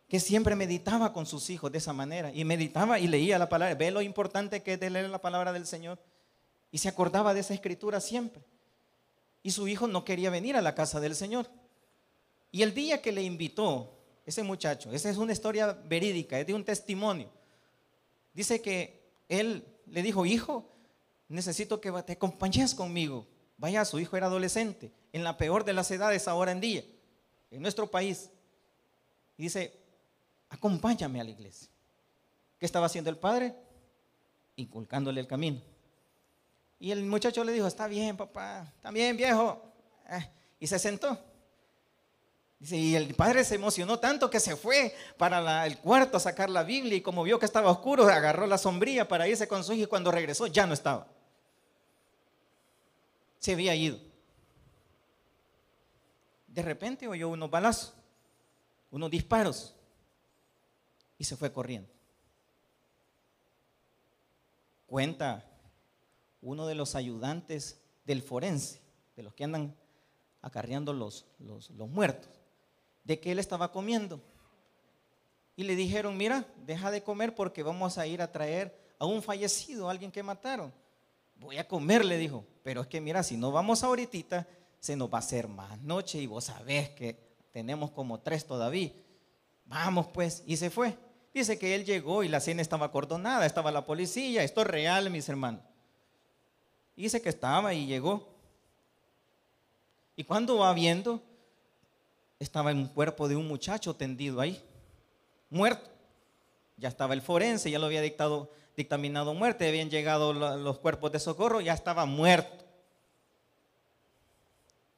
que 0.09 0.21
siempre 0.21 0.55
meditaba 0.55 1.13
con 1.13 1.27
sus 1.27 1.51
hijos 1.51 1.73
de 1.73 1.79
esa 1.79 1.93
manera 1.93 2.33
y 2.33 2.45
meditaba 2.45 2.99
y 2.99 3.09
leía 3.09 3.39
la 3.39 3.49
palabra. 3.49 3.75
Ve 3.75 3.91
lo 3.91 4.03
importante 4.03 4.63
que 4.63 4.75
es 4.75 4.81
de 4.81 4.91
leer 4.91 5.11
la 5.11 5.21
palabra 5.21 5.53
del 5.53 5.67
Señor. 5.67 5.99
Y 6.71 6.79
se 6.79 6.89
acordaba 6.89 7.35
de 7.35 7.41
esa 7.41 7.55
escritura 7.55 8.01
siempre 8.01 8.43
y 9.47 9.53
su 9.53 9.69
hijo 9.69 9.87
no 9.87 10.05
quería 10.05 10.29
venir 10.29 10.57
a 10.57 10.61
la 10.61 10.75
casa 10.75 10.99
del 10.99 11.15
Señor. 11.15 11.49
Y 12.51 12.63
el 12.63 12.75
día 12.75 13.01
que 13.01 13.13
le 13.13 13.23
invitó 13.23 13.93
ese 14.25 14.43
muchacho, 14.43 14.91
esa 14.91 15.09
es 15.09 15.19
una 15.19 15.33
historia 15.33 15.73
verídica, 15.85 16.37
es 16.41 16.49
de 16.49 16.53
un 16.53 16.65
testimonio, 16.65 17.31
dice 18.35 18.61
que 18.61 19.09
él 19.29 19.65
le 19.87 20.03
dijo, 20.03 20.27
hijo, 20.27 20.69
necesito 21.29 21.81
que 21.81 21.93
te 22.03 22.15
acompañes 22.15 22.75
conmigo. 22.75 23.25
Vaya, 23.57 23.85
su 23.85 24.01
hijo 24.01 24.17
era 24.17 24.27
adolescente, 24.27 24.91
en 25.13 25.23
la 25.23 25.37
peor 25.37 25.65
de 25.65 25.75
las 25.75 25.93
edades 25.93 26.27
ahora 26.27 26.51
en 26.51 26.61
día, 26.61 26.85
en 27.53 27.63
nuestro 27.63 27.89
país. 27.89 28.31
Y 29.39 29.45
dice, 29.45 29.79
acompáñame 30.57 31.21
a 31.21 31.25
la 31.25 31.31
iglesia. 31.31 31.69
¿Qué 32.59 32.67
estaba 32.67 32.87
haciendo 32.87 33.11
el 33.11 33.19
padre? 33.19 33.55
Inculcándole 34.57 35.21
el 35.21 35.27
camino. 35.27 35.61
Y 36.79 36.91
el 36.91 37.05
muchacho 37.05 37.45
le 37.45 37.53
dijo, 37.53 37.67
está 37.67 37.87
bien, 37.87 38.17
papá, 38.17 38.73
está 38.77 38.91
bien, 38.91 39.17
viejo. 39.17 39.63
Eh, 40.09 40.29
y 40.61 40.67
se 40.67 40.79
sentó. 40.79 41.19
Y 42.61 42.95
el 42.95 43.15
padre 43.15 43.45
se 43.45 43.55
emocionó 43.55 43.99
tanto 43.99 44.31
que 44.31 44.41
se 44.41 44.57
fue 44.57 44.95
para 45.19 45.67
el 45.67 45.79
cuarto 45.79 46.17
a 46.17 46.21
sacar 46.21 46.49
la 46.49 46.63
Biblia 46.63 46.97
y 46.97 47.03
como 47.03 47.23
vio 47.23 47.39
que 47.39 47.45
estaba 47.45 47.71
oscuro, 47.71 48.07
agarró 48.07 48.47
la 48.47 48.57
sombría 48.57 49.07
para 49.07 49.29
irse 49.29 49.47
con 49.47 49.63
su 49.63 49.75
hijo 49.75 49.85
y 49.85 49.87
cuando 49.87 50.11
regresó 50.11 50.47
ya 50.47 50.67
no 50.67 50.73
estaba. 50.73 51.07
Se 53.39 53.53
había 53.53 53.75
ido. 53.75 53.99
De 56.49 56.63
repente 56.63 57.07
oyó 57.07 57.29
unos 57.29 57.51
balazos, 57.51 57.93
unos 58.91 59.11
disparos 59.11 59.76
y 61.19 61.25
se 61.25 61.37
fue 61.37 61.53
corriendo. 61.53 61.91
Cuenta 64.87 65.45
uno 66.41 66.67
de 66.67 66.75
los 66.75 66.95
ayudantes 66.95 67.81
del 68.05 68.23
forense, 68.23 68.81
de 69.17 69.23
los 69.23 69.35
que 69.35 69.45
andan 69.45 69.75
acarreando 70.41 70.93
los, 70.93 71.27
los, 71.41 71.71
muertos, 71.89 72.31
de 73.03 73.19
que 73.19 73.33
él 73.33 73.39
estaba 73.39 73.73
comiendo. 73.73 74.21
Y 75.57 75.65
le 75.65 75.75
dijeron, 75.75 76.17
mira, 76.17 76.47
deja 76.65 76.91
de 76.91 77.03
comer 77.03 77.35
porque 77.35 77.63
vamos 77.63 77.99
a 77.99 78.07
ir 78.07 78.23
a 78.23 78.31
traer 78.31 78.95
a 78.99 79.07
un 79.07 79.23
fallecido, 79.23 79.89
a 79.89 79.91
alguien 79.91 80.13
que 80.13 80.23
mataron. 80.23 80.73
Voy 81.35 81.59
a 81.59 81.67
comer, 81.67 82.05
le 82.05 82.19
dijo, 82.19 82.45
pero 82.63 82.83
es 82.83 82.87
que 82.87 83.01
mira, 83.01 83.23
si 83.23 83.37
no 83.37 83.51
vamos 83.51 83.83
ahorita, 83.83 84.47
se 84.79 84.97
nos 84.97 85.13
va 85.13 85.17
a 85.17 85.21
hacer 85.21 85.49
más 85.49 85.81
noche 85.81 86.21
y 86.21 86.27
vos 86.27 86.45
sabés 86.45 86.91
que 86.91 87.19
tenemos 87.51 87.91
como 87.91 88.21
tres 88.21 88.47
todavía. 88.47 88.93
Vamos 89.65 90.07
pues, 90.09 90.45
y 90.47 90.57
se 90.57 90.71
fue. 90.71 90.97
Dice 91.37 91.59
que 91.59 91.75
él 91.75 91.85
llegó 91.85 92.25
y 92.25 92.29
la 92.29 92.41
cena 92.41 92.63
estaba 92.63 92.87
acordonada, 92.87 93.45
estaba 93.45 93.71
la 93.71 93.85
policía, 93.85 94.43
esto 94.43 94.63
es 94.63 94.67
real, 94.69 95.11
mis 95.11 95.29
hermanos. 95.29 95.61
Dice 96.97 97.21
que 97.21 97.29
estaba 97.29 97.75
y 97.75 97.85
llegó. 97.85 98.27
Y 100.17 100.25
cuando 100.25 100.57
va 100.57 100.73
viendo, 100.73 101.23
estaba 102.39 102.71
en 102.71 102.79
un 102.79 102.89
cuerpo 102.89 103.29
de 103.29 103.37
un 103.37 103.47
muchacho 103.47 103.95
tendido 103.95 104.41
ahí, 104.41 104.65
muerto. 105.51 105.91
Ya 106.79 106.89
estaba 106.89 107.13
el 107.13 107.21
forense, 107.21 107.71
ya 107.71 107.79
lo 107.79 107.85
había 107.85 108.01
dictaminado 108.01 109.35
muerte, 109.35 109.69
habían 109.69 109.91
llegado 109.91 110.33
los 110.33 110.79
cuerpos 110.79 111.13
de 111.13 111.21
socorro, 111.21 111.61
ya 111.61 111.75
estaba 111.75 112.07
muerto. 112.07 112.65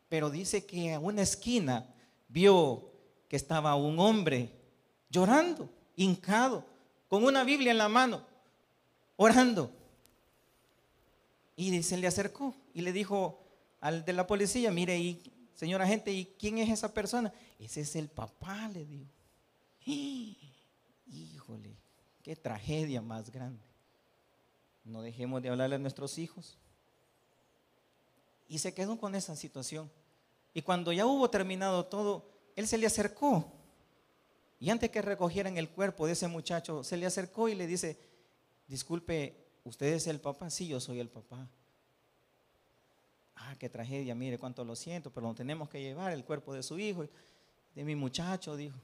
Pero 0.09 0.31
dice 0.31 0.65
que 0.65 0.95
a 0.95 1.01
una 1.01 1.23
esquina 1.23 1.93
vio 2.29 2.93
que 3.29 3.35
estaba 3.35 3.75
un 3.75 3.99
hombre 3.99 4.53
llorando, 5.11 5.69
hincado, 5.99 6.65
con 7.09 7.25
una 7.25 7.45
Biblia 7.45 7.73
en 7.73 7.79
la 7.79 7.89
mano, 7.89 8.25
orando. 9.17 9.71
Y 11.57 11.83
se 11.83 11.97
le 11.97 12.07
acercó 12.07 12.55
y 12.73 12.83
le 12.83 12.93
dijo 12.93 13.41
al 13.81 14.05
de 14.05 14.13
la 14.13 14.27
policía, 14.27 14.71
mire, 14.71 14.97
y, 14.97 15.21
señora 15.55 15.85
agente, 15.85 16.13
¿y 16.13 16.25
quién 16.39 16.59
es 16.59 16.71
esa 16.71 16.95
persona? 16.95 17.33
Ese 17.59 17.81
es 17.81 17.97
el 17.97 18.09
papá, 18.09 18.69
le 18.69 18.85
dijo. 18.87 19.11
Híjole, 21.11 21.77
qué 22.23 22.37
tragedia 22.37 23.03
más 23.03 23.31
grande. 23.31 23.65
No 24.85 25.03
dejemos 25.03 25.43
de 25.43 25.49
hablarle 25.49 25.77
a 25.77 25.79
nuestros 25.79 26.17
hijos. 26.19 26.57
Y 28.49 28.59
se 28.59 28.73
quedó 28.73 28.99
con 28.99 29.15
esa 29.15 29.35
situación. 29.35 29.91
Y 30.55 30.63
cuando 30.63 30.93
ya 30.93 31.07
hubo 31.07 31.29
terminado 31.29 31.87
todo, 31.87 32.31
él 32.55 32.69
se 32.69 32.79
le 32.79 32.87
acercó. 32.87 33.58
Y 34.61 34.71
antes 34.71 34.91
que 34.91 35.03
recogieran 35.03 35.57
el 35.57 35.69
cuerpo 35.69 36.07
de 36.07 36.13
ese 36.13 36.29
muchacho, 36.29 36.83
se 36.83 36.97
le 36.97 37.07
acercó 37.07 37.49
y 37.49 37.55
le 37.55 37.67
dice, 37.67 37.99
disculpe, 38.67 39.49
¿Usted 39.69 39.93
es 39.93 40.07
el 40.07 40.19
papá? 40.19 40.49
Sí, 40.49 40.67
yo 40.67 40.81
soy 40.81 40.99
el 40.99 41.11
papá. 41.11 41.47
Ah, 43.37 43.55
qué 43.59 43.69
tragedia, 43.69 44.15
mire 44.15 44.39
cuánto 44.39 44.65
lo 44.65 44.75
siento, 44.75 45.11
pero 45.11 45.27
no 45.27 45.35
tenemos 45.35 45.69
que 45.69 45.79
llevar 45.83 46.11
el 46.13 46.25
cuerpo 46.25 46.55
de 46.55 46.63
su 46.63 46.79
hijo, 46.79 47.05
de 47.75 47.85
mi 47.85 47.95
muchacho, 47.95 48.57
dijo. 48.57 48.79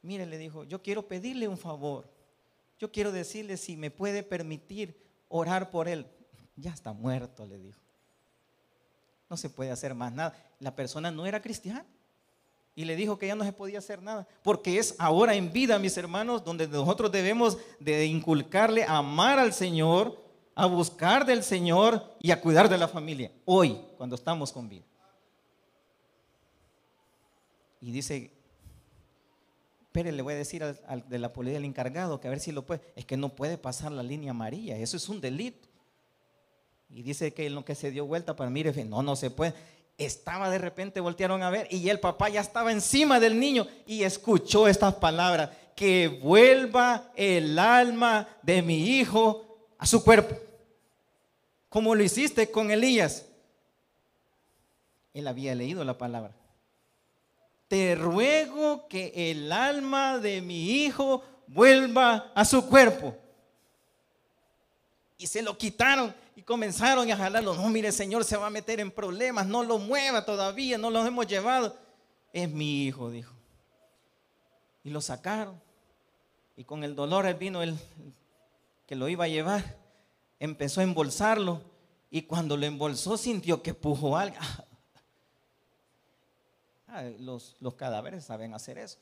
Mire, 0.00 0.24
le 0.24 0.38
dijo, 0.38 0.64
yo 0.64 0.82
quiero 0.82 1.06
pedirle 1.06 1.46
un 1.46 1.58
favor. 1.58 2.10
Yo 2.78 2.90
quiero 2.90 3.12
decirle 3.12 3.58
si 3.58 3.76
me 3.76 3.90
puede 3.90 4.22
permitir 4.22 4.98
orar 5.28 5.70
por 5.70 5.88
él. 5.88 6.06
ya 6.56 6.72
está 6.72 6.94
muerto, 6.94 7.44
le 7.44 7.58
dijo. 7.58 7.80
No 9.28 9.36
se 9.36 9.50
puede 9.50 9.70
hacer 9.70 9.94
más 9.94 10.10
nada. 10.10 10.34
La 10.58 10.74
persona 10.74 11.10
no 11.10 11.26
era 11.26 11.42
cristiana. 11.42 11.84
Y 12.78 12.84
le 12.84 12.94
dijo 12.94 13.18
que 13.18 13.26
ya 13.26 13.34
no 13.34 13.42
se 13.42 13.52
podía 13.52 13.80
hacer 13.80 14.00
nada. 14.00 14.24
Porque 14.40 14.78
es 14.78 14.94
ahora 15.00 15.34
en 15.34 15.52
vida, 15.52 15.80
mis 15.80 15.96
hermanos, 15.96 16.44
donde 16.44 16.68
nosotros 16.68 17.10
debemos 17.10 17.58
de 17.80 18.06
inculcarle 18.06 18.84
a 18.84 18.98
amar 18.98 19.40
al 19.40 19.52
Señor, 19.52 20.16
a 20.54 20.66
buscar 20.66 21.26
del 21.26 21.42
Señor 21.42 22.14
y 22.20 22.30
a 22.30 22.40
cuidar 22.40 22.68
de 22.68 22.78
la 22.78 22.86
familia. 22.86 23.32
Hoy, 23.46 23.76
cuando 23.96 24.14
estamos 24.14 24.52
con 24.52 24.68
vida. 24.68 24.84
Y 27.80 27.90
dice, 27.90 28.30
pero 29.90 30.12
le 30.12 30.22
voy 30.22 30.34
a 30.34 30.36
decir 30.36 30.62
al, 30.62 31.08
de 31.08 31.18
la 31.18 31.32
policía, 31.32 31.58
al 31.58 31.64
encargado, 31.64 32.20
que 32.20 32.28
a 32.28 32.30
ver 32.30 32.38
si 32.38 32.52
lo 32.52 32.64
puede. 32.64 32.80
Es 32.94 33.04
que 33.04 33.16
no 33.16 33.30
puede 33.30 33.58
pasar 33.58 33.90
la 33.90 34.04
línea 34.04 34.30
amarilla, 34.30 34.76
eso 34.76 34.96
es 34.96 35.08
un 35.08 35.20
delito. 35.20 35.66
Y 36.90 37.02
dice 37.02 37.34
que 37.34 37.46
en 37.46 37.56
lo 37.56 37.64
que 37.64 37.74
se 37.74 37.90
dio 37.90 38.06
vuelta 38.06 38.36
para 38.36 38.50
mire, 38.50 38.84
no, 38.84 39.02
no 39.02 39.16
se 39.16 39.30
puede. 39.30 39.52
Estaba 39.98 40.48
de 40.48 40.58
repente, 40.58 41.00
voltearon 41.00 41.42
a 41.42 41.50
ver 41.50 41.68
y 41.70 41.88
el 41.90 42.00
papá 42.00 42.30
ya 42.30 42.40
estaba 42.40 42.72
encima 42.72 43.20
del 43.20 43.38
niño 43.38 43.66
y 43.86 44.04
escuchó 44.04 44.66
estas 44.66 44.94
palabras, 44.94 45.50
que 45.76 46.08
vuelva 46.08 47.12
el 47.14 47.58
alma 47.58 48.28
de 48.42 48.62
mi 48.62 48.98
hijo 48.98 49.74
a 49.76 49.84
su 49.84 50.02
cuerpo. 50.02 50.36
Como 51.68 51.94
lo 51.94 52.02
hiciste 52.02 52.50
con 52.50 52.70
Elías. 52.70 53.26
Él 55.12 55.26
había 55.26 55.54
leído 55.54 55.84
la 55.84 55.98
palabra 55.98 56.38
te 57.68 57.94
ruego 57.94 58.88
que 58.88 59.30
el 59.30 59.52
alma 59.52 60.18
de 60.18 60.40
mi 60.40 60.82
hijo 60.82 61.22
vuelva 61.46 62.32
a 62.34 62.44
su 62.44 62.66
cuerpo. 62.66 63.14
Y 65.18 65.26
se 65.26 65.42
lo 65.42 65.58
quitaron 65.58 66.14
y 66.36 66.42
comenzaron 66.42 67.10
a 67.10 67.16
jalarlo. 67.16 67.54
No, 67.54 67.68
mire, 67.68 67.90
Señor, 67.90 68.24
se 68.24 68.36
va 68.36 68.46
a 68.46 68.50
meter 68.50 68.78
en 68.78 68.92
problemas, 68.92 69.46
no 69.46 69.64
lo 69.64 69.78
mueva 69.78 70.24
todavía, 70.24 70.78
no 70.78 70.90
lo 70.90 71.04
hemos 71.04 71.26
llevado. 71.26 71.76
Es 72.32 72.48
mi 72.48 72.84
hijo, 72.84 73.10
dijo. 73.10 73.34
Y 74.84 74.90
lo 74.90 75.00
sacaron. 75.00 75.60
Y 76.56 76.62
con 76.62 76.84
el 76.84 76.94
dolor 76.94 77.26
él 77.26 77.34
vino 77.34 77.62
el 77.62 77.76
que 78.86 78.94
lo 78.94 79.08
iba 79.08 79.24
a 79.24 79.28
llevar. 79.28 79.76
Empezó 80.38 80.80
a 80.80 80.84
embolsarlo. 80.84 81.62
Y 82.10 82.22
cuando 82.22 82.56
lo 82.56 82.64
embolsó 82.64 83.16
sintió 83.16 83.60
que 83.62 83.74
pujó 83.74 84.16
algo. 84.16 84.36
Ah, 86.90 87.02
los, 87.18 87.54
los, 87.60 87.74
cadáveres 87.74 88.24
saben 88.24 88.54
hacer 88.54 88.78
eso. 88.78 88.96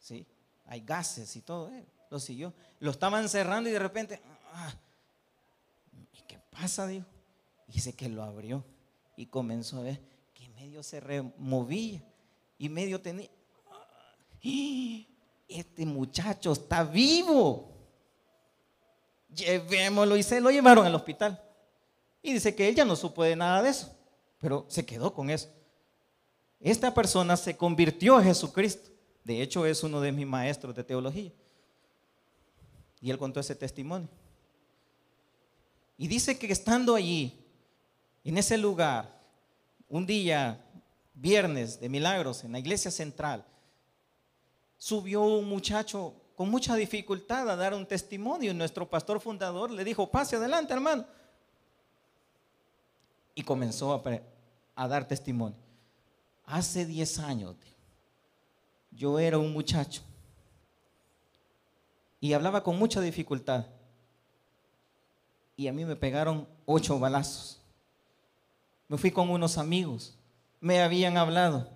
¿Sí? 0.00 0.26
Hay 0.66 0.80
gases 0.80 1.36
y 1.36 1.42
todo. 1.42 1.70
Eh. 1.70 1.86
Lo 2.10 2.18
siguió. 2.18 2.52
Lo 2.80 2.90
estaban 2.90 3.28
cerrando 3.28 3.70
y 3.70 3.72
de 3.72 3.78
repente, 3.78 4.20
ah, 4.52 4.74
¿y 6.12 6.22
qué 6.22 6.38
pasa? 6.50 6.86
Dijo. 6.86 7.06
Dice 7.66 7.92
que 7.94 8.08
lo 8.08 8.22
abrió 8.22 8.64
y 9.16 9.26
comenzó 9.26 9.78
a 9.78 9.82
ver 9.82 10.00
que 10.34 10.48
medio 10.48 10.82
se 10.82 10.98
removía 10.98 12.02
y 12.58 12.68
medio 12.68 13.00
tenía. 13.00 13.28
¡Ah! 13.70 15.06
Este 15.48 15.86
muchacho 15.86 16.52
está 16.52 16.84
vivo. 16.84 17.76
Llevémoslo 19.34 20.16
y 20.16 20.22
se 20.22 20.40
lo 20.40 20.50
llevaron 20.50 20.84
al 20.86 20.94
hospital. 20.94 21.42
Y 22.22 22.32
dice 22.32 22.54
que 22.54 22.68
ella 22.68 22.84
no 22.84 22.96
supo 22.96 23.22
de 23.22 23.36
nada 23.36 23.62
de 23.62 23.70
eso, 23.70 23.96
pero 24.38 24.66
se 24.68 24.84
quedó 24.84 25.14
con 25.14 25.30
eso. 25.30 25.48
Esta 26.60 26.92
persona 26.92 27.36
se 27.36 27.56
convirtió 27.56 28.16
a 28.16 28.22
Jesucristo. 28.22 28.90
De 29.24 29.40
hecho, 29.40 29.64
es 29.64 29.82
uno 29.82 30.00
de 30.00 30.12
mis 30.12 30.26
maestros 30.26 30.74
de 30.74 30.84
teología. 30.84 31.32
Y 33.00 33.10
él 33.10 33.18
contó 33.18 33.40
ese 33.40 33.54
testimonio. 33.54 34.08
Y 36.00 36.08
dice 36.08 36.38
que 36.38 36.50
estando 36.50 36.94
allí, 36.94 37.44
en 38.24 38.38
ese 38.38 38.56
lugar, 38.56 39.20
un 39.86 40.06
día, 40.06 40.58
viernes 41.12 41.78
de 41.78 41.90
milagros, 41.90 42.42
en 42.42 42.52
la 42.52 42.58
iglesia 42.58 42.90
central, 42.90 43.44
subió 44.78 45.20
un 45.20 45.46
muchacho 45.46 46.14
con 46.36 46.48
mucha 46.48 46.74
dificultad 46.74 47.50
a 47.50 47.54
dar 47.54 47.74
un 47.74 47.84
testimonio. 47.84 48.50
Y 48.50 48.54
nuestro 48.54 48.88
pastor 48.88 49.20
fundador 49.20 49.70
le 49.70 49.84
dijo, 49.84 50.10
pase 50.10 50.36
adelante, 50.36 50.72
hermano. 50.72 51.04
Y 53.34 53.42
comenzó 53.42 53.92
a, 53.92 54.02
a 54.76 54.88
dar 54.88 55.06
testimonio. 55.06 55.58
Hace 56.46 56.86
10 56.86 57.18
años 57.18 57.56
yo 58.90 59.18
era 59.18 59.36
un 59.36 59.52
muchacho 59.52 60.00
y 62.20 62.32
hablaba 62.32 62.62
con 62.62 62.78
mucha 62.78 63.02
dificultad. 63.02 63.66
Y 65.60 65.68
a 65.68 65.74
mí 65.74 65.84
me 65.84 65.94
pegaron 65.94 66.48
ocho 66.64 66.98
balazos. 66.98 67.60
Me 68.88 68.96
fui 68.96 69.10
con 69.10 69.28
unos 69.28 69.58
amigos, 69.58 70.16
me 70.58 70.80
habían 70.80 71.18
hablado 71.18 71.68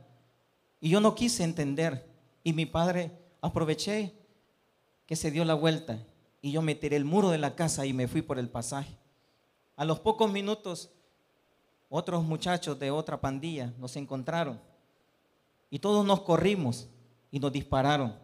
y 0.80 0.88
yo 0.88 1.02
no 1.02 1.14
quise 1.14 1.44
entender. 1.44 2.08
Y 2.42 2.54
mi 2.54 2.64
padre 2.64 3.12
aproveché 3.42 4.14
que 5.04 5.16
se 5.16 5.30
dio 5.30 5.44
la 5.44 5.52
vuelta 5.52 6.02
y 6.40 6.50
yo 6.50 6.62
me 6.62 6.74
tiré 6.74 6.96
el 6.96 7.04
muro 7.04 7.28
de 7.28 7.36
la 7.36 7.56
casa 7.56 7.84
y 7.84 7.92
me 7.92 8.08
fui 8.08 8.22
por 8.22 8.38
el 8.38 8.48
pasaje. 8.48 8.96
A 9.76 9.84
los 9.84 10.00
pocos 10.00 10.32
minutos 10.32 10.88
otros 11.90 12.24
muchachos 12.24 12.78
de 12.78 12.90
otra 12.90 13.20
pandilla 13.20 13.74
nos 13.78 13.96
encontraron 13.96 14.58
y 15.68 15.78
todos 15.78 16.06
nos 16.06 16.22
corrimos 16.22 16.88
y 17.30 17.38
nos 17.38 17.52
dispararon. 17.52 18.16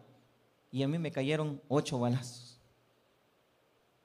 Y 0.71 0.81
a 0.81 0.87
mí 0.87 0.97
me 0.97 1.11
cayeron 1.11 1.61
ocho 1.67 1.99
balazos. 1.99 2.50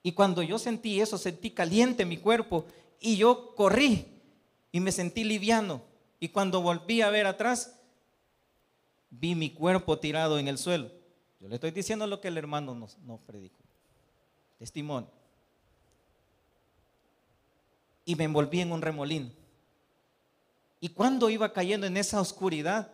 Y 0.06 0.12
cuando 0.12 0.40
yo 0.44 0.56
sentí 0.56 1.00
eso, 1.00 1.18
sentí 1.18 1.50
caliente 1.50 2.04
mi 2.04 2.16
cuerpo 2.16 2.64
y 3.00 3.16
yo 3.16 3.56
corrí 3.56 4.06
y 4.70 4.78
me 4.78 4.92
sentí 4.92 5.24
liviano. 5.24 5.82
Y 6.20 6.28
cuando 6.28 6.62
volví 6.62 7.02
a 7.02 7.10
ver 7.10 7.26
atrás, 7.26 7.76
vi 9.10 9.34
mi 9.34 9.50
cuerpo 9.50 9.98
tirado 9.98 10.38
en 10.38 10.46
el 10.46 10.58
suelo. 10.58 10.92
Yo 11.40 11.48
le 11.48 11.56
estoy 11.56 11.72
diciendo 11.72 12.06
lo 12.06 12.20
que 12.20 12.28
el 12.28 12.38
hermano 12.38 12.72
nos, 12.72 12.96
nos 12.98 13.18
predicó. 13.22 13.58
Testimonio. 14.60 15.10
Y 18.04 18.14
me 18.14 18.22
envolví 18.22 18.60
en 18.60 18.70
un 18.70 18.82
remolino. 18.82 19.32
Y 20.78 20.90
cuando 20.90 21.30
iba 21.30 21.52
cayendo 21.52 21.84
en 21.84 21.96
esa 21.96 22.20
oscuridad, 22.20 22.92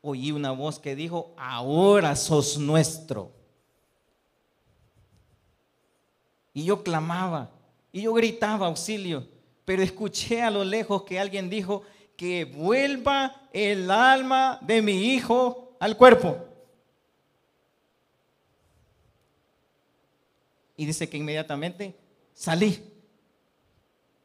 oí 0.00 0.32
una 0.32 0.50
voz 0.50 0.80
que 0.80 0.96
dijo, 0.96 1.32
ahora 1.36 2.16
sos 2.16 2.58
nuestro. 2.58 3.40
Y 6.54 6.64
yo 6.64 6.82
clamaba, 6.82 7.50
y 7.92 8.02
yo 8.02 8.12
gritaba 8.12 8.66
auxilio, 8.66 9.26
pero 9.64 9.82
escuché 9.82 10.42
a 10.42 10.50
lo 10.50 10.64
lejos 10.64 11.02
que 11.04 11.18
alguien 11.18 11.48
dijo, 11.48 11.82
que 12.16 12.44
vuelva 12.44 13.48
el 13.52 13.90
alma 13.90 14.58
de 14.62 14.82
mi 14.82 15.14
hijo 15.14 15.76
al 15.80 15.96
cuerpo. 15.96 16.36
Y 20.76 20.86
dice 20.86 21.08
que 21.08 21.16
inmediatamente 21.16 21.96
salí. 22.34 22.82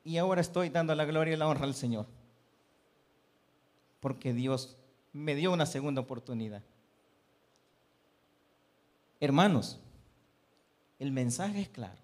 Y 0.03 0.17
ahora 0.17 0.41
estoy 0.41 0.69
dando 0.69 0.95
la 0.95 1.05
gloria 1.05 1.33
y 1.33 1.37
la 1.37 1.47
honra 1.47 1.65
al 1.65 1.75
Señor 1.75 2.05
porque 3.99 4.33
Dios 4.33 4.77
me 5.11 5.35
dio 5.35 5.51
una 5.51 5.65
segunda 5.65 6.01
oportunidad. 6.01 6.63
Hermanos, 9.19 9.79
el 10.99 11.11
mensaje 11.11 11.61
es 11.61 11.69
claro. 11.69 11.99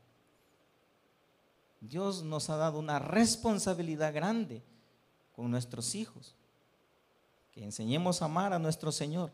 Dios 1.90 2.24
nos 2.24 2.50
ha 2.50 2.56
dado 2.56 2.80
una 2.80 2.98
responsabilidad 2.98 4.14
grande 4.14 4.64
con 5.36 5.52
nuestros 5.52 5.96
hijos. 5.96 6.34
Que 7.52 7.64
enseñemos 7.64 8.22
a 8.22 8.26
amar 8.26 8.54
a 8.54 8.60
nuestro 8.60 8.92
Señor. 8.94 9.32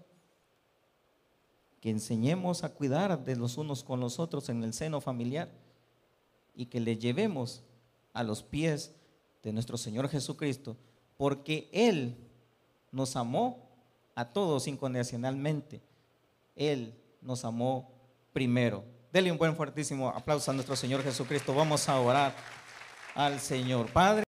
Que 1.80 1.92
enseñemos 1.92 2.64
a 2.64 2.74
cuidar 2.74 3.24
de 3.24 3.36
los 3.36 3.58
unos 3.58 3.84
con 3.84 4.00
los 4.00 4.18
otros 4.18 4.50
en 4.50 4.64
el 4.64 4.74
seno 4.74 5.00
familiar. 5.00 5.50
Y 6.56 6.66
que 6.66 6.80
le 6.80 6.98
llevemos 6.98 7.62
a 8.14 8.24
los 8.24 8.42
pies 8.42 8.94
de 9.44 9.54
nuestro 9.54 9.78
Señor 9.78 10.10
Jesucristo. 10.10 10.76
Porque 11.18 11.70
Él 11.72 12.18
nos 12.92 13.16
amó 13.16 13.70
a 14.16 14.26
todos 14.26 14.68
incondicionalmente. 14.68 15.82
Él 16.56 16.96
nos 17.22 17.46
amó 17.46 17.92
primero. 18.34 18.84
Dele 19.12 19.32
un 19.32 19.40
buen 19.40 19.56
fuertísimo 19.56 20.10
aplauso 20.10 20.52
a 20.52 20.54
nuestro 20.54 20.76
Señor 20.76 21.04
Jesucristo. 21.04 21.56
Vamos 21.56 21.90
a 21.90 22.00
orar 22.00 22.32
al 23.16 23.40
Señor. 23.40 23.88
Padre. 23.88 24.18